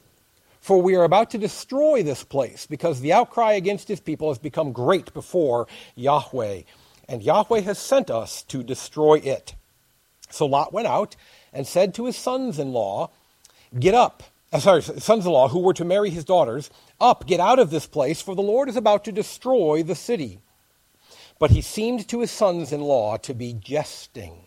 for 0.67 0.81
we 0.81 0.97
are 0.97 1.05
about 1.05 1.29
to 1.29 1.37
destroy 1.37 2.03
this 2.03 2.25
place, 2.25 2.65
because 2.65 2.99
the 2.99 3.13
outcry 3.13 3.53
against 3.53 3.87
his 3.87 4.01
people 4.01 4.27
has 4.27 4.37
become 4.37 4.73
great 4.73 5.13
before 5.13 5.65
Yahweh, 5.95 6.63
and 7.07 7.23
Yahweh 7.23 7.61
has 7.61 7.79
sent 7.79 8.11
us 8.11 8.43
to 8.43 8.63
destroy 8.63 9.15
it. 9.15 9.55
So 10.29 10.45
Lot 10.45 10.73
went 10.73 10.87
out 10.87 11.15
and 11.53 11.65
said 11.65 11.93
to 11.93 12.05
his 12.05 12.17
sons 12.17 12.59
in 12.59 12.73
law, 12.73 13.11
Get 13.79 13.95
up. 13.95 14.23
Uh, 14.51 14.59
sorry, 14.59 14.81
sons 14.81 15.25
in 15.25 15.31
law 15.31 15.47
who 15.47 15.59
were 15.59 15.73
to 15.73 15.85
marry 15.85 16.09
his 16.09 16.23
daughters, 16.23 16.69
Up, 17.01 17.27
get 17.27 17.39
out 17.39 17.59
of 17.59 17.69
this 17.69 17.85
place, 17.85 18.21
for 18.21 18.35
the 18.35 18.41
Lord 18.41 18.69
is 18.69 18.77
about 18.77 19.03
to 19.05 19.11
destroy 19.11 19.83
the 19.83 19.95
city. 19.95 20.39
But 21.39 21.51
he 21.51 21.61
seemed 21.61 22.07
to 22.07 22.21
his 22.21 22.31
sons 22.31 22.71
in 22.71 22.81
law 22.81 23.17
to 23.17 23.33
be 23.33 23.53
jesting. 23.53 24.43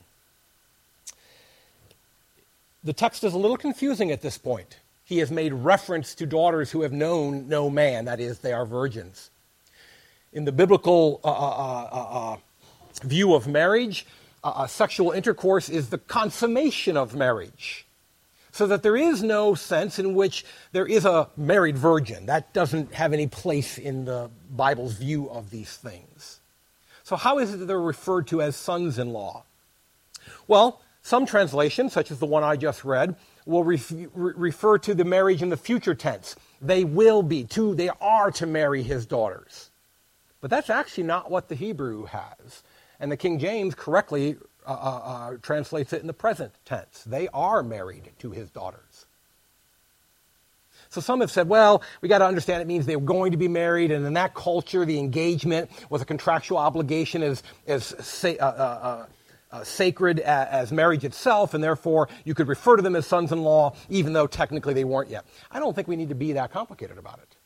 The 2.83 2.95
text 2.95 3.25
is 3.25 3.35
a 3.35 3.39
little 3.39 3.59
confusing 3.59 4.11
at 4.11 4.23
this 4.23 4.39
point 4.39 4.79
he 5.11 5.19
has 5.19 5.33
made 5.33 5.53
reference 5.53 6.15
to 6.15 6.25
daughters 6.25 6.71
who 6.71 6.83
have 6.83 6.93
known 6.93 7.49
no 7.49 7.69
man, 7.69 8.05
that 8.05 8.21
is, 8.21 8.39
they 8.39 8.53
are 8.53 8.65
virgins. 8.65 9.31
In 10.33 10.45
the 10.45 10.53
biblical 10.53 11.21
uh, 11.25 11.29
uh, 11.29 11.89
uh, 11.91 12.33
uh 12.35 12.37
view 13.03 13.35
of 13.35 13.49
marriage, 13.49 14.07
uh, 14.45 14.51
uh, 14.51 14.67
sexual 14.69 15.11
intercourse 15.11 15.69
is 15.69 15.91
the 15.91 15.99
consummation 15.99 16.97
of 16.97 17.17
marriage. 17.17 17.87
So 18.61 18.67
that 18.67 18.83
there 18.83 18.95
is 18.95 19.23
no 19.23 19.55
sense 19.55 19.99
in 19.99 20.15
which 20.15 20.45
there 20.73 20.85
is 20.85 21.07
a 21.07 21.31
married 21.35 21.79
virgin. 21.79 22.27
That 22.27 22.53
doesn't 22.53 22.93
have 22.93 23.15
any 23.15 23.27
place 23.27 23.79
in 23.79 24.05
the 24.05 24.31
Bible's 24.51 24.93
view 24.93 25.31
of 25.31 25.49
these 25.49 25.75
things. 25.79 26.41
So, 27.03 27.17
how 27.17 27.39
is 27.39 27.55
it 27.55 27.57
that 27.57 27.65
they're 27.65 27.81
referred 27.81 28.27
to 28.27 28.43
as 28.43 28.57
sons 28.57 28.99
in 28.99 29.15
law? 29.15 29.45
Well, 30.47 30.83
some 31.01 31.25
translations, 31.25 31.95
such 31.95 32.11
as 32.11 32.19
the 32.19 32.27
one 32.27 32.45
I 32.45 32.57
just 32.57 32.85
read, 32.85 33.17
will 33.47 33.65
re- 33.65 33.81
refer 34.15 34.77
to 34.77 34.95
the 34.95 35.07
marriage 35.07 35.41
in 35.41 35.49
the 35.49 35.57
future 35.57 35.95
tense. 35.95 36.37
They 36.61 36.85
will 36.85 37.23
be, 37.23 37.45
to, 37.45 37.75
they 37.75 37.89
are 37.99 38.31
to 38.33 38.47
marry 38.47 38.83
his 38.83 39.07
daughters. 39.07 39.71
But 40.43 40.51
that's 40.51 40.69
actually 40.69 41.05
not 41.05 41.31
what 41.31 41.49
the 41.49 41.55
Hebrew 41.55 42.05
has. 42.05 42.63
And 43.01 43.11
the 43.11 43.17
King 43.17 43.39
James 43.39 43.75
correctly 43.75 44.37
uh, 44.67 44.71
uh, 44.71 44.75
uh, 44.75 45.37
translates 45.43 45.93
it 45.93 46.01
in 46.01 46.07
the 46.07 46.13
present 46.13 46.53
tense. 46.65 47.05
They 47.05 47.29
are 47.29 47.63
married 47.63 48.11
to 48.21 48.31
his 48.31 48.51
daughters. 48.51 49.07
So 50.91 51.01
some 51.01 51.21
have 51.21 51.31
said, 51.31 51.49
well, 51.49 51.83
we 52.01 52.09
got 52.09 52.19
to 52.19 52.27
understand 52.27 52.63
it 52.63 52.67
means 52.67 52.85
they 52.85 52.97
were 52.97 53.03
going 53.03 53.31
to 53.31 53.39
be 53.39 53.47
married, 53.49 53.93
and 53.93 54.05
in 54.05 54.15
that 54.15 54.35
culture, 54.35 54.85
the 54.85 54.99
engagement 54.99 55.71
was 55.89 56.03
a 56.03 56.05
contractual 56.05 56.59
obligation 56.59 57.23
as, 57.23 57.43
as 57.67 57.95
say, 58.05 58.37
uh, 58.39 58.47
uh, 58.47 58.51
uh 58.51 59.07
uh, 59.53 59.65
sacred 59.65 60.21
as 60.21 60.71
marriage 60.71 61.05
itself, 61.05 61.55
and 61.55 61.65
therefore 61.65 62.09
you 62.25 62.35
could 62.35 62.47
refer 62.47 62.77
to 62.77 62.83
them 62.83 62.95
as 62.95 63.07
sons 63.07 63.33
in 63.33 63.43
law, 63.43 63.75
even 63.89 64.13
though 64.13 64.27
technically 64.27 64.75
they 64.75 64.85
weren't 64.85 65.11
yet. 65.11 65.25
I 65.51 65.59
don't 65.59 65.75
think 65.75 65.89
we 65.89 65.97
need 65.97 66.11
to 66.11 66.15
be 66.15 66.35
that 66.35 66.53
complicated 66.53 66.99
about 66.99 67.19
it. 67.19 67.37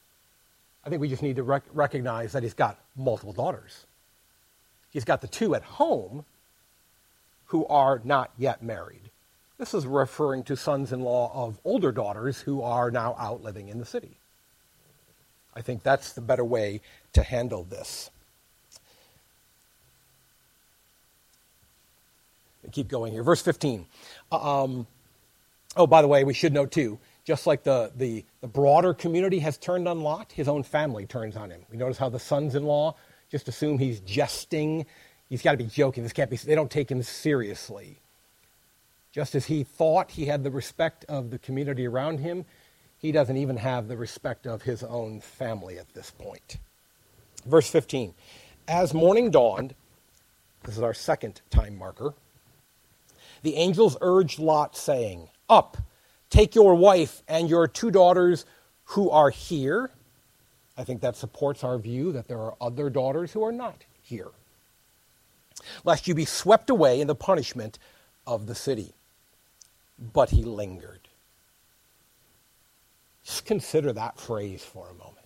I 0.85 0.91
think 0.91 1.01
we 1.01 1.09
just 1.09 1.23
need 1.23 1.37
to 1.37 1.43
rec- 1.43 1.65
recognize 1.73 2.33
that 2.33 2.43
he's 2.43 2.55
got 2.55 2.79
multiple 2.95 3.33
daughters. 3.33 3.87
He's 4.91 5.05
got 5.05 5.23
the 5.23 5.29
two 5.29 5.55
at 5.55 5.63
home 5.63 6.25
who 7.47 7.67
are 7.67 8.01
not 8.05 8.31
yet 8.37 8.63
married. 8.63 9.11
This 9.59 9.75
is 9.75 9.87
referring 9.87 10.43
to 10.45 10.57
sons 10.57 10.93
in 10.93 11.01
law 11.01 11.31
of 11.35 11.61
older 11.65 11.93
daughters 11.93 12.41
who 12.41 12.63
are 12.63 12.91
now 12.91 13.15
out 13.19 13.43
living 13.43 13.69
in 13.69 13.79
the 13.79 13.85
city. 13.85 14.17
I 15.55 15.63
think 15.63 15.83
that's 15.83 16.13
the 16.13 16.21
better 16.21 16.45
way 16.45 16.81
to 17.13 17.23
handle 17.23 17.65
this. 17.65 18.11
keep 22.73 22.89
going 22.89 23.13
here. 23.13 23.23
Verse 23.23 23.41
15. 23.41 23.87
Uh, 24.31 24.65
um, 24.65 24.87
oh, 25.77 25.87
by 25.87 26.03
the 26.03 26.09
way, 26.09 26.25
we 26.25 26.35
should 26.35 26.53
note 26.53 26.71
too, 26.73 26.99
just 27.25 27.47
like 27.47 27.63
the, 27.63 27.93
the, 27.97 28.25
the 28.41 28.49
broader 28.49 28.93
community 28.93 29.39
has 29.39 29.57
turned 29.57 29.89
on 29.89 30.01
Lot, 30.01 30.33
his 30.33 30.49
own 30.49 30.63
family 30.63 31.07
turns 31.07 31.37
on 31.37 31.51
him. 31.51 31.63
We 31.71 31.77
notice 31.77 31.99
how 31.99 32.09
the 32.09 32.19
sons 32.19 32.55
in 32.55 32.65
law 32.65 32.97
just 33.31 33.49
assume 33.49 33.79
he's 33.79 34.01
jesting. 34.01 34.87
He's 35.29 35.43
got 35.43 35.53
to 35.53 35.57
be 35.57 35.65
joking. 35.67 36.03
This 36.03 36.13
can't 36.13 36.31
be, 36.31 36.37
they 36.37 36.55
don't 36.55 36.71
take 36.71 36.91
him 36.91 37.03
seriously. 37.03 37.99
Just 39.13 39.35
as 39.35 39.47
he 39.47 39.63
thought 39.63 40.13
he 40.13 40.27
had 40.27 40.43
the 40.43 40.51
respect 40.51 41.05
of 41.09 41.31
the 41.31 41.39
community 41.39 41.87
around 41.87 42.19
him, 42.19 42.45
he 42.99 43.13
doesn't 43.13 43.37
even 43.37 43.59
have 43.59 43.89
the 43.89 43.97
respect 43.97 44.47
of 44.47 44.63
his 44.63 44.83
own 44.83 45.21
family 45.21 45.79
at 45.79 45.93
this 45.95 46.11
point. 46.11 46.59
Verse 47.47 47.69
15. 47.69 48.15
As 48.67 48.95
morning 48.95 49.31
dawned, 49.31 49.75
this 50.65 50.77
is 50.77 50.83
our 50.83 50.95
second 50.95 51.43
time 51.51 51.77
marker, 51.77 52.15
the 53.43 53.57
angels 53.57 53.97
urged 54.01 54.39
Lot, 54.39 54.77
saying, 54.77 55.29
Up, 55.51 55.77
take 56.31 56.55
your 56.55 56.75
wife 56.75 57.23
and 57.29 57.49
your 57.49 57.69
two 57.69 57.91
daughters 57.91 58.47
who 58.85 59.11
are 59.11 59.31
here. 59.31 59.91
I 60.77 60.85
think 60.85 61.03
that 61.03 61.15
supports 61.15 61.63
our 61.63 61.79
view 61.79 62.11
that 62.13 62.27
there 62.27 62.41
are 62.41 62.55
other 62.61 62.89
daughters 62.89 63.33
who 63.33 63.45
are 63.45 63.53
not 63.53 63.85
here. 64.03 64.31
Lest 65.85 66.09
you 66.09 66.15
be 66.15 66.25
swept 66.25 66.71
away 66.71 67.01
in 67.01 67.07
the 67.07 67.15
punishment 67.15 67.79
of 68.27 68.47
the 68.47 68.55
city. 68.55 68.93
But 70.13 70.31
he 70.31 70.43
lingered. 70.43 71.01
Just 73.25 73.47
consider 73.47 73.93
that 73.93 74.19
phrase 74.19 74.63
for 74.63 74.89
a 74.89 74.95
moment. 74.95 75.19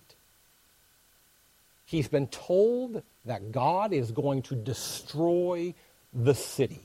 He's 1.85 2.07
been 2.07 2.27
told 2.27 3.01
that 3.25 3.51
God 3.51 3.93
is 3.93 4.11
going 4.11 4.43
to 4.43 4.55
destroy 4.55 5.73
the 6.13 6.35
city, 6.35 6.81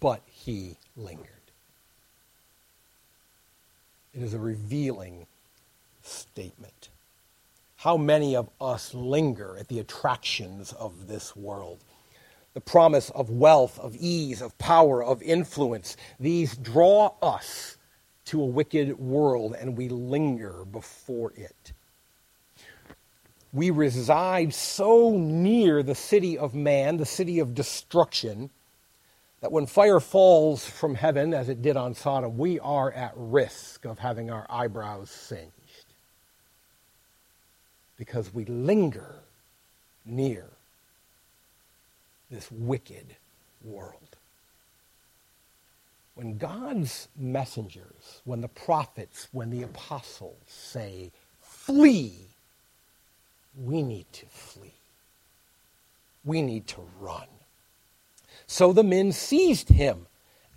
but 0.00 0.22
he 0.26 0.76
lingered. 0.96 1.26
It 4.14 4.22
is 4.22 4.32
a 4.32 4.38
revealing 4.38 5.26
statement. 6.02 6.88
How 7.86 7.96
many 7.96 8.34
of 8.34 8.50
us 8.60 8.94
linger 8.94 9.56
at 9.56 9.68
the 9.68 9.78
attractions 9.78 10.72
of 10.72 11.06
this 11.06 11.36
world? 11.36 11.78
The 12.52 12.60
promise 12.60 13.10
of 13.10 13.30
wealth, 13.30 13.78
of 13.78 13.94
ease, 13.94 14.42
of 14.42 14.58
power, 14.58 15.04
of 15.04 15.22
influence, 15.22 15.96
these 16.18 16.56
draw 16.56 17.12
us 17.22 17.78
to 18.24 18.42
a 18.42 18.44
wicked 18.44 18.98
world 18.98 19.54
and 19.56 19.76
we 19.76 19.88
linger 19.88 20.64
before 20.64 21.32
it. 21.36 21.72
We 23.52 23.70
reside 23.70 24.52
so 24.52 25.16
near 25.16 25.84
the 25.84 25.94
city 25.94 26.36
of 26.36 26.56
man, 26.56 26.96
the 26.96 27.06
city 27.06 27.38
of 27.38 27.54
destruction, 27.54 28.50
that 29.42 29.52
when 29.52 29.66
fire 29.66 30.00
falls 30.00 30.68
from 30.68 30.96
heaven, 30.96 31.32
as 31.32 31.48
it 31.48 31.62
did 31.62 31.76
on 31.76 31.94
Sodom, 31.94 32.36
we 32.36 32.58
are 32.58 32.90
at 32.90 33.12
risk 33.14 33.84
of 33.84 34.00
having 34.00 34.28
our 34.28 34.44
eyebrows 34.50 35.08
singed 35.08 35.55
because 37.98 38.32
we 38.32 38.44
linger 38.44 39.14
near 40.04 40.44
this 42.30 42.50
wicked 42.50 43.06
world. 43.64 43.92
When 46.14 46.38
God's 46.38 47.08
messengers, 47.16 48.20
when 48.24 48.40
the 48.40 48.48
prophets, 48.48 49.28
when 49.32 49.50
the 49.50 49.62
apostles 49.62 50.36
say, 50.46 51.10
flee, 51.42 52.12
we 53.62 53.82
need 53.82 54.06
to 54.12 54.26
flee. 54.26 54.72
We 56.24 56.42
need 56.42 56.66
to 56.68 56.80
run. 57.00 57.26
So 58.46 58.72
the 58.72 58.82
men 58.82 59.12
seized 59.12 59.68
him 59.68 60.06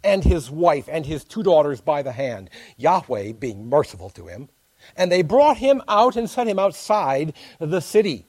and 0.04 0.23
his 0.23 0.49
wife 0.49 0.88
and 0.89 1.06
his 1.06 1.23
two 1.23 1.43
daughters 1.43 1.82
by 1.82 2.02
the 2.02 2.12
hand, 2.12 2.49
Yahweh 2.78 3.34
being 3.34 3.69
merciful 3.69 4.10
to 4.12 4.28
him, 4.28 4.49
and 4.95 5.12
they 5.12 5.21
brought 5.21 5.58
him 5.58 5.82
out 5.88 6.15
and 6.15 6.30
set 6.30 6.47
him 6.47 6.60
outside 6.60 7.34
the 7.60 7.80
city. 7.80 8.25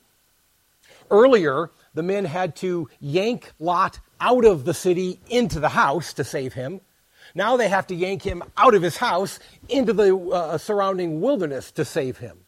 Earlier, 1.11 1.71
the 1.95 2.03
men 2.03 2.25
had 2.25 2.57
to 2.57 2.89
yank 3.01 3.53
Lot 3.59 4.01
out 4.21 4.45
of 4.45 4.65
the 4.65 4.75
city 4.75 5.19
into 5.29 5.59
the 5.59 5.71
house 5.71 6.13
to 6.15 6.25
save 6.25 6.53
him. 6.53 6.81
Now 7.35 7.57
they 7.57 7.69
have 7.69 7.87
to 7.89 7.95
yank 7.95 8.23
him 8.23 8.43
out 8.57 8.75
of 8.75 8.83
his 8.83 8.97
house 8.97 9.39
into 9.69 9.93
the 9.93 10.17
uh, 10.17 10.59
surrounding 10.59 11.21
wilderness 11.21 11.71
to 11.73 11.85
save 11.85 12.19
him. 12.19 12.39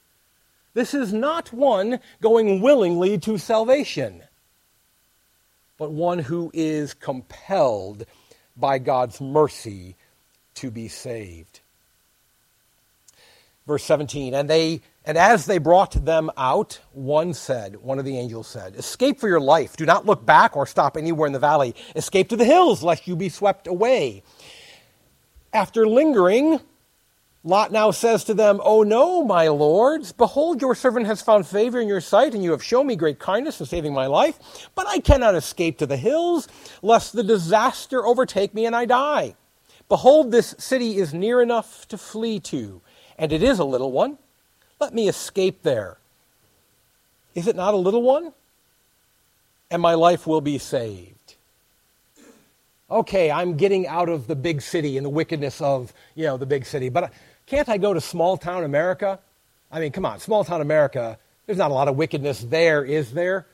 This 0.75 0.94
is 0.94 1.12
not 1.12 1.53
one 1.53 2.01
going 2.20 2.61
willingly 2.61 3.18
to 3.18 3.38
salvation, 3.38 4.22
but 5.77 5.92
one 5.92 6.18
who 6.18 6.51
is 6.55 6.94
compelled 6.94 8.07
by 8.57 8.79
God's 8.79 9.20
mercy 9.20 9.96
to 10.55 10.70
be 10.70 10.88
saved. 10.88 11.61
Verse 13.66 13.85
17, 13.85 14.35
and 14.35 14.51
they 14.51 14.83
and 15.05 15.18
as 15.18 15.46
they 15.46 15.59
brought 15.59 16.05
them 16.05 16.31
out, 16.37 16.81
one 16.92 17.35
said, 17.35 17.77
one 17.77 17.98
of 17.98 18.05
the 18.05 18.16
angels 18.16 18.46
said, 18.46 18.77
Escape 18.77 19.18
for 19.18 19.29
your 19.29 19.40
life. 19.40 19.77
Do 19.77 19.85
not 19.85 20.07
look 20.07 20.25
back 20.25 20.57
or 20.57 20.64
stop 20.64 20.96
anywhere 20.96 21.27
in 21.27 21.33
the 21.33 21.40
valley. 21.40 21.75
Escape 21.96 22.29
to 22.29 22.37
the 22.37 22.44
hills, 22.44 22.85
lest 22.85 23.09
you 23.09 23.16
be 23.16 23.29
swept 23.29 23.66
away. 23.66 24.22
After 25.53 25.87
lingering, 25.88 26.61
Lot 27.44 27.72
now 27.72 27.90
says 27.90 28.22
to 28.25 28.35
them, 28.35 28.61
Oh 28.62 28.85
no, 28.85 29.25
my 29.25 29.48
lords, 29.48 30.12
behold, 30.12 30.62
your 30.62 30.77
servant 30.77 31.07
has 31.07 31.20
found 31.20 31.48
favor 31.48 31.81
in 31.81 31.88
your 31.88 32.01
sight, 32.01 32.35
and 32.35 32.44
you 32.44 32.53
have 32.53 32.62
shown 32.62 32.87
me 32.87 32.94
great 32.94 33.18
kindness 33.18 33.59
in 33.59 33.66
saving 33.66 33.92
my 33.92 34.07
life. 34.07 34.70
But 34.77 34.87
I 34.87 35.01
cannot 35.01 35.35
escape 35.35 35.79
to 35.79 35.87
the 35.87 35.96
hills, 35.96 36.46
lest 36.81 37.12
the 37.12 37.25
disaster 37.25 38.07
overtake 38.07 38.55
me 38.55 38.66
and 38.66 38.77
I 38.77 38.85
die. 38.85 39.35
Behold, 39.88 40.31
this 40.31 40.55
city 40.59 40.98
is 40.98 41.12
near 41.12 41.42
enough 41.42 41.88
to 41.88 41.98
flee 41.98 42.38
to, 42.40 42.81
and 43.18 43.33
it 43.33 43.42
is 43.42 43.59
a 43.59 43.64
little 43.64 43.92
one. 43.92 44.18
Let 44.81 44.94
me 44.94 45.09
escape 45.09 45.62
there. 45.62 45.98
Is 47.35 47.46
it 47.46 47.57
not 47.57 47.75
a 47.75 47.79
little 47.79 48.03
one? 48.03 48.33
And 49.70 49.81
my 49.81 49.94
life 49.94 50.27
will 50.27 50.40
be 50.40 50.59
saved 50.59 51.16
okay, 52.92 53.31
I'm 53.31 53.57
getting 53.57 53.87
out 53.87 54.09
of 54.09 54.27
the 54.27 54.37
big 54.37 54.61
city 54.61 54.96
and 54.96 55.05
the 55.05 55.11
wickedness 55.11 55.61
of, 55.61 55.92
you 56.14 56.27
know, 56.27 56.37
the 56.37 56.46
big 56.46 56.66
city, 56.66 56.90
but 56.90 57.12
can't 57.46 57.68
I 57.68 57.79
go 57.79 57.94
to 57.94 58.01
small 58.01 58.37
town 58.37 58.64
America? 58.64 59.18
I 59.70 59.81
mean, 59.81 59.92
come 59.92 60.05
on, 60.05 60.20
small 60.20 60.44
town 60.44 60.61
America, 60.61 61.18
there's 61.46 61.59
not 61.59 61.70
a 61.70 61.75
lot 61.75 61.88
of 61.88 61.96
wickedness 61.96 62.40
there, 62.40 62.85
is 62.85 63.12
there? 63.12 63.46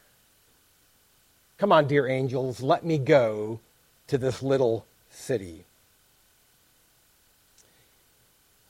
Come 1.57 1.73
on, 1.73 1.87
dear 1.87 2.07
angels, 2.07 2.61
let 2.61 2.85
me 2.85 2.99
go 2.99 3.61
to 4.09 4.19
this 4.19 4.43
little 4.43 4.85
city. 5.11 5.65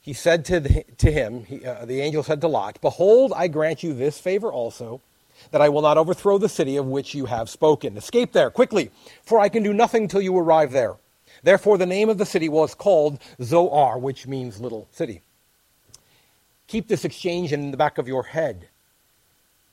He 0.09 0.13
said 0.13 0.43
to, 0.45 0.59
the, 0.59 0.83
to 0.97 1.11
him, 1.11 1.43
he, 1.43 1.63
uh, 1.63 1.85
the 1.85 2.01
angel 2.01 2.23
said 2.23 2.41
to 2.41 2.47
Lot, 2.47 2.81
Behold, 2.81 3.31
I 3.35 3.47
grant 3.47 3.83
you 3.83 3.93
this 3.93 4.17
favor 4.17 4.51
also 4.51 5.01
that 5.51 5.61
I 5.61 5.69
will 5.69 5.83
not 5.83 5.99
overthrow 5.99 6.39
the 6.39 6.49
city 6.49 6.77
of 6.77 6.87
which 6.87 7.13
you 7.13 7.27
have 7.27 7.47
spoken. 7.47 7.95
Escape 7.95 8.31
there, 8.31 8.49
quickly, 8.49 8.89
for 9.21 9.39
I 9.39 9.49
can 9.49 9.61
do 9.61 9.71
nothing 9.71 10.07
till 10.07 10.23
you 10.23 10.35
arrive 10.35 10.71
there. 10.71 10.95
Therefore, 11.43 11.77
the 11.77 11.85
name 11.85 12.09
of 12.09 12.17
the 12.17 12.25
city 12.25 12.49
was 12.49 12.73
called 12.73 13.19
Zoar, 13.39 13.99
which 13.99 14.25
means 14.25 14.59
little 14.59 14.87
city. 14.91 15.21
Keep 16.65 16.87
this 16.87 17.05
exchange 17.05 17.53
in 17.53 17.69
the 17.69 17.77
back 17.77 17.99
of 17.99 18.07
your 18.07 18.23
head. 18.23 18.67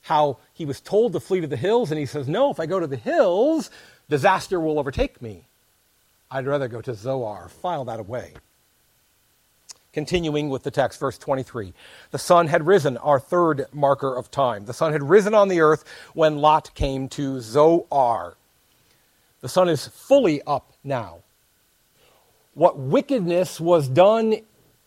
How 0.02 0.36
he 0.52 0.66
was 0.66 0.82
told 0.82 1.14
to 1.14 1.20
flee 1.20 1.40
to 1.40 1.46
the 1.46 1.56
hills, 1.56 1.90
and 1.90 1.98
he 1.98 2.04
says, 2.04 2.28
No, 2.28 2.50
if 2.50 2.60
I 2.60 2.66
go 2.66 2.78
to 2.78 2.86
the 2.86 2.96
hills, 2.98 3.70
disaster 4.10 4.60
will 4.60 4.78
overtake 4.78 5.22
me. 5.22 5.46
I'd 6.30 6.44
rather 6.44 6.68
go 6.68 6.82
to 6.82 6.92
Zoar. 6.92 7.48
File 7.48 7.86
that 7.86 8.00
away. 8.00 8.34
Continuing 9.96 10.50
with 10.50 10.62
the 10.62 10.70
text, 10.70 11.00
verse 11.00 11.16
23. 11.16 11.72
The 12.10 12.18
sun 12.18 12.48
had 12.48 12.66
risen, 12.66 12.98
our 12.98 13.18
third 13.18 13.64
marker 13.72 14.14
of 14.14 14.30
time. 14.30 14.66
The 14.66 14.74
sun 14.74 14.92
had 14.92 15.02
risen 15.02 15.32
on 15.32 15.48
the 15.48 15.62
earth 15.62 15.84
when 16.12 16.36
Lot 16.36 16.70
came 16.74 17.08
to 17.08 17.40
Zoar. 17.40 18.36
The 19.40 19.48
sun 19.48 19.70
is 19.70 19.86
fully 19.86 20.42
up 20.42 20.74
now. 20.84 21.20
What 22.52 22.78
wickedness 22.78 23.58
was 23.58 23.88
done 23.88 24.34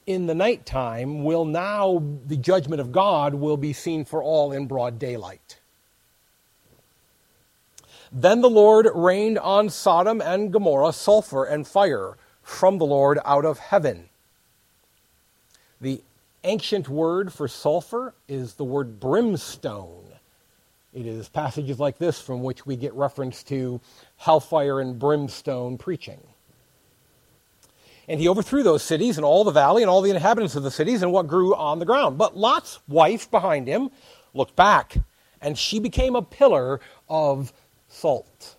in 0.05 0.27
the 0.27 0.35
nighttime 0.35 1.23
will 1.23 1.43
now, 1.43 2.03
the 2.27 2.37
judgment 2.37 2.79
of 2.79 2.91
God 2.91 3.33
will 3.33 3.57
be 3.57 3.73
seen 3.73 4.05
for 4.05 4.21
all 4.21 4.51
in 4.51 4.67
broad 4.67 4.99
daylight. 4.99 5.57
Then 8.11 8.41
the 8.41 8.49
Lord 8.51 8.87
rained 8.93 9.39
on 9.39 9.71
Sodom 9.71 10.21
and 10.21 10.53
Gomorrah 10.53 10.93
sulfur 10.93 11.45
and 11.45 11.67
fire 11.67 12.15
from 12.43 12.77
the 12.77 12.85
Lord 12.85 13.17
out 13.25 13.43
of 13.43 13.57
heaven. 13.57 14.08
The 15.81 16.01
ancient 16.43 16.89
word 16.89 17.31
for 17.31 17.47
sulfur 17.47 18.13
is 18.27 18.55
the 18.55 18.65
word 18.65 18.99
brimstone. 18.99 20.05
It 20.93 21.05
is 21.05 21.29
passages 21.29 21.79
like 21.79 21.97
this 21.97 22.19
from 22.19 22.41
which 22.41 22.65
we 22.65 22.75
get 22.75 22.93
reference 22.93 23.43
to 23.43 23.79
hellfire 24.17 24.79
and 24.79 24.97
brimstone 24.97 25.77
preaching. 25.77 26.19
And 28.07 28.19
he 28.19 28.27
overthrew 28.27 28.63
those 28.63 28.81
cities 28.81 29.17
and 29.17 29.25
all 29.25 29.43
the 29.43 29.51
valley 29.51 29.83
and 29.83 29.89
all 29.89 30.01
the 30.01 30.09
inhabitants 30.09 30.55
of 30.55 30.63
the 30.63 30.71
cities 30.71 31.03
and 31.03 31.11
what 31.11 31.27
grew 31.27 31.53
on 31.53 31.77
the 31.77 31.85
ground. 31.85 32.17
But 32.17 32.35
Lot's 32.35 32.79
wife 32.87 33.29
behind 33.29 33.67
him 33.67 33.91
looked 34.33 34.55
back, 34.55 34.97
and 35.41 35.55
she 35.55 35.79
became 35.79 36.15
a 36.15 36.23
pillar 36.23 36.81
of 37.07 37.53
salt. 37.87 38.55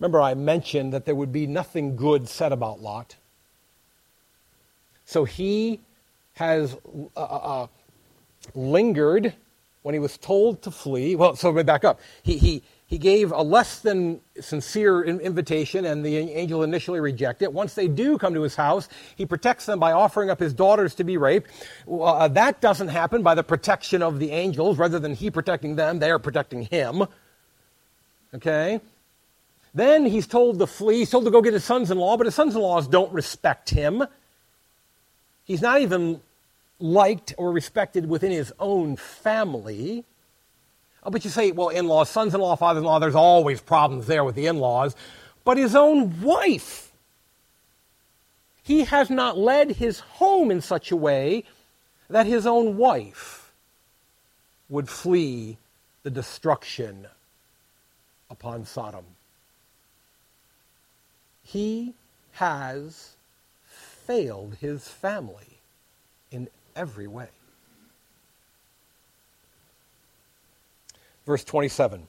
Remember, 0.00 0.20
I 0.20 0.34
mentioned 0.34 0.92
that 0.92 1.04
there 1.04 1.14
would 1.14 1.32
be 1.32 1.46
nothing 1.46 1.94
good 1.94 2.28
said 2.28 2.52
about 2.52 2.82
Lot. 2.82 3.14
So 5.04 5.24
he 5.24 5.80
has 6.34 6.76
uh, 7.16 7.20
uh, 7.20 7.22
uh, 7.22 7.66
lingered 8.54 9.34
when 9.82 9.94
he 9.94 9.98
was 9.98 10.16
told 10.16 10.62
to 10.62 10.70
flee. 10.70 11.14
Well, 11.14 11.36
so 11.36 11.52
me 11.52 11.62
back 11.62 11.84
up. 11.84 12.00
He, 12.22 12.38
he, 12.38 12.62
he 12.86 12.98
gave 12.98 13.32
a 13.32 13.42
less 13.42 13.80
than 13.80 14.20
sincere 14.40 15.04
invitation, 15.04 15.84
and 15.84 16.04
the 16.04 16.16
angel 16.16 16.62
initially 16.62 17.00
rejected 17.00 17.46
it. 17.46 17.52
Once 17.52 17.74
they 17.74 17.86
do 17.86 18.16
come 18.16 18.34
to 18.34 18.42
his 18.42 18.56
house, 18.56 18.88
he 19.16 19.26
protects 19.26 19.66
them 19.66 19.78
by 19.78 19.92
offering 19.92 20.30
up 20.30 20.40
his 20.40 20.54
daughters 20.54 20.94
to 20.94 21.04
be 21.04 21.16
raped. 21.16 21.50
Uh, 21.90 22.28
that 22.28 22.60
doesn't 22.60 22.88
happen 22.88 23.22
by 23.22 23.34
the 23.34 23.42
protection 23.42 24.02
of 24.02 24.18
the 24.18 24.30
angels. 24.30 24.78
Rather 24.78 24.98
than 24.98 25.14
he 25.14 25.30
protecting 25.30 25.76
them, 25.76 25.98
they 25.98 26.10
are 26.10 26.18
protecting 26.18 26.62
him. 26.62 27.04
Okay? 28.34 28.80
Then 29.74 30.06
he's 30.06 30.26
told 30.26 30.58
to 30.60 30.66
flee. 30.66 30.98
He's 30.98 31.10
told 31.10 31.24
to 31.24 31.30
go 31.30 31.42
get 31.42 31.52
his 31.52 31.64
sons 31.64 31.90
in 31.90 31.98
law, 31.98 32.16
but 32.16 32.26
his 32.26 32.34
sons 32.34 32.54
in 32.54 32.62
laws 32.62 32.88
don't 32.88 33.12
respect 33.12 33.70
him. 33.70 34.04
He's 35.44 35.62
not 35.62 35.80
even 35.80 36.20
liked 36.80 37.34
or 37.38 37.52
respected 37.52 38.08
within 38.08 38.32
his 38.32 38.52
own 38.58 38.96
family. 38.96 40.04
Oh, 41.02 41.10
but 41.10 41.24
you 41.24 41.30
say, 41.30 41.52
well, 41.52 41.68
in 41.68 41.86
laws, 41.86 42.08
sons 42.08 42.34
in 42.34 42.40
law, 42.40 42.56
fathers 42.56 42.80
in 42.80 42.84
law, 42.84 42.98
there's 42.98 43.14
always 43.14 43.60
problems 43.60 44.06
there 44.06 44.24
with 44.24 44.34
the 44.34 44.46
in 44.46 44.58
laws. 44.58 44.96
But 45.44 45.58
his 45.58 45.76
own 45.76 46.22
wife, 46.22 46.92
he 48.62 48.84
has 48.84 49.10
not 49.10 49.36
led 49.36 49.72
his 49.72 50.00
home 50.00 50.50
in 50.50 50.62
such 50.62 50.90
a 50.90 50.96
way 50.96 51.44
that 52.08 52.26
his 52.26 52.46
own 52.46 52.76
wife 52.76 53.52
would 54.70 54.88
flee 54.88 55.58
the 56.02 56.10
destruction 56.10 57.06
upon 58.30 58.64
Sodom. 58.64 59.04
He 61.42 61.94
has 62.32 63.13
failed 64.06 64.56
his 64.60 64.88
family 64.88 65.58
in 66.30 66.48
every 66.76 67.06
way. 67.06 67.28
Verse 71.26 71.44
27 71.44 72.06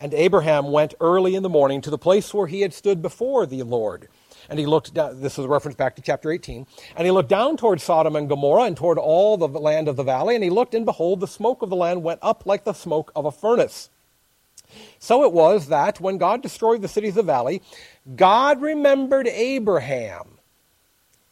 And 0.00 0.14
Abraham 0.14 0.70
went 0.70 0.94
early 1.00 1.34
in 1.34 1.42
the 1.42 1.48
morning 1.48 1.80
to 1.82 1.90
the 1.90 1.98
place 1.98 2.34
where 2.34 2.46
he 2.46 2.60
had 2.60 2.74
stood 2.74 3.02
before 3.02 3.46
the 3.46 3.62
Lord. 3.62 4.08
And 4.48 4.58
he 4.58 4.66
looked 4.66 4.94
down, 4.94 5.20
this 5.20 5.38
is 5.38 5.44
a 5.44 5.48
reference 5.48 5.76
back 5.76 5.96
to 5.96 6.02
chapter 6.02 6.30
18. 6.30 6.66
And 6.96 7.06
he 7.06 7.12
looked 7.12 7.28
down 7.28 7.56
toward 7.56 7.80
Sodom 7.80 8.16
and 8.16 8.28
Gomorrah 8.28 8.64
and 8.64 8.76
toward 8.76 8.98
all 8.98 9.36
the 9.36 9.46
land 9.46 9.86
of 9.86 9.96
the 9.96 10.02
valley. 10.02 10.34
And 10.34 10.42
he 10.42 10.50
looked, 10.50 10.74
and 10.74 10.84
behold, 10.84 11.20
the 11.20 11.28
smoke 11.28 11.62
of 11.62 11.70
the 11.70 11.76
land 11.76 12.02
went 12.02 12.20
up 12.22 12.46
like 12.46 12.64
the 12.64 12.72
smoke 12.72 13.12
of 13.14 13.26
a 13.26 13.32
furnace. 13.32 13.90
So 14.98 15.24
it 15.24 15.32
was 15.32 15.68
that 15.68 16.00
when 16.00 16.18
God 16.18 16.42
destroyed 16.42 16.82
the 16.82 16.88
cities 16.88 17.10
of 17.10 17.26
the 17.26 17.32
valley, 17.32 17.62
God 18.16 18.60
remembered 18.60 19.26
Abraham 19.28 20.39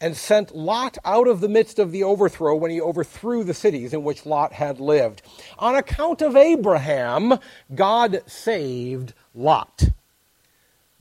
and 0.01 0.15
sent 0.15 0.55
Lot 0.55 0.97
out 1.03 1.27
of 1.27 1.41
the 1.41 1.49
midst 1.49 1.77
of 1.77 1.91
the 1.91 2.03
overthrow 2.03 2.55
when 2.55 2.71
he 2.71 2.79
overthrew 2.79 3.43
the 3.43 3.53
cities 3.53 3.93
in 3.93 4.03
which 4.03 4.25
Lot 4.25 4.53
had 4.53 4.79
lived. 4.79 5.21
On 5.57 5.75
account 5.75 6.21
of 6.21 6.35
Abraham, 6.35 7.37
God 7.73 8.21
saved 8.25 9.13
Lot. 9.35 9.89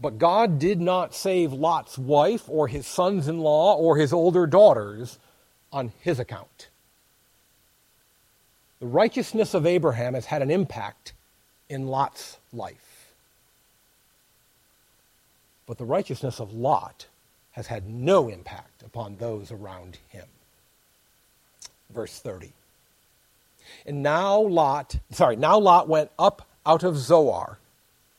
But 0.00 0.18
God 0.18 0.58
did 0.58 0.80
not 0.80 1.14
save 1.14 1.52
Lot's 1.52 1.98
wife 1.98 2.48
or 2.48 2.68
his 2.68 2.86
sons 2.86 3.28
in 3.28 3.38
law 3.38 3.74
or 3.76 3.96
his 3.96 4.12
older 4.12 4.46
daughters 4.46 5.18
on 5.72 5.92
his 6.00 6.18
account. 6.18 6.68
The 8.80 8.86
righteousness 8.86 9.54
of 9.54 9.66
Abraham 9.66 10.14
has 10.14 10.26
had 10.26 10.42
an 10.42 10.50
impact 10.50 11.12
in 11.68 11.88
Lot's 11.88 12.38
life. 12.52 13.12
But 15.66 15.78
the 15.78 15.84
righteousness 15.84 16.40
of 16.40 16.52
Lot 16.52 17.06
has 17.52 17.66
had 17.66 17.88
no 17.88 18.28
impact 18.28 18.67
upon 18.84 19.16
those 19.16 19.50
around 19.50 19.98
him. 20.08 20.26
Verse 21.90 22.18
30. 22.18 22.52
And 23.86 24.02
now 24.02 24.40
Lot, 24.40 24.96
sorry, 25.10 25.36
now 25.36 25.58
Lot 25.58 25.88
went 25.88 26.10
up 26.18 26.46
out 26.64 26.82
of 26.82 26.96
Zoar 26.96 27.58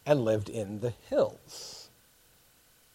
and 0.06 0.26
lived 0.26 0.50
in 0.50 0.80
the 0.80 0.94
hills. 1.10 1.90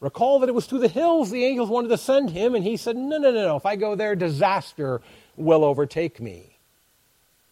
Recall 0.00 0.40
that 0.40 0.48
it 0.48 0.54
was 0.54 0.66
to 0.66 0.78
the 0.78 0.88
hills 0.88 1.30
the 1.30 1.44
angels 1.44 1.70
wanted 1.70 1.88
to 1.88 1.96
send 1.96 2.30
him, 2.30 2.54
and 2.54 2.64
he 2.64 2.76
said, 2.76 2.96
No, 2.96 3.18
no, 3.18 3.30
no, 3.30 3.46
no. 3.46 3.56
If 3.56 3.64
I 3.64 3.76
go 3.76 3.94
there, 3.94 4.14
disaster 4.14 5.00
will 5.36 5.64
overtake 5.64 6.20
me. 6.20 6.58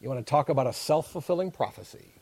You 0.00 0.08
want 0.08 0.24
to 0.24 0.30
talk 0.30 0.48
about 0.48 0.66
a 0.66 0.72
self 0.72 1.10
fulfilling 1.10 1.50
prophecy? 1.50 2.12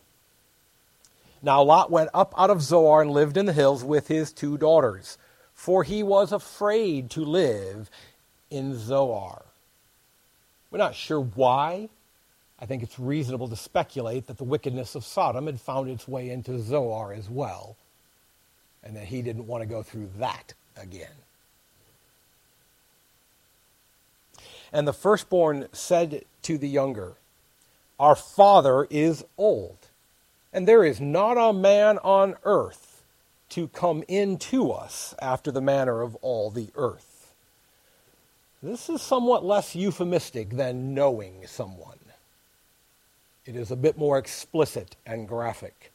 Now 1.42 1.62
Lot 1.62 1.90
went 1.90 2.10
up 2.12 2.34
out 2.36 2.50
of 2.50 2.62
Zoar 2.62 3.02
and 3.02 3.10
lived 3.10 3.36
in 3.36 3.46
the 3.46 3.52
hills 3.52 3.82
with 3.82 4.08
his 4.08 4.32
two 4.32 4.58
daughters 4.58 5.16
for 5.60 5.84
he 5.84 6.02
was 6.02 6.32
afraid 6.32 7.10
to 7.10 7.22
live 7.22 7.90
in 8.50 8.78
Zoar. 8.78 9.42
We're 10.70 10.78
not 10.78 10.94
sure 10.94 11.20
why. 11.20 11.90
I 12.58 12.64
think 12.64 12.82
it's 12.82 12.98
reasonable 12.98 13.46
to 13.46 13.56
speculate 13.56 14.26
that 14.28 14.38
the 14.38 14.44
wickedness 14.44 14.94
of 14.94 15.04
Sodom 15.04 15.44
had 15.44 15.60
found 15.60 15.90
its 15.90 16.08
way 16.08 16.30
into 16.30 16.58
Zoar 16.58 17.12
as 17.12 17.28
well, 17.28 17.76
and 18.82 18.96
that 18.96 19.04
he 19.04 19.20
didn't 19.20 19.46
want 19.46 19.60
to 19.62 19.66
go 19.66 19.82
through 19.82 20.08
that 20.16 20.54
again. 20.80 21.12
And 24.72 24.88
the 24.88 24.94
firstborn 24.94 25.68
said 25.72 26.24
to 26.44 26.56
the 26.56 26.70
younger, 26.70 27.12
Our 27.98 28.16
father 28.16 28.86
is 28.88 29.26
old, 29.36 29.76
and 30.54 30.66
there 30.66 30.84
is 30.84 31.02
not 31.02 31.36
a 31.36 31.52
man 31.52 31.98
on 31.98 32.36
earth 32.44 32.89
to 33.50 33.68
come 33.68 34.02
into 34.08 34.72
us 34.72 35.14
after 35.20 35.52
the 35.52 35.60
manner 35.60 36.02
of 36.02 36.16
all 36.16 36.50
the 36.50 36.68
earth. 36.76 37.32
This 38.62 38.88
is 38.88 39.02
somewhat 39.02 39.44
less 39.44 39.74
euphemistic 39.74 40.50
than 40.50 40.94
knowing 40.94 41.46
someone. 41.46 41.98
It 43.46 43.56
is 43.56 43.70
a 43.70 43.76
bit 43.76 43.98
more 43.98 44.18
explicit 44.18 44.96
and 45.06 45.26
graphic. 45.26 45.92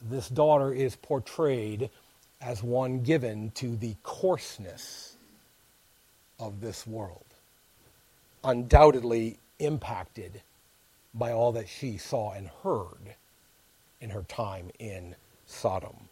This 0.00 0.28
daughter 0.28 0.72
is 0.74 0.96
portrayed 0.96 1.90
as 2.40 2.62
one 2.62 3.02
given 3.02 3.52
to 3.52 3.76
the 3.76 3.94
coarseness 4.02 5.14
of 6.40 6.60
this 6.60 6.86
world, 6.86 7.24
undoubtedly 8.42 9.38
impacted 9.60 10.42
by 11.14 11.30
all 11.32 11.52
that 11.52 11.68
she 11.68 11.96
saw 11.98 12.32
and 12.32 12.50
heard 12.64 13.14
in 14.00 14.10
her 14.10 14.24
time 14.24 14.70
in 14.78 15.14
Sodom. 15.46 16.08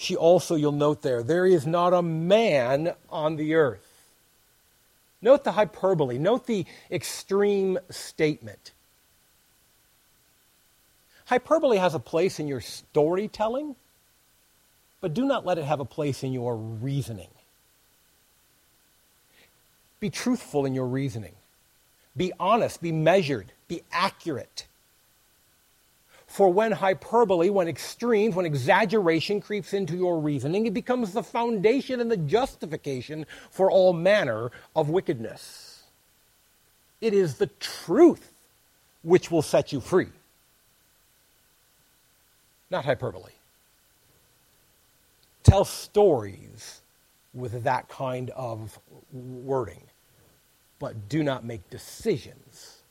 She 0.00 0.16
also, 0.16 0.54
you'll 0.54 0.72
note 0.72 1.02
there, 1.02 1.22
there 1.22 1.44
is 1.44 1.66
not 1.66 1.92
a 1.92 2.00
man 2.00 2.94
on 3.10 3.36
the 3.36 3.54
earth. 3.54 3.86
Note 5.20 5.44
the 5.44 5.52
hyperbole, 5.52 6.16
note 6.16 6.46
the 6.46 6.64
extreme 6.90 7.78
statement. 7.90 8.72
Hyperbole 11.26 11.76
has 11.76 11.94
a 11.94 11.98
place 11.98 12.40
in 12.40 12.48
your 12.48 12.62
storytelling, 12.62 13.76
but 15.02 15.12
do 15.12 15.26
not 15.26 15.44
let 15.44 15.58
it 15.58 15.66
have 15.66 15.80
a 15.80 15.84
place 15.84 16.22
in 16.22 16.32
your 16.32 16.56
reasoning. 16.56 17.28
Be 20.00 20.08
truthful 20.08 20.64
in 20.64 20.74
your 20.74 20.86
reasoning. 20.86 21.34
Be 22.16 22.32
honest, 22.40 22.80
be 22.80 22.90
measured, 22.90 23.52
be 23.68 23.82
accurate. 23.92 24.64
For 26.30 26.48
when 26.48 26.70
hyperbole, 26.70 27.50
when 27.50 27.66
extremes, 27.66 28.36
when 28.36 28.46
exaggeration 28.46 29.40
creeps 29.40 29.74
into 29.74 29.96
your 29.96 30.20
reasoning, 30.20 30.64
it 30.64 30.72
becomes 30.72 31.12
the 31.12 31.24
foundation 31.24 31.98
and 31.98 32.08
the 32.08 32.16
justification 32.16 33.26
for 33.50 33.68
all 33.68 33.92
manner 33.92 34.52
of 34.76 34.90
wickedness. 34.90 35.82
It 37.00 37.14
is 37.14 37.34
the 37.34 37.48
truth 37.58 38.32
which 39.02 39.32
will 39.32 39.42
set 39.42 39.72
you 39.72 39.80
free, 39.80 40.06
not 42.70 42.84
hyperbole. 42.84 43.32
Tell 45.42 45.64
stories 45.64 46.80
with 47.34 47.64
that 47.64 47.88
kind 47.88 48.30
of 48.36 48.78
wording, 49.12 49.82
but 50.78 51.08
do 51.08 51.24
not 51.24 51.44
make 51.44 51.68
decisions 51.70 52.82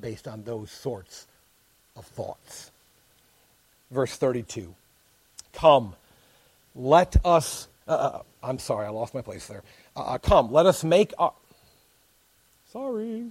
based 0.00 0.26
on 0.26 0.44
those 0.44 0.70
sorts 0.70 1.26
of 1.94 2.06
thoughts 2.06 2.70
verse 3.90 4.16
32. 4.16 4.74
Come, 5.52 5.94
let 6.74 7.16
us, 7.24 7.68
uh, 7.88 7.92
uh, 7.92 8.22
I'm 8.42 8.58
sorry, 8.58 8.86
I 8.86 8.90
lost 8.90 9.14
my 9.14 9.22
place 9.22 9.46
there. 9.46 9.62
Uh, 9.94 10.00
uh, 10.00 10.18
come, 10.18 10.52
let 10.52 10.66
us 10.66 10.84
make 10.84 11.14
our, 11.18 11.32
sorry. 12.72 13.26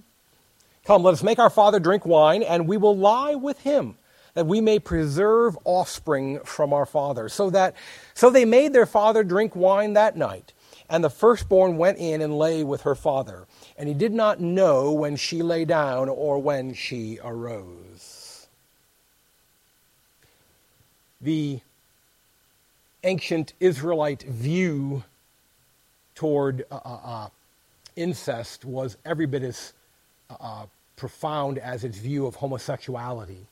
Come, 0.84 1.02
let 1.02 1.14
us 1.14 1.22
make 1.22 1.38
our 1.38 1.50
father 1.50 1.80
drink 1.80 2.06
wine, 2.06 2.42
and 2.42 2.68
we 2.68 2.76
will 2.76 2.96
lie 2.96 3.34
with 3.34 3.60
him, 3.60 3.96
that 4.34 4.46
we 4.46 4.60
may 4.60 4.78
preserve 4.78 5.56
offspring 5.64 6.40
from 6.40 6.72
our 6.72 6.86
father. 6.86 7.28
So 7.28 7.50
that, 7.50 7.74
so 8.14 8.30
they 8.30 8.44
made 8.44 8.72
their 8.72 8.86
father 8.86 9.24
drink 9.24 9.56
wine 9.56 9.94
that 9.94 10.16
night. 10.16 10.52
And 10.88 11.02
the 11.02 11.10
firstborn 11.10 11.78
went 11.78 11.98
in 11.98 12.22
and 12.22 12.38
lay 12.38 12.62
with 12.62 12.82
her 12.82 12.94
father, 12.94 13.46
and 13.76 13.88
he 13.88 13.94
did 13.94 14.12
not 14.12 14.40
know 14.40 14.92
when 14.92 15.16
she 15.16 15.42
lay 15.42 15.64
down 15.64 16.08
or 16.08 16.38
when 16.38 16.74
she 16.74 17.18
arose. 17.24 18.15
The 21.26 21.58
ancient 23.02 23.52
Israelite 23.58 24.22
view 24.22 25.02
toward 26.14 26.64
uh, 26.70 26.78
uh, 26.84 27.00
uh, 27.04 27.28
incest 27.96 28.64
was 28.64 28.96
every 29.04 29.26
bit 29.26 29.42
as 29.42 29.72
uh, 30.30 30.36
uh, 30.38 30.66
profound 30.94 31.58
as 31.58 31.82
its 31.82 31.98
view 31.98 32.26
of 32.26 32.36
homosexuality. 32.36 33.44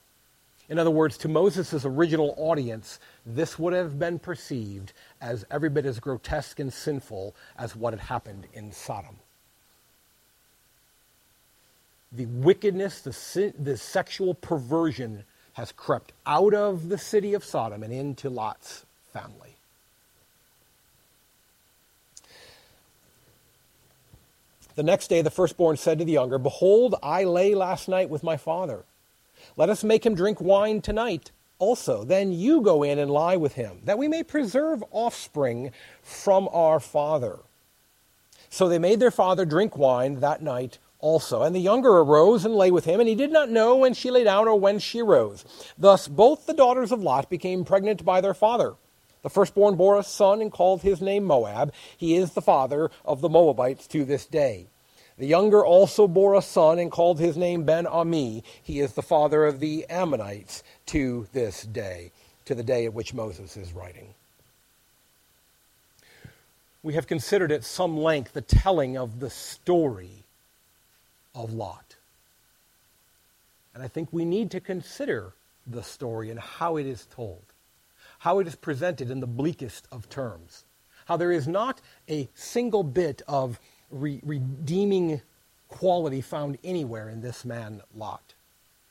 In 0.69 0.79
other 0.79 0.91
words, 0.93 1.19
to 1.19 1.29
Moses' 1.29 1.85
original 1.85 2.33
audience, 2.39 3.01
this 3.27 3.59
would 3.59 3.73
have 3.73 3.99
been 3.99 4.21
perceived 4.21 4.93
as 5.21 5.45
every 5.51 5.69
bit 5.69 5.85
as 5.85 5.99
grotesque 5.99 6.61
and 6.61 6.73
sinful 6.73 7.35
as 7.59 7.75
what 7.75 7.93
had 7.93 8.01
happened 8.01 8.47
in 8.55 8.71
Sodom. 8.71 9.17
The 12.13 12.27
wickedness, 12.27 13.01
the, 13.01 13.53
the 13.59 13.77
sexual 13.77 14.35
perversion 14.35 15.25
has 15.55 15.73
crept 15.73 16.13
out 16.27 16.55
of 16.55 16.89
the 16.89 16.99
city 16.99 17.35
of 17.35 17.45
Sodom 17.45 17.83
and 17.83 17.93
into 17.93 18.29
Lot's 18.29 18.85
family. 19.13 19.55
The 24.75 24.83
next 24.83 25.09
day, 25.09 25.23
the 25.23 25.31
firstborn 25.31 25.77
said 25.77 25.99
to 25.99 26.05
the 26.05 26.13
younger, 26.13 26.39
Behold, 26.39 26.97
I 27.03 27.25
lay 27.25 27.55
last 27.55 27.89
night 27.89 28.11
with 28.11 28.25
my 28.25 28.37
father. 28.37 28.83
Let 29.57 29.69
us 29.71 29.85
make 29.85 30.05
him 30.05 30.17
drink 30.17 30.41
wine 30.41 30.81
tonight 30.83 31.31
also. 31.59 32.03
Then 32.03 32.33
you 32.33 32.61
go 32.61 32.83
in 32.83 32.99
and 32.99 33.11
lie 33.11 33.37
with 33.37 33.55
him, 33.55 33.79
that 33.85 33.99
we 33.99 34.09
may 34.09 34.25
preserve 34.25 34.83
offspring 34.91 35.71
from 36.03 36.49
our 36.53 36.81
father. 36.81 37.39
So 38.51 38.69
they 38.69 38.81
made 38.81 38.99
their 38.99 39.13
father 39.13 39.45
drink 39.45 39.77
wine 39.77 40.21
that 40.21 40.43
night 40.43 40.79
also. 41.05 41.43
And 41.43 41.55
the 41.55 41.61
younger 41.61 41.91
arose 41.91 42.47
and 42.47 42.55
lay 42.55 42.71
with 42.71 42.87
him, 42.87 42.99
and 42.99 43.09
he 43.09 43.15
did 43.15 43.31
not 43.31 43.51
know 43.51 43.77
when 43.77 43.93
she 43.93 44.11
lay 44.11 44.25
down 44.25 44.49
or 44.49 44.59
when 44.59 44.79
she 44.79 45.03
arose. 45.03 45.45
Thus 45.77 46.09
both 46.09 46.47
the 46.47 46.55
daughters 46.55 46.91
of 46.91 47.03
Lot 47.03 47.29
became 47.29 47.65
pregnant 47.65 48.05
by 48.05 48.23
their 48.23 48.35
father. 48.35 48.73
The 49.23 49.31
firstborn 49.31 49.77
bore 49.77 49.99
a 49.99 50.03
son 50.03 50.41
and 50.41 50.51
called 50.51 50.83
his 50.83 51.01
name 51.01 51.25
Moab. 51.25 51.73
He 51.97 52.17
is 52.17 52.33
the 52.33 52.43
father 52.43 52.91
of 53.05 53.21
the 53.21 53.29
Moabites 53.29 53.87
to 53.89 54.05
this 54.05 54.27
day. 54.27 54.67
The 55.17 55.27
younger 55.27 55.65
also 55.65 56.09
bore 56.09 56.35
a 56.35 56.43
son 56.43 56.79
and 56.79 56.91
called 56.91 57.21
his 57.21 57.37
name 57.37 57.65
Ben 57.65 57.87
Ami. 57.87 58.43
He 58.63 58.81
is 58.81 58.95
the 58.95 59.03
father 59.03 59.45
of 59.45 59.61
the 59.61 59.87
Ammonites 59.89 60.63
to 60.87 61.29
this 61.33 61.63
day, 61.63 62.11
to 62.47 62.55
the 62.55 62.65
day 62.65 62.87
at 62.87 62.95
which 62.95 63.15
Moses 63.15 63.57
is 63.57 63.73
writing. 63.73 64.15
We 66.83 66.95
have 66.95 67.07
considered 67.07 67.53
at 67.53 67.65
some 67.65 67.97
length 67.97 68.33
the 68.33 68.41
telling 68.41 68.97
of 68.97 69.21
the 69.21 69.31
story 69.31 70.24
of 71.35 71.53
Lot. 71.53 71.97
And 73.75 73.83
I 73.83 73.89
think 73.89 74.09
we 74.13 74.25
need 74.25 74.51
to 74.53 74.61
consider 74.61 75.33
the 75.67 75.83
story 75.83 76.31
and 76.31 76.39
how 76.39 76.77
it 76.77 76.87
is 76.87 77.07
told 77.07 77.43
how 78.25 78.39
it 78.39 78.47
is 78.47 78.55
presented 78.55 79.11
in 79.11 79.21
the 79.21 79.27
bleakest 79.27 79.87
of 79.93 80.09
terms, 80.09 80.65
how 81.05 81.15
there 81.15 81.31
is 81.31 81.47
not 81.47 81.83
a 82.09 82.27
single 82.35 82.83
bit 82.83 83.21
of 83.29 83.61
re- 83.91 84.19
redeeming 84.25 85.21
quality 85.69 86.23
found 86.23 86.57
anywhere 86.65 87.11
in 87.11 87.21
this 87.21 87.45
man 87.45 87.83
Lot. 87.95 88.33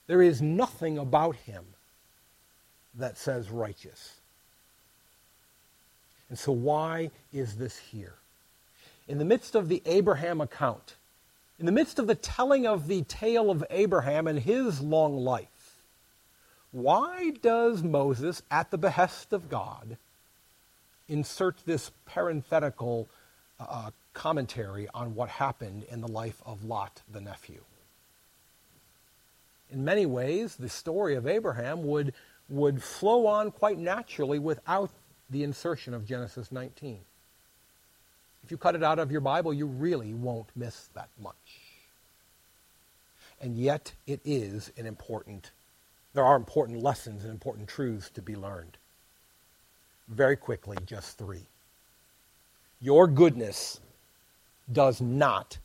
There 0.05 0.21
is 0.21 0.39
nothing 0.39 0.99
about 0.99 1.35
him 1.35 1.63
that 2.93 3.17
says 3.17 3.49
righteous. 3.49 4.17
And 6.29 6.37
so, 6.37 6.51
why 6.51 7.09
is 7.33 7.55
this 7.55 7.75
here? 7.75 8.13
In 9.07 9.17
the 9.17 9.25
midst 9.25 9.55
of 9.55 9.67
the 9.67 9.81
Abraham 9.87 10.41
account, 10.41 10.93
in 11.63 11.65
the 11.65 11.71
midst 11.71 11.97
of 11.97 12.07
the 12.07 12.15
telling 12.15 12.67
of 12.67 12.89
the 12.89 13.03
tale 13.03 13.49
of 13.49 13.63
Abraham 13.69 14.27
and 14.27 14.37
his 14.37 14.81
long 14.81 15.15
life, 15.15 15.77
why 16.73 17.31
does 17.41 17.81
Moses, 17.81 18.43
at 18.51 18.69
the 18.69 18.77
behest 18.77 19.31
of 19.31 19.49
God, 19.49 19.95
insert 21.07 21.55
this 21.65 21.89
parenthetical 22.05 23.07
uh, 23.61 23.91
commentary 24.13 24.89
on 24.93 25.15
what 25.15 25.29
happened 25.29 25.85
in 25.89 26.01
the 26.01 26.09
life 26.09 26.41
of 26.45 26.65
Lot 26.65 27.01
the 27.09 27.21
nephew? 27.21 27.61
In 29.71 29.85
many 29.85 30.05
ways, 30.05 30.57
the 30.57 30.67
story 30.67 31.15
of 31.15 31.25
Abraham 31.25 31.87
would, 31.87 32.13
would 32.49 32.83
flow 32.83 33.25
on 33.25 33.51
quite 33.51 33.77
naturally 33.77 34.37
without 34.37 34.89
the 35.29 35.43
insertion 35.43 35.93
of 35.93 36.05
Genesis 36.05 36.51
19. 36.51 36.99
If 38.43 38.51
you 38.51 38.57
cut 38.57 38.75
it 38.75 38.83
out 38.83 38.99
of 38.99 39.11
your 39.11 39.21
Bible, 39.21 39.53
you 39.53 39.65
really 39.65 40.13
won't 40.13 40.49
miss 40.55 40.89
that 40.95 41.09
much. 41.21 41.35
And 43.41 43.57
yet, 43.57 43.93
it 44.07 44.21
is 44.23 44.71
an 44.77 44.85
important 44.85 45.51
there 46.13 46.23
are 46.23 46.35
important 46.35 46.83
lessons 46.83 47.23
and 47.23 47.31
important 47.31 47.67
truths 47.67 48.09
to 48.11 48.21
be 48.21 48.35
learned. 48.35 48.77
Very 50.07 50.35
quickly, 50.35 50.77
just 50.85 51.17
three. 51.17 51.47
Your 52.79 53.07
goodness 53.07 53.79
does 54.71 55.01
not 55.01 55.57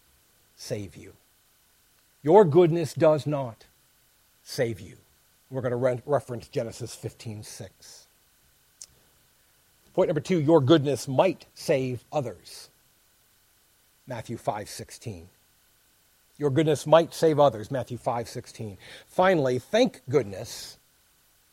save 0.56 0.96
you. 0.96 1.12
Your 2.22 2.44
goodness 2.44 2.94
does 2.94 3.26
not 3.26 3.66
save 4.42 4.80
you. 4.80 4.96
We're 5.50 5.60
going 5.60 5.72
to 5.72 5.76
re- 5.76 6.02
reference 6.06 6.48
Genesis 6.48 6.96
15:6. 6.96 8.07
Point 9.98 10.10
number 10.10 10.20
2, 10.20 10.40
your 10.40 10.60
goodness 10.60 11.08
might 11.08 11.46
save 11.56 12.04
others. 12.12 12.70
Matthew 14.06 14.36
5:16. 14.36 15.28
Your 16.36 16.50
goodness 16.50 16.86
might 16.86 17.12
save 17.12 17.40
others, 17.40 17.72
Matthew 17.72 17.98
5:16. 17.98 18.78
Finally, 19.08 19.58
thank 19.58 20.02
goodness 20.08 20.78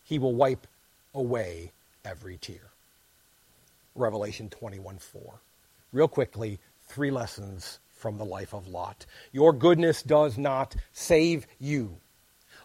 he 0.04 0.20
will 0.20 0.36
wipe 0.36 0.68
away 1.12 1.72
every 2.04 2.38
tear. 2.38 2.70
Revelation 3.96 4.52
21:4. 4.52 5.40
Real 5.92 6.08
quickly, 6.08 6.60
three 6.88 7.10
lessons 7.10 7.80
from 7.96 8.20
the 8.20 8.26
life 8.26 8.54
of 8.54 8.68
Lot. 8.68 9.08
Your 9.32 9.54
goodness 9.54 10.04
does 10.04 10.38
not 10.38 10.76
save 10.94 11.48
you. 11.58 12.00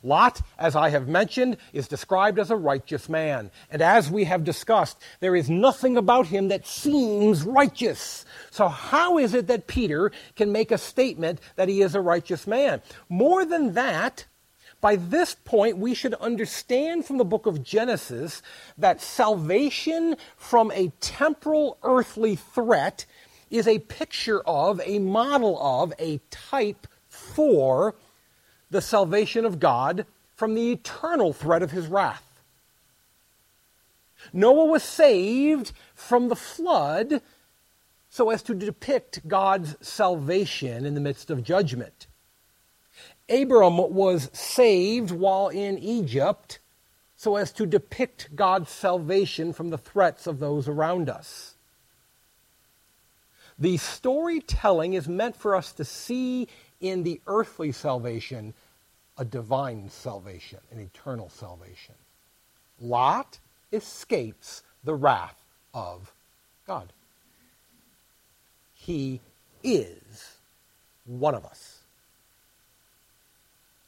Lot, 0.03 0.41
as 0.59 0.75
I 0.75 0.89
have 0.91 1.09
mentioned, 1.09 1.59
is 1.73 1.89
described 1.89 2.39
as 2.39 2.51
a 2.51 2.57
righteous 2.57 3.09
man. 3.09 3.51
And 3.71 3.83
as 3.83 4.11
we 4.11 4.25
have 4.25 4.45
discussed, 4.45 4.99
there 5.21 5.37
is 5.37 5.51
nothing 5.51 5.97
about 5.97 6.27
him 6.27 6.49
that 6.49 6.67
seems 6.67 7.43
righteous. 7.43 8.25
So, 8.51 8.69
how 8.69 9.19
is 9.19 9.35
it 9.35 9.47
that 9.49 9.67
Peter 9.67 10.11
can 10.37 10.53
make 10.53 10.71
a 10.71 10.79
statement 10.79 11.41
that 11.57 11.69
he 11.69 11.83
is 11.83 11.95
a 11.95 12.01
righteous 12.01 12.47
man? 12.47 12.81
More 13.09 13.45
than 13.45 13.75
that, 13.75 14.25
by 14.81 14.97
this 14.97 15.35
point, 15.35 15.77
we 15.77 15.95
should 15.95 16.15
understand 16.15 17.05
from 17.05 17.19
the 17.19 17.25
book 17.25 17.45
of 17.45 17.63
Genesis 17.63 18.41
that 18.79 19.03
salvation 19.03 20.17
from 20.37 20.71
a 20.71 20.93
temporal 21.01 21.77
earthly 21.83 22.37
threat 22.37 23.05
is 23.51 23.69
a 23.69 23.81
picture 23.81 24.41
of, 24.43 24.81
a 24.87 24.99
model 24.99 25.61
of, 25.61 25.93
a 25.99 26.19
type 26.31 26.87
for 27.09 27.95
the 28.71 28.81
salvation 28.81 29.45
of 29.45 29.61
God 29.61 30.07
from 30.37 30.55
the 30.55 30.73
eternal 30.73 31.33
threat 31.33 31.63
of 31.63 31.73
his 31.73 31.87
wrath. 31.87 32.25
Noah 34.33 34.67
was 34.67 34.83
saved 34.83 35.73
from 35.95 36.29
the 36.29 36.37
flood 36.37 37.23
so 38.11 38.31
as 38.31 38.43
to 38.43 38.55
depict 38.55 39.27
God's 39.29 39.77
salvation 39.87 40.85
in 40.85 40.95
the 40.95 41.01
midst 41.01 41.31
of 41.31 41.45
judgment. 41.45 42.07
Abram 43.29 43.77
was 43.77 44.29
saved 44.33 45.11
while 45.11 45.49
in 45.49 45.79
Egypt 45.79 46.59
so 47.17 47.37
as 47.37 47.53
to 47.53 47.67
depict 47.67 48.35
God's 48.35 48.71
salvation 48.71 49.53
from 49.53 49.71
the 49.71 49.79
threats 49.79 50.27
of 50.27 50.39
those 50.39 50.67
around 50.67 51.09
us. 51.09 51.55
The 53.59 53.77
storytelling 53.77 54.95
is 54.95 55.07
meant 55.07 55.37
for 55.37 55.55
us 55.55 55.71
to 55.73 55.85
see 55.85 56.49
in 56.81 57.03
the 57.03 57.21
earthly 57.27 57.73
salvation 57.73 58.55
a 59.21 59.25
divine 59.25 59.91
salvation, 59.91 60.59
an 60.73 60.81
eternal 60.81 61.29
salvation. 61.29 61.95
Lot 62.81 63.39
escapes 63.71 64.63
the 64.83 64.95
wrath 64.95 65.45
of 65.75 66.11
God. 66.67 66.91
He 68.75 69.21
is 69.63 70.37
one 71.05 71.35
of 71.35 71.45
us, 71.45 71.81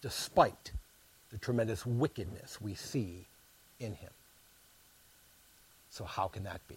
despite 0.03 0.73
the 1.31 1.39
tremendous 1.39 1.87
wickedness 1.87 2.61
we 2.61 2.75
see 2.75 3.25
in 3.81 3.95
him. 3.95 4.11
So, 5.89 6.05
how 6.05 6.29
can 6.29 6.45
that 6.45 6.61
be? 6.69 6.77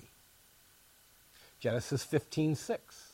Genesis 1.59 2.03
15 2.05 2.55
6. 2.55 3.09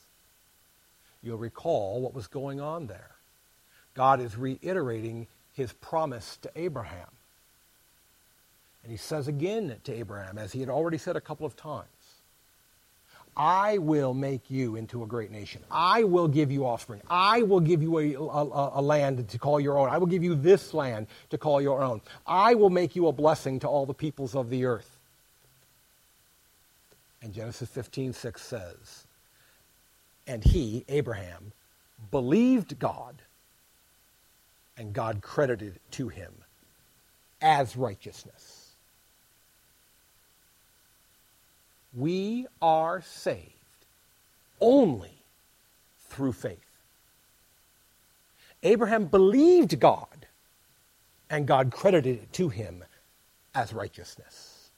You'll 1.23 1.37
recall 1.37 1.99
what 2.01 2.13
was 2.13 2.27
going 2.27 2.61
on 2.61 2.85
there. 2.85 3.11
God 3.93 4.21
is 4.21 4.37
reiterating 4.37 5.27
his 5.53 5.73
promise 5.73 6.37
to 6.43 6.51
Abraham. 6.55 7.07
And 8.83 8.91
he 8.91 8.97
says 8.97 9.27
again 9.27 9.75
to 9.83 9.93
Abraham, 9.93 10.37
as 10.37 10.51
he 10.51 10.59
had 10.59 10.69
already 10.69 10.97
said 10.97 11.15
a 11.15 11.21
couple 11.21 11.45
of 11.45 11.55
times, 11.55 11.87
I 13.35 13.77
will 13.77 14.13
make 14.13 14.49
you 14.51 14.75
into 14.75 15.03
a 15.03 15.07
great 15.07 15.31
nation. 15.31 15.61
I 15.71 16.03
will 16.03 16.27
give 16.27 16.51
you 16.51 16.65
offspring. 16.65 17.01
I 17.09 17.43
will 17.43 17.61
give 17.61 17.81
you 17.81 17.97
a, 17.97 18.13
a, 18.15 18.79
a, 18.79 18.81
land 18.81 19.29
to 19.29 19.37
call 19.37 19.59
your 19.59 19.77
own. 19.77 19.87
I 19.89 19.97
will 19.99 20.07
give 20.07 20.23
you 20.23 20.35
this 20.35 20.73
land 20.73 21.07
to 21.29 21.37
call 21.37 21.61
your 21.61 21.81
own. 21.81 22.01
I 22.27 22.55
will 22.55 22.69
make 22.69 22.95
you 22.95 23.07
a 23.07 23.13
blessing 23.13 23.59
to 23.61 23.67
all 23.67 23.85
the 23.85 23.93
peoples 23.93 24.35
of 24.35 24.49
the 24.49 24.65
earth. 24.65 24.97
And 27.21 27.33
Genesis 27.33 27.69
15, 27.69 28.13
6 28.13 28.41
says, 28.41 29.05
And 30.27 30.43
he, 30.43 30.83
Abraham, 30.89 31.53
believed 32.09 32.79
God, 32.79 33.21
and 34.81 34.93
God 34.93 35.21
credited 35.21 35.75
it 35.75 35.91
to 35.91 36.07
him 36.07 36.33
as 37.39 37.77
righteousness. 37.77 38.71
We 41.95 42.47
are 42.63 43.03
saved 43.03 43.51
only 44.59 45.13
through 46.09 46.33
faith. 46.33 46.57
Abraham 48.63 49.05
believed 49.05 49.79
God, 49.79 50.25
and 51.29 51.45
God 51.45 51.71
credited 51.71 52.15
it 52.15 52.33
to 52.33 52.49
him 52.49 52.83
as 53.53 53.73
righteousness. 53.73 54.71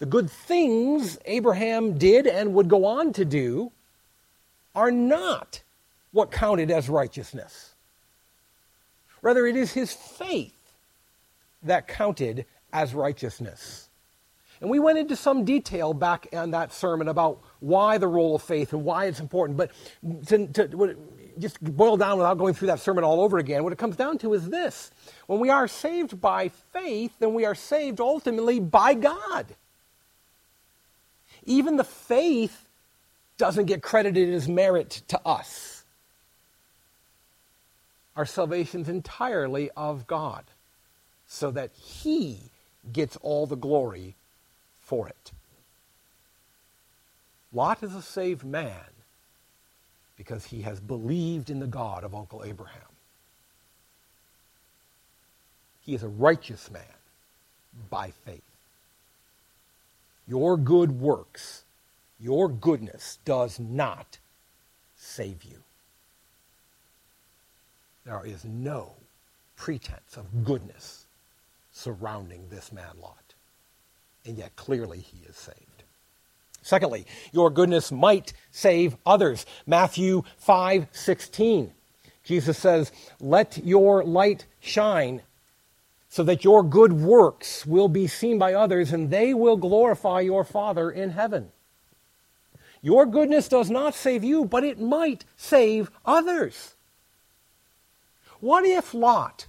The 0.00 0.06
good 0.06 0.28
things 0.28 1.16
Abraham 1.26 1.96
did 1.96 2.26
and 2.26 2.54
would 2.54 2.68
go 2.68 2.86
on 2.86 3.12
to 3.12 3.24
do 3.24 3.70
are 4.74 4.90
not 4.90 5.62
what 6.10 6.32
counted 6.32 6.72
as 6.72 6.88
righteousness. 6.88 7.74
Rather, 9.22 9.46
it 9.46 9.56
is 9.56 9.72
his 9.72 9.92
faith 9.92 10.54
that 11.62 11.88
counted 11.88 12.46
as 12.72 12.94
righteousness. 12.94 13.88
And 14.60 14.70
we 14.70 14.78
went 14.78 14.98
into 14.98 15.14
some 15.14 15.44
detail 15.44 15.94
back 15.94 16.26
in 16.32 16.50
that 16.50 16.72
sermon 16.72 17.08
about 17.08 17.40
why 17.60 17.98
the 17.98 18.08
role 18.08 18.34
of 18.34 18.42
faith 18.42 18.72
and 18.72 18.84
why 18.84 19.06
it's 19.06 19.20
important. 19.20 19.56
But 19.56 19.70
to, 20.26 20.46
to 20.48 20.96
just 21.38 21.62
boil 21.62 21.96
down 21.96 22.18
without 22.18 22.38
going 22.38 22.54
through 22.54 22.68
that 22.68 22.80
sermon 22.80 23.04
all 23.04 23.20
over 23.20 23.38
again, 23.38 23.62
what 23.62 23.72
it 23.72 23.78
comes 23.78 23.94
down 23.94 24.18
to 24.18 24.34
is 24.34 24.48
this. 24.48 24.90
When 25.26 25.38
we 25.38 25.48
are 25.48 25.68
saved 25.68 26.20
by 26.20 26.48
faith, 26.48 27.12
then 27.20 27.34
we 27.34 27.44
are 27.44 27.54
saved 27.54 28.00
ultimately 28.00 28.58
by 28.58 28.94
God. 28.94 29.46
Even 31.44 31.76
the 31.76 31.84
faith 31.84 32.68
doesn't 33.36 33.66
get 33.66 33.80
credited 33.80 34.34
as 34.34 34.48
merit 34.48 35.02
to 35.08 35.20
us. 35.24 35.77
Our 38.18 38.26
salvation 38.26 38.80
is 38.80 38.88
entirely 38.88 39.70
of 39.76 40.08
God, 40.08 40.44
so 41.28 41.52
that 41.52 41.70
He 41.72 42.50
gets 42.92 43.16
all 43.18 43.46
the 43.46 43.56
glory 43.56 44.16
for 44.82 45.08
it. 45.08 45.30
Lot 47.52 47.84
is 47.84 47.94
a 47.94 48.02
saved 48.02 48.44
man 48.44 48.90
because 50.16 50.46
he 50.46 50.62
has 50.62 50.80
believed 50.80 51.48
in 51.48 51.60
the 51.60 51.66
God 51.68 52.02
of 52.02 52.12
Uncle 52.12 52.42
Abraham. 52.44 52.82
He 55.86 55.94
is 55.94 56.02
a 56.02 56.08
righteous 56.08 56.72
man 56.72 56.82
by 57.88 58.10
faith. 58.10 58.42
Your 60.26 60.56
good 60.56 61.00
works, 61.00 61.62
your 62.18 62.48
goodness 62.48 63.20
does 63.24 63.60
not 63.60 64.18
save 64.96 65.44
you. 65.44 65.62
There 68.08 68.24
is 68.24 68.42
no 68.42 68.94
pretense 69.54 70.16
of 70.16 70.42
goodness 70.42 71.04
surrounding 71.72 72.48
this 72.48 72.72
man 72.72 72.98
Lot 73.02 73.34
and 74.24 74.38
yet 74.38 74.56
clearly 74.56 75.00
he 75.00 75.26
is 75.28 75.36
saved. 75.36 75.82
Secondly, 76.62 77.06
your 77.32 77.50
goodness 77.50 77.92
might 77.92 78.32
save 78.50 78.96
others. 79.04 79.44
Matthew 79.66 80.22
5:16. 80.38 81.74
Jesus 82.24 82.56
says, 82.56 82.92
"Let 83.20 83.58
your 83.58 84.02
light 84.02 84.46
shine 84.58 85.20
so 86.08 86.22
that 86.22 86.44
your 86.44 86.62
good 86.62 86.94
works 86.94 87.66
will 87.66 87.88
be 87.88 88.06
seen 88.06 88.38
by 88.38 88.54
others 88.54 88.90
and 88.90 89.10
they 89.10 89.34
will 89.34 89.58
glorify 89.58 90.20
your 90.20 90.44
Father 90.44 90.90
in 90.90 91.10
heaven." 91.10 91.52
Your 92.80 93.04
goodness 93.04 93.48
does 93.48 93.68
not 93.68 93.94
save 93.94 94.24
you, 94.24 94.46
but 94.46 94.64
it 94.64 94.80
might 94.80 95.26
save 95.36 95.90
others. 96.06 96.74
What 98.40 98.64
if 98.64 98.94
Lot 98.94 99.46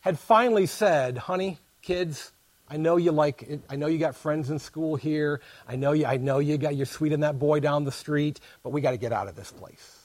had 0.00 0.18
finally 0.18 0.66
said, 0.66 1.18
"Honey, 1.18 1.58
kids, 1.82 2.32
I 2.68 2.76
know 2.76 2.96
you 2.96 3.10
like 3.10 3.42
it. 3.42 3.60
I 3.68 3.74
know 3.74 3.88
you 3.88 3.98
got 3.98 4.14
friends 4.14 4.48
in 4.48 4.60
school 4.60 4.94
here. 4.94 5.40
I 5.68 5.74
know 5.74 5.92
you 5.92 6.06
I 6.06 6.16
know 6.18 6.38
you 6.38 6.56
got 6.56 6.76
you're 6.76 6.86
sweeting 6.86 7.20
that 7.20 7.38
boy 7.38 7.58
down 7.60 7.84
the 7.84 7.92
street, 7.92 8.38
but 8.62 8.70
we 8.70 8.80
got 8.80 8.92
to 8.92 8.96
get 8.96 9.12
out 9.12 9.26
of 9.26 9.34
this 9.34 9.50
place. 9.50 9.98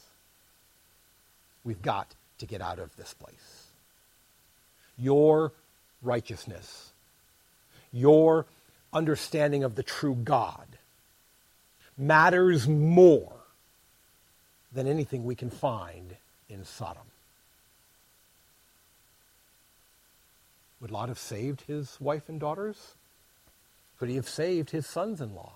We've 1.64 1.82
got 1.82 2.08
to 2.40 2.46
get 2.46 2.62
out 2.62 2.80
of 2.80 2.96
this 2.96 3.14
place. 3.14 3.68
Your 4.98 5.52
righteousness, 6.02 6.92
your 7.94 8.46
understanding 8.94 9.64
of 9.64 9.76
the 9.76 9.84
true 9.84 10.16
God 10.16 10.66
matters 11.98 12.68
more 12.68 13.34
than 14.74 14.88
anything 14.88 15.24
we 15.24 15.36
can 15.36 15.50
find 15.50 16.16
in 16.50 16.66
Sodom. 16.66 17.04
Would 20.82 20.92
Lot 20.92 21.10
have 21.10 21.20
saved 21.20 21.62
his 21.62 21.98
wife 22.00 22.30
and 22.30 22.40
daughters? 22.40 22.96
Could 23.98 24.10
he 24.10 24.16
have 24.16 24.28
saved 24.28 24.72
his 24.72 24.86
sons 24.86 25.22
in 25.22 25.34
law? 25.34 25.54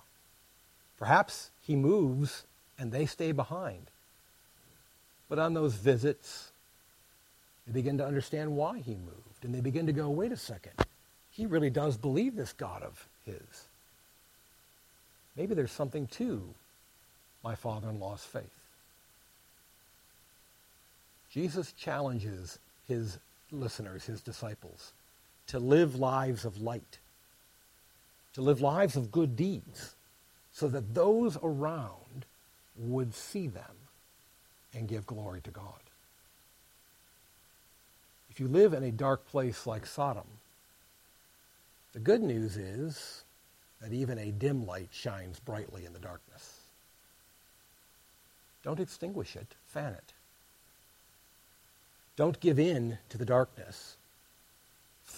Perhaps 0.97 1.51
he 1.61 1.75
moves 1.75 2.43
and 2.77 2.91
they 2.91 3.05
stay 3.05 3.31
behind. 3.31 3.91
But 5.27 5.39
on 5.39 5.53
those 5.53 5.75
visits, 5.75 6.51
they 7.67 7.73
begin 7.73 7.97
to 7.97 8.05
understand 8.05 8.55
why 8.55 8.79
he 8.79 8.95
moved. 8.95 9.43
And 9.43 9.53
they 9.53 9.61
begin 9.61 9.85
to 9.85 9.93
go, 9.93 10.09
wait 10.09 10.31
a 10.31 10.37
second, 10.37 10.73
he 11.31 11.45
really 11.45 11.69
does 11.69 11.97
believe 11.97 12.35
this 12.35 12.53
God 12.53 12.81
of 12.81 13.07
his. 13.25 13.67
Maybe 15.37 15.53
there's 15.53 15.71
something 15.71 16.07
to 16.07 16.43
my 17.43 17.55
father 17.55 17.89
in 17.89 17.99
law's 17.99 18.23
faith. 18.23 18.49
Jesus 21.31 21.71
challenges 21.73 22.59
his 22.87 23.19
listeners, 23.51 24.05
his 24.05 24.21
disciples, 24.21 24.91
to 25.49 25.59
live 25.59 25.95
lives 25.95 26.45
of 26.45 26.61
light, 26.61 26.99
to 28.33 28.41
live 28.41 28.61
lives 28.61 28.95
of 28.95 29.11
good 29.11 29.35
deeds, 29.35 29.95
so 30.53 30.67
that 30.67 30.93
those 30.93 31.37
around 31.41 32.25
would 32.77 33.13
see 33.15 33.47
them 33.47 33.75
and 34.75 34.87
give 34.87 35.07
glory 35.07 35.41
to 35.41 35.49
God. 35.49 35.81
If 38.29 38.39
you 38.39 38.47
live 38.47 38.73
in 38.73 38.83
a 38.83 38.91
dark 38.91 39.27
place 39.27 39.65
like 39.65 39.87
Sodom, 39.87 40.27
the 41.93 41.99
good 41.99 42.21
news 42.21 42.55
is 42.55 43.23
that 43.81 43.91
even 43.91 44.19
a 44.19 44.31
dim 44.31 44.67
light 44.67 44.89
shines 44.91 45.39
brightly 45.39 45.83
in 45.83 45.93
the 45.93 45.99
darkness. 45.99 46.59
Don't 48.63 48.79
extinguish 48.79 49.35
it, 49.35 49.55
fan 49.65 49.93
it. 49.93 50.13
Don't 52.15 52.39
give 52.39 52.59
in 52.59 52.99
to 53.09 53.17
the 53.17 53.25
darkness 53.25 53.95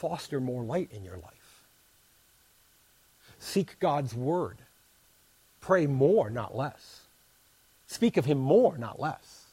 foster 0.02 0.42
more 0.42 0.64
light 0.64 0.90
in 0.92 1.04
your 1.04 1.18
life. 1.18 1.64
Seek 3.38 3.80
God's 3.80 4.16
word. 4.16 4.58
Pray 5.62 5.86
more, 5.86 6.32
not 6.32 6.58
less. 6.58 7.02
Speak 7.86 8.18
of 8.18 8.26
him 8.26 8.40
more, 8.40 8.80
not 8.80 9.00
less. 9.00 9.46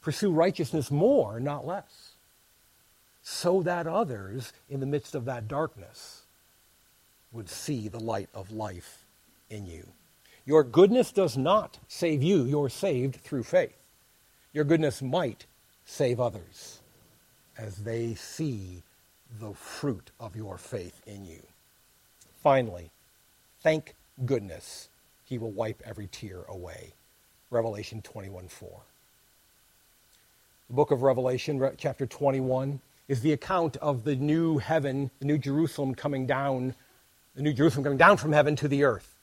Pursue 0.00 0.30
righteousness 0.30 0.92
more, 0.92 1.40
not 1.40 1.66
less. 1.66 2.12
So 3.24 3.62
that 3.62 3.88
others 3.88 4.52
in 4.68 4.78
the 4.78 4.86
midst 4.86 5.16
of 5.16 5.24
that 5.24 5.48
darkness 5.48 6.22
would 7.32 7.48
see 7.48 7.88
the 7.88 7.98
light 7.98 8.28
of 8.32 8.52
life 8.52 9.04
in 9.50 9.66
you. 9.66 9.88
Your 10.46 10.62
goodness 10.62 11.10
does 11.10 11.36
not 11.36 11.78
save 11.88 12.22
you. 12.22 12.44
You're 12.44 12.68
saved 12.68 13.16
through 13.16 13.42
faith. 13.42 13.76
Your 14.52 14.64
goodness 14.64 15.02
might 15.02 15.46
save 15.84 16.20
others 16.20 16.78
as 17.58 17.78
they 17.78 18.14
see 18.14 18.84
the 19.38 19.52
fruit 19.52 20.10
of 20.18 20.36
your 20.36 20.58
faith 20.58 21.00
in 21.06 21.24
you. 21.24 21.42
Finally, 22.42 22.90
thank 23.62 23.94
goodness 24.24 24.88
he 25.24 25.38
will 25.38 25.50
wipe 25.50 25.82
every 25.84 26.08
tear 26.08 26.42
away. 26.48 26.92
Revelation 27.50 28.02
21 28.02 28.48
4. 28.48 28.70
The 30.68 30.74
book 30.74 30.90
of 30.90 31.02
Revelation, 31.02 31.60
chapter 31.76 32.06
21, 32.06 32.80
is 33.08 33.20
the 33.22 33.32
account 33.32 33.76
of 33.78 34.04
the 34.04 34.14
new 34.14 34.58
heaven, 34.58 35.10
the 35.18 35.24
new 35.24 35.36
Jerusalem 35.36 35.94
coming 35.94 36.26
down, 36.26 36.74
the 37.34 37.42
new 37.42 37.52
Jerusalem 37.52 37.82
coming 37.82 37.98
down 37.98 38.16
from 38.16 38.32
heaven 38.32 38.54
to 38.56 38.68
the 38.68 38.84
earth. 38.84 39.16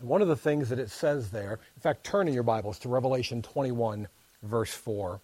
And 0.00 0.08
one 0.08 0.22
of 0.22 0.28
the 0.28 0.36
things 0.36 0.70
that 0.70 0.78
it 0.78 0.90
says 0.90 1.30
there, 1.30 1.58
in 1.76 1.80
fact, 1.80 2.04
turn 2.04 2.28
in 2.28 2.34
your 2.34 2.42
Bibles 2.42 2.78
to 2.80 2.88
Revelation 2.88 3.42
21, 3.42 4.08
verse 4.42 4.72
4. 4.72 5.20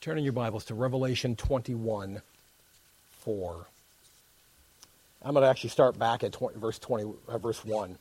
Turn 0.00 0.16
in 0.16 0.24
your 0.24 0.32
Bibles 0.32 0.64
to 0.64 0.74
Revelation 0.74 1.36
21 1.36 2.22
4. 3.10 3.66
I'm 5.22 5.34
going 5.34 5.42
to 5.42 5.50
actually 5.50 5.68
start 5.68 5.98
back 5.98 6.24
at 6.24 6.32
20, 6.32 6.58
verse 6.58 6.78
20, 6.78 7.12
uh, 7.28 7.36
verse 7.36 7.62
1. 7.62 7.98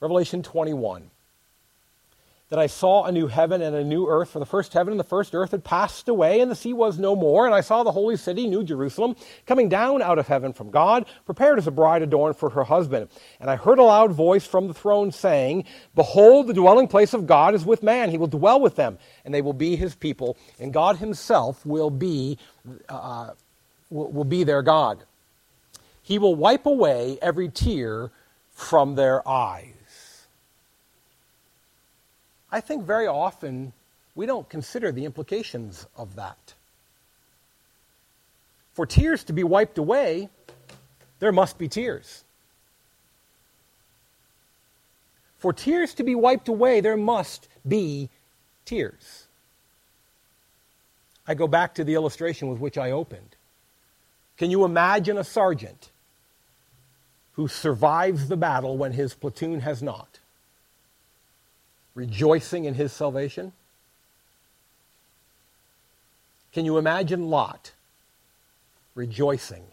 Revelation 0.00 0.42
21 0.42 1.10
that 2.52 2.58
I 2.58 2.66
saw 2.66 3.04
a 3.04 3.12
new 3.12 3.28
heaven 3.28 3.62
and 3.62 3.74
a 3.74 3.82
new 3.82 4.06
earth, 4.06 4.28
for 4.28 4.38
the 4.38 4.44
first 4.44 4.74
heaven 4.74 4.90
and 4.92 5.00
the 5.00 5.04
first 5.04 5.34
earth 5.34 5.52
had 5.52 5.64
passed 5.64 6.06
away, 6.06 6.40
and 6.40 6.50
the 6.50 6.54
sea 6.54 6.74
was 6.74 6.98
no 6.98 7.16
more. 7.16 7.46
And 7.46 7.54
I 7.54 7.62
saw 7.62 7.82
the 7.82 7.92
holy 7.92 8.18
city, 8.18 8.46
New 8.46 8.62
Jerusalem, 8.62 9.16
coming 9.46 9.70
down 9.70 10.02
out 10.02 10.18
of 10.18 10.28
heaven 10.28 10.52
from 10.52 10.70
God, 10.70 11.06
prepared 11.24 11.56
as 11.56 11.66
a 11.66 11.70
bride 11.70 12.02
adorned 12.02 12.36
for 12.36 12.50
her 12.50 12.64
husband. 12.64 13.08
And 13.40 13.48
I 13.48 13.56
heard 13.56 13.78
a 13.78 13.82
loud 13.82 14.12
voice 14.12 14.46
from 14.46 14.68
the 14.68 14.74
throne 14.74 15.12
saying, 15.12 15.64
Behold, 15.94 16.46
the 16.46 16.52
dwelling 16.52 16.88
place 16.88 17.14
of 17.14 17.26
God 17.26 17.54
is 17.54 17.64
with 17.64 17.82
man. 17.82 18.10
He 18.10 18.18
will 18.18 18.26
dwell 18.26 18.60
with 18.60 18.76
them, 18.76 18.98
and 19.24 19.32
they 19.32 19.40
will 19.40 19.54
be 19.54 19.74
his 19.74 19.94
people, 19.94 20.36
and 20.60 20.74
God 20.74 20.98
himself 20.98 21.64
will 21.64 21.88
be, 21.88 22.36
uh, 22.90 23.30
will, 23.88 24.24
be 24.24 24.44
their 24.44 24.60
God. 24.60 25.02
He 26.02 26.18
will 26.18 26.34
wipe 26.34 26.66
away 26.66 27.18
every 27.22 27.48
tear 27.48 28.10
from 28.50 28.94
their 28.94 29.26
eyes. 29.26 29.81
I 32.52 32.60
think 32.60 32.84
very 32.84 33.06
often 33.06 33.72
we 34.14 34.26
don't 34.26 34.48
consider 34.48 34.92
the 34.92 35.06
implications 35.06 35.86
of 35.96 36.14
that. 36.16 36.54
For 38.74 38.86
tears 38.86 39.24
to 39.24 39.32
be 39.32 39.42
wiped 39.42 39.78
away, 39.78 40.28
there 41.18 41.32
must 41.32 41.58
be 41.58 41.66
tears. 41.66 42.24
For 45.38 45.52
tears 45.52 45.94
to 45.94 46.04
be 46.04 46.14
wiped 46.14 46.48
away, 46.48 46.80
there 46.80 46.96
must 46.96 47.48
be 47.66 48.10
tears. 48.64 49.26
I 51.26 51.34
go 51.34 51.48
back 51.48 51.74
to 51.74 51.84
the 51.84 51.94
illustration 51.94 52.48
with 52.48 52.60
which 52.60 52.76
I 52.76 52.90
opened. 52.90 53.36
Can 54.36 54.50
you 54.50 54.64
imagine 54.64 55.18
a 55.18 55.24
sergeant 55.24 55.90
who 57.32 57.48
survives 57.48 58.28
the 58.28 58.36
battle 58.36 58.76
when 58.76 58.92
his 58.92 59.14
platoon 59.14 59.60
has 59.60 59.82
not, 59.82 60.11
rejoicing 61.94 62.64
in 62.64 62.74
his 62.74 62.92
salvation? 62.92 63.52
Can 66.52 66.64
you 66.64 66.78
imagine 66.78 67.30
Lot 67.30 67.72
rejoicing 68.94 69.64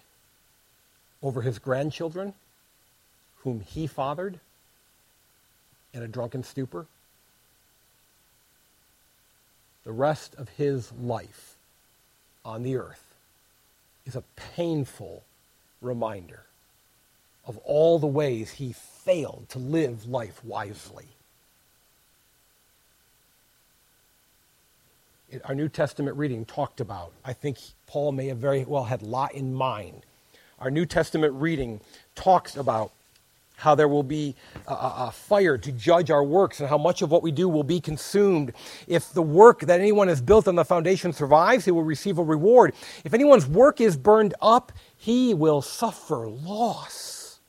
over 1.21 1.41
his 1.41 1.59
grandchildren 1.59 2.33
whom 3.43 3.61
he 3.61 3.87
fathered 3.87 4.39
in 5.93 6.03
a 6.03 6.07
drunken 6.07 6.43
stupor? 6.43 6.85
The 9.83 9.91
rest 9.91 10.35
of 10.35 10.49
his 10.49 10.91
life 10.93 11.55
on 12.45 12.63
the 12.63 12.77
earth 12.77 13.03
is 14.05 14.15
a 14.15 14.23
painful 14.55 15.23
reminder 15.81 16.43
of 17.45 17.57
all 17.59 17.99
the 17.99 18.07
ways 18.07 18.51
he 18.51 18.73
failed 18.73 19.47
to 19.49 19.59
live 19.59 20.07
life 20.07 20.43
wisely. 20.43 21.07
Our 25.45 25.55
New 25.55 25.69
Testament 25.69 26.17
reading 26.17 26.45
talked 26.45 26.81
about, 26.81 27.11
I 27.23 27.33
think 27.33 27.57
Paul 27.87 28.11
may 28.11 28.27
have 28.27 28.37
very 28.37 28.63
well 28.65 28.85
had 28.85 29.01
Lot 29.01 29.33
in 29.33 29.53
mind. 29.53 30.03
Our 30.59 30.71
New 30.71 30.85
Testament 30.85 31.33
reading 31.33 31.79
talks 32.15 32.55
about 32.57 32.91
how 33.57 33.75
there 33.75 33.87
will 33.87 34.03
be 34.03 34.35
a, 34.67 34.73
a, 34.73 35.11
fire 35.13 35.57
to 35.57 35.71
judge 35.73 36.09
our 36.09 36.23
works 36.23 36.61
and 36.61 36.69
how 36.69 36.77
much 36.77 37.01
of 37.01 37.11
what 37.11 37.21
we 37.21 37.31
do 37.31 37.49
will 37.49 37.63
be 37.63 37.81
consumed. 37.81 38.53
If 38.87 39.11
the 39.11 39.21
work 39.21 39.61
that 39.61 39.81
anyone 39.81 40.07
has 40.07 40.21
built 40.21 40.47
on 40.47 40.55
the 40.55 40.63
foundation 40.63 41.11
survives, 41.11 41.65
he 41.65 41.71
will 41.71 41.83
receive 41.83 42.17
a 42.17 42.23
reward. 42.23 42.73
If 43.03 43.13
anyone's 43.13 43.45
work 43.45 43.81
is 43.81 43.97
burned 43.97 44.33
up, 44.41 44.71
he 44.95 45.33
will 45.33 45.61
suffer 45.61 46.29
loss, 46.29 47.39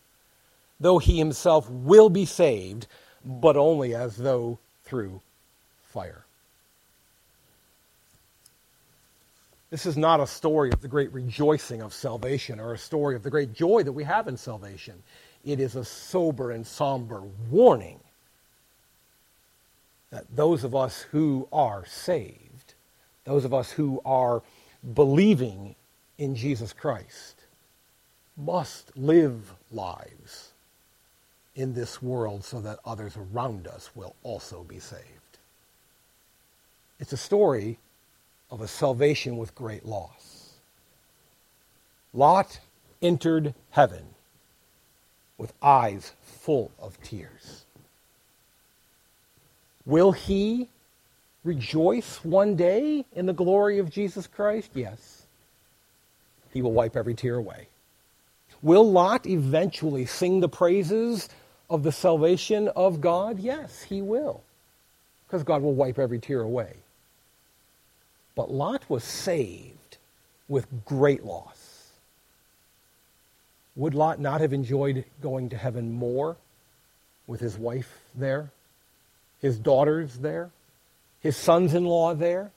though 0.81 0.99
he 0.99 1.17
himself 1.17 1.71
will 1.71 2.11
be 2.11 2.25
saved, 2.25 2.89
but 3.25 3.57
only 3.57 3.95
as 3.95 4.17
though 4.17 4.59
through 4.83 5.21
fire. 5.83 6.25
This 9.71 9.87
is 9.87 9.97
not 9.97 10.21
a 10.21 10.27
story 10.27 10.71
of 10.73 10.81
the 10.81 10.89
great 10.89 11.13
rejoicing 11.13 11.81
of 11.81 11.95
salvation 11.95 12.59
or 12.59 12.73
a 12.73 12.79
story 12.79 13.15
of 13.15 13.23
the 13.23 13.31
great 13.31 13.53
joy 13.53 13.83
that 13.85 13.93
we 13.93 14.05
have 14.05 14.29
in 14.29 14.37
salvation 14.37 15.03
it 15.45 15.61
is 15.61 15.77
a 15.77 15.85
sober 15.85 16.51
and 16.51 16.67
somber 16.67 17.23
warning 17.51 18.01
that 20.11 20.25
those 20.35 20.65
of 20.65 20.75
us 20.75 21.03
who 21.03 21.49
are 21.53 21.85
saved, 21.87 22.75
those 23.25 23.45
of 23.45 23.55
us 23.55 23.71
who 23.71 24.03
are 24.05 24.43
believing 24.95 25.75
in 26.19 26.35
Jesus 26.35 26.73
Christ, 26.73 27.37
must 28.37 28.97
live 28.97 29.53
lives 29.71 30.53
in 31.55 31.75
this 31.75 32.03
world 32.03 32.45
so 32.45 32.61
that 32.61 32.79
others 32.85 33.17
around 33.17 33.67
us 33.67 33.91
will 33.95 34.15
also 34.23 34.63
be 34.65 34.79
saved. 34.79 35.05
It's 36.99 37.13
a 37.13 37.17
story 37.17 37.79
of 38.51 38.61
a 38.61 38.69
salvation 38.69 39.37
with 39.37 39.55
great 39.55 39.85
loss. 39.87 40.55
Lot 42.13 42.61
entered 43.01 43.55
heaven 43.71 44.05
with 45.39 45.53
eyes 45.63 46.13
full 46.23 46.71
of 46.79 47.01
tears. 47.03 47.65
Will 49.87 50.13
he 50.13 50.69
rejoice 51.45 52.23
one 52.25 52.57
day 52.57 53.05
in 53.15 53.27
the 53.27 53.33
glory 53.33 53.79
of 53.79 53.91
Jesus 53.91 54.27
Christ? 54.27 54.71
Yes. 54.75 55.23
He 56.53 56.63
will 56.63 56.73
wipe 56.73 56.97
every 56.97 57.15
tear 57.15 57.37
away. 57.37 57.69
Will 58.63 58.91
Lot 58.91 59.27
eventually 59.27 60.05
sing 60.05 60.41
the 60.41 60.49
praises 60.49 61.29
of 61.71 61.83
the 61.83 61.93
salvation 61.93 62.69
of 62.69 63.01
God? 63.01 63.39
Yes, 63.39 63.83
he 63.83 64.03
will. 64.03 64.43
Because 65.27 65.45
God 65.45 65.63
will 65.63 65.75
wipe 65.75 65.99
every 65.99 66.19
tear 66.19 66.41
away. 66.43 66.75
But 68.35 68.51
Lot 68.51 68.89
was 68.89 69.05
saved 69.05 69.99
with 70.49 70.85
great 70.85 71.25
loss. 71.25 71.93
Would 73.77 73.95
Lot 73.95 74.21
not 74.21 74.41
have 74.41 74.53
enjoyed 74.53 75.05
going 75.23 75.49
to 75.51 75.57
heaven 75.57 75.93
more 75.93 76.37
with 77.27 77.41
his 77.41 77.57
wife 77.57 78.01
there, 78.15 78.51
his 79.41 79.59
daughters 79.59 80.19
there, 80.19 80.51
his 81.21 81.37
sons 81.37 81.75
in 81.75 81.85
law 81.85 82.15
there? 82.15 82.51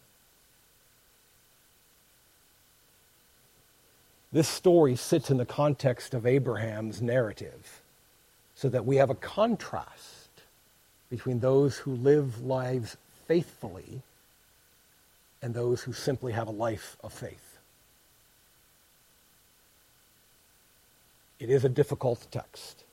This 4.32 4.49
story 4.49 4.95
sits 4.95 5.30
in 5.30 5.38
the 5.38 5.45
context 5.45 6.15
of 6.15 6.26
Abraham's 6.26 7.01
narrative 7.03 7.82
so 8.55 8.67
that 8.69 8.86
we 8.86 8.95
have 8.95 9.11
a 9.11 9.15
contrast 9.15 10.30
between 11.11 11.39
those 11.39 11.78
who 11.78 11.93
live 11.93 12.43
lives 12.43 12.97
faithfully 13.28 14.01
and 15.44 15.54
those 15.54 15.84
who 15.84 15.91
simply 15.91 16.32
have 16.32 16.48
a 16.48 16.52
life 16.52 16.96
of 17.04 17.12
faith. 17.12 17.60
It 21.38 21.50
is 21.50 21.66
a 21.66 21.70
difficult 21.70 22.26
text. 22.32 22.86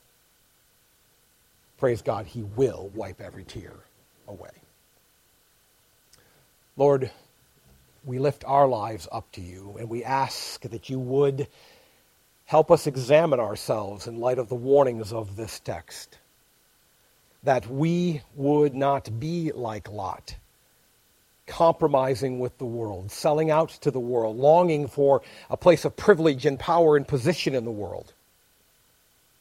Praise 1.79 2.03
God, 2.03 2.27
He 2.27 2.43
will 2.43 2.91
wipe 2.93 3.21
every 3.21 3.45
tear 3.45 3.73
away. 4.27 4.51
Lord, 6.77 7.13
we 8.05 8.19
lift 8.19 8.45
our 8.45 8.67
lives 8.67 9.07
up 9.13 9.31
to 9.33 9.41
you 9.41 9.77
and 9.79 9.89
we 9.89 10.03
ask 10.03 10.61
that 10.63 10.91
you 10.91 10.99
would 10.99 11.47
help 12.47 12.73
us 12.73 12.89
examine 12.89 13.39
ourselves 13.39 14.09
in 14.09 14.19
light 14.19 14.39
of 14.39 14.49
the 14.49 14.57
warnings 14.57 15.13
of 15.13 15.37
this 15.37 15.61
text. 15.61 16.19
That 17.45 17.69
we 17.69 18.23
would 18.35 18.75
not 18.75 19.21
be 19.21 19.53
like 19.53 19.89
Lot, 19.89 20.35
compromising 21.51 22.39
with 22.39 22.57
the 22.57 22.65
world, 22.65 23.11
selling 23.11 23.51
out 23.51 23.69
to 23.69 23.91
the 23.91 24.01
world, 24.01 24.39
longing 24.39 24.87
for 24.89 25.21
a 25.51 25.57
place 25.57 25.85
of 25.85 25.97
privilege 25.97 26.47
and 26.47 26.59
power 26.59 26.97
and 26.97 27.07
position 27.07 27.55
in 27.55 27.65
the 27.65 27.71
world 27.71 28.15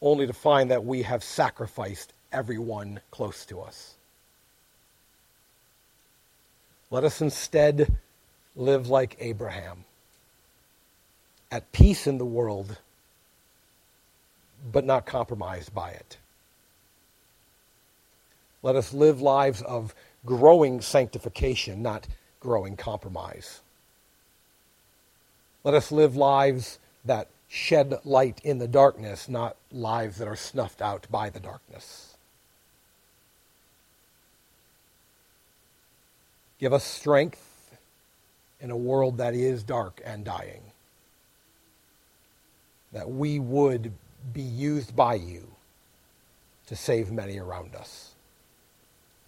only 0.02 0.26
to 0.26 0.32
find 0.32 0.70
that 0.70 0.84
we 0.84 1.02
have 1.02 1.22
sacrificed 1.22 2.12
everyone 2.32 3.00
close 3.10 3.44
to 3.46 3.60
us. 3.60 3.94
Let 6.90 7.04
us 7.04 7.20
instead 7.20 7.96
live 8.56 8.88
like 8.88 9.16
Abraham, 9.20 9.84
at 11.52 11.70
peace 11.72 12.06
in 12.06 12.18
the 12.18 12.24
world, 12.24 12.78
but 14.72 14.84
not 14.84 15.06
compromised 15.06 15.74
by 15.74 15.90
it. 15.90 16.16
Let 18.62 18.76
us 18.76 18.92
live 18.92 19.20
lives 19.20 19.62
of 19.62 19.94
growing 20.24 20.80
sanctification, 20.80 21.82
not 21.82 22.06
growing 22.40 22.76
compromise. 22.76 23.60
Let 25.64 25.74
us 25.74 25.92
live 25.92 26.16
lives 26.16 26.78
that 27.04 27.28
shed 27.48 27.98
light 28.04 28.40
in 28.44 28.58
the 28.58 28.68
darkness, 28.68 29.28
not 29.28 29.56
lives 29.72 30.18
that 30.18 30.28
are 30.28 30.36
snuffed 30.36 30.80
out 30.80 31.06
by 31.10 31.30
the 31.30 31.40
darkness. 31.40 32.16
Give 36.58 36.72
us 36.72 36.84
strength 36.84 37.76
in 38.60 38.70
a 38.70 38.76
world 38.76 39.18
that 39.18 39.34
is 39.34 39.62
dark 39.62 40.00
and 40.04 40.24
dying, 40.24 40.62
that 42.92 43.10
we 43.10 43.38
would 43.38 43.92
be 44.32 44.42
used 44.42 44.94
by 44.94 45.14
you 45.14 45.48
to 46.66 46.76
save 46.76 47.10
many 47.10 47.38
around 47.38 47.74
us. 47.74 48.09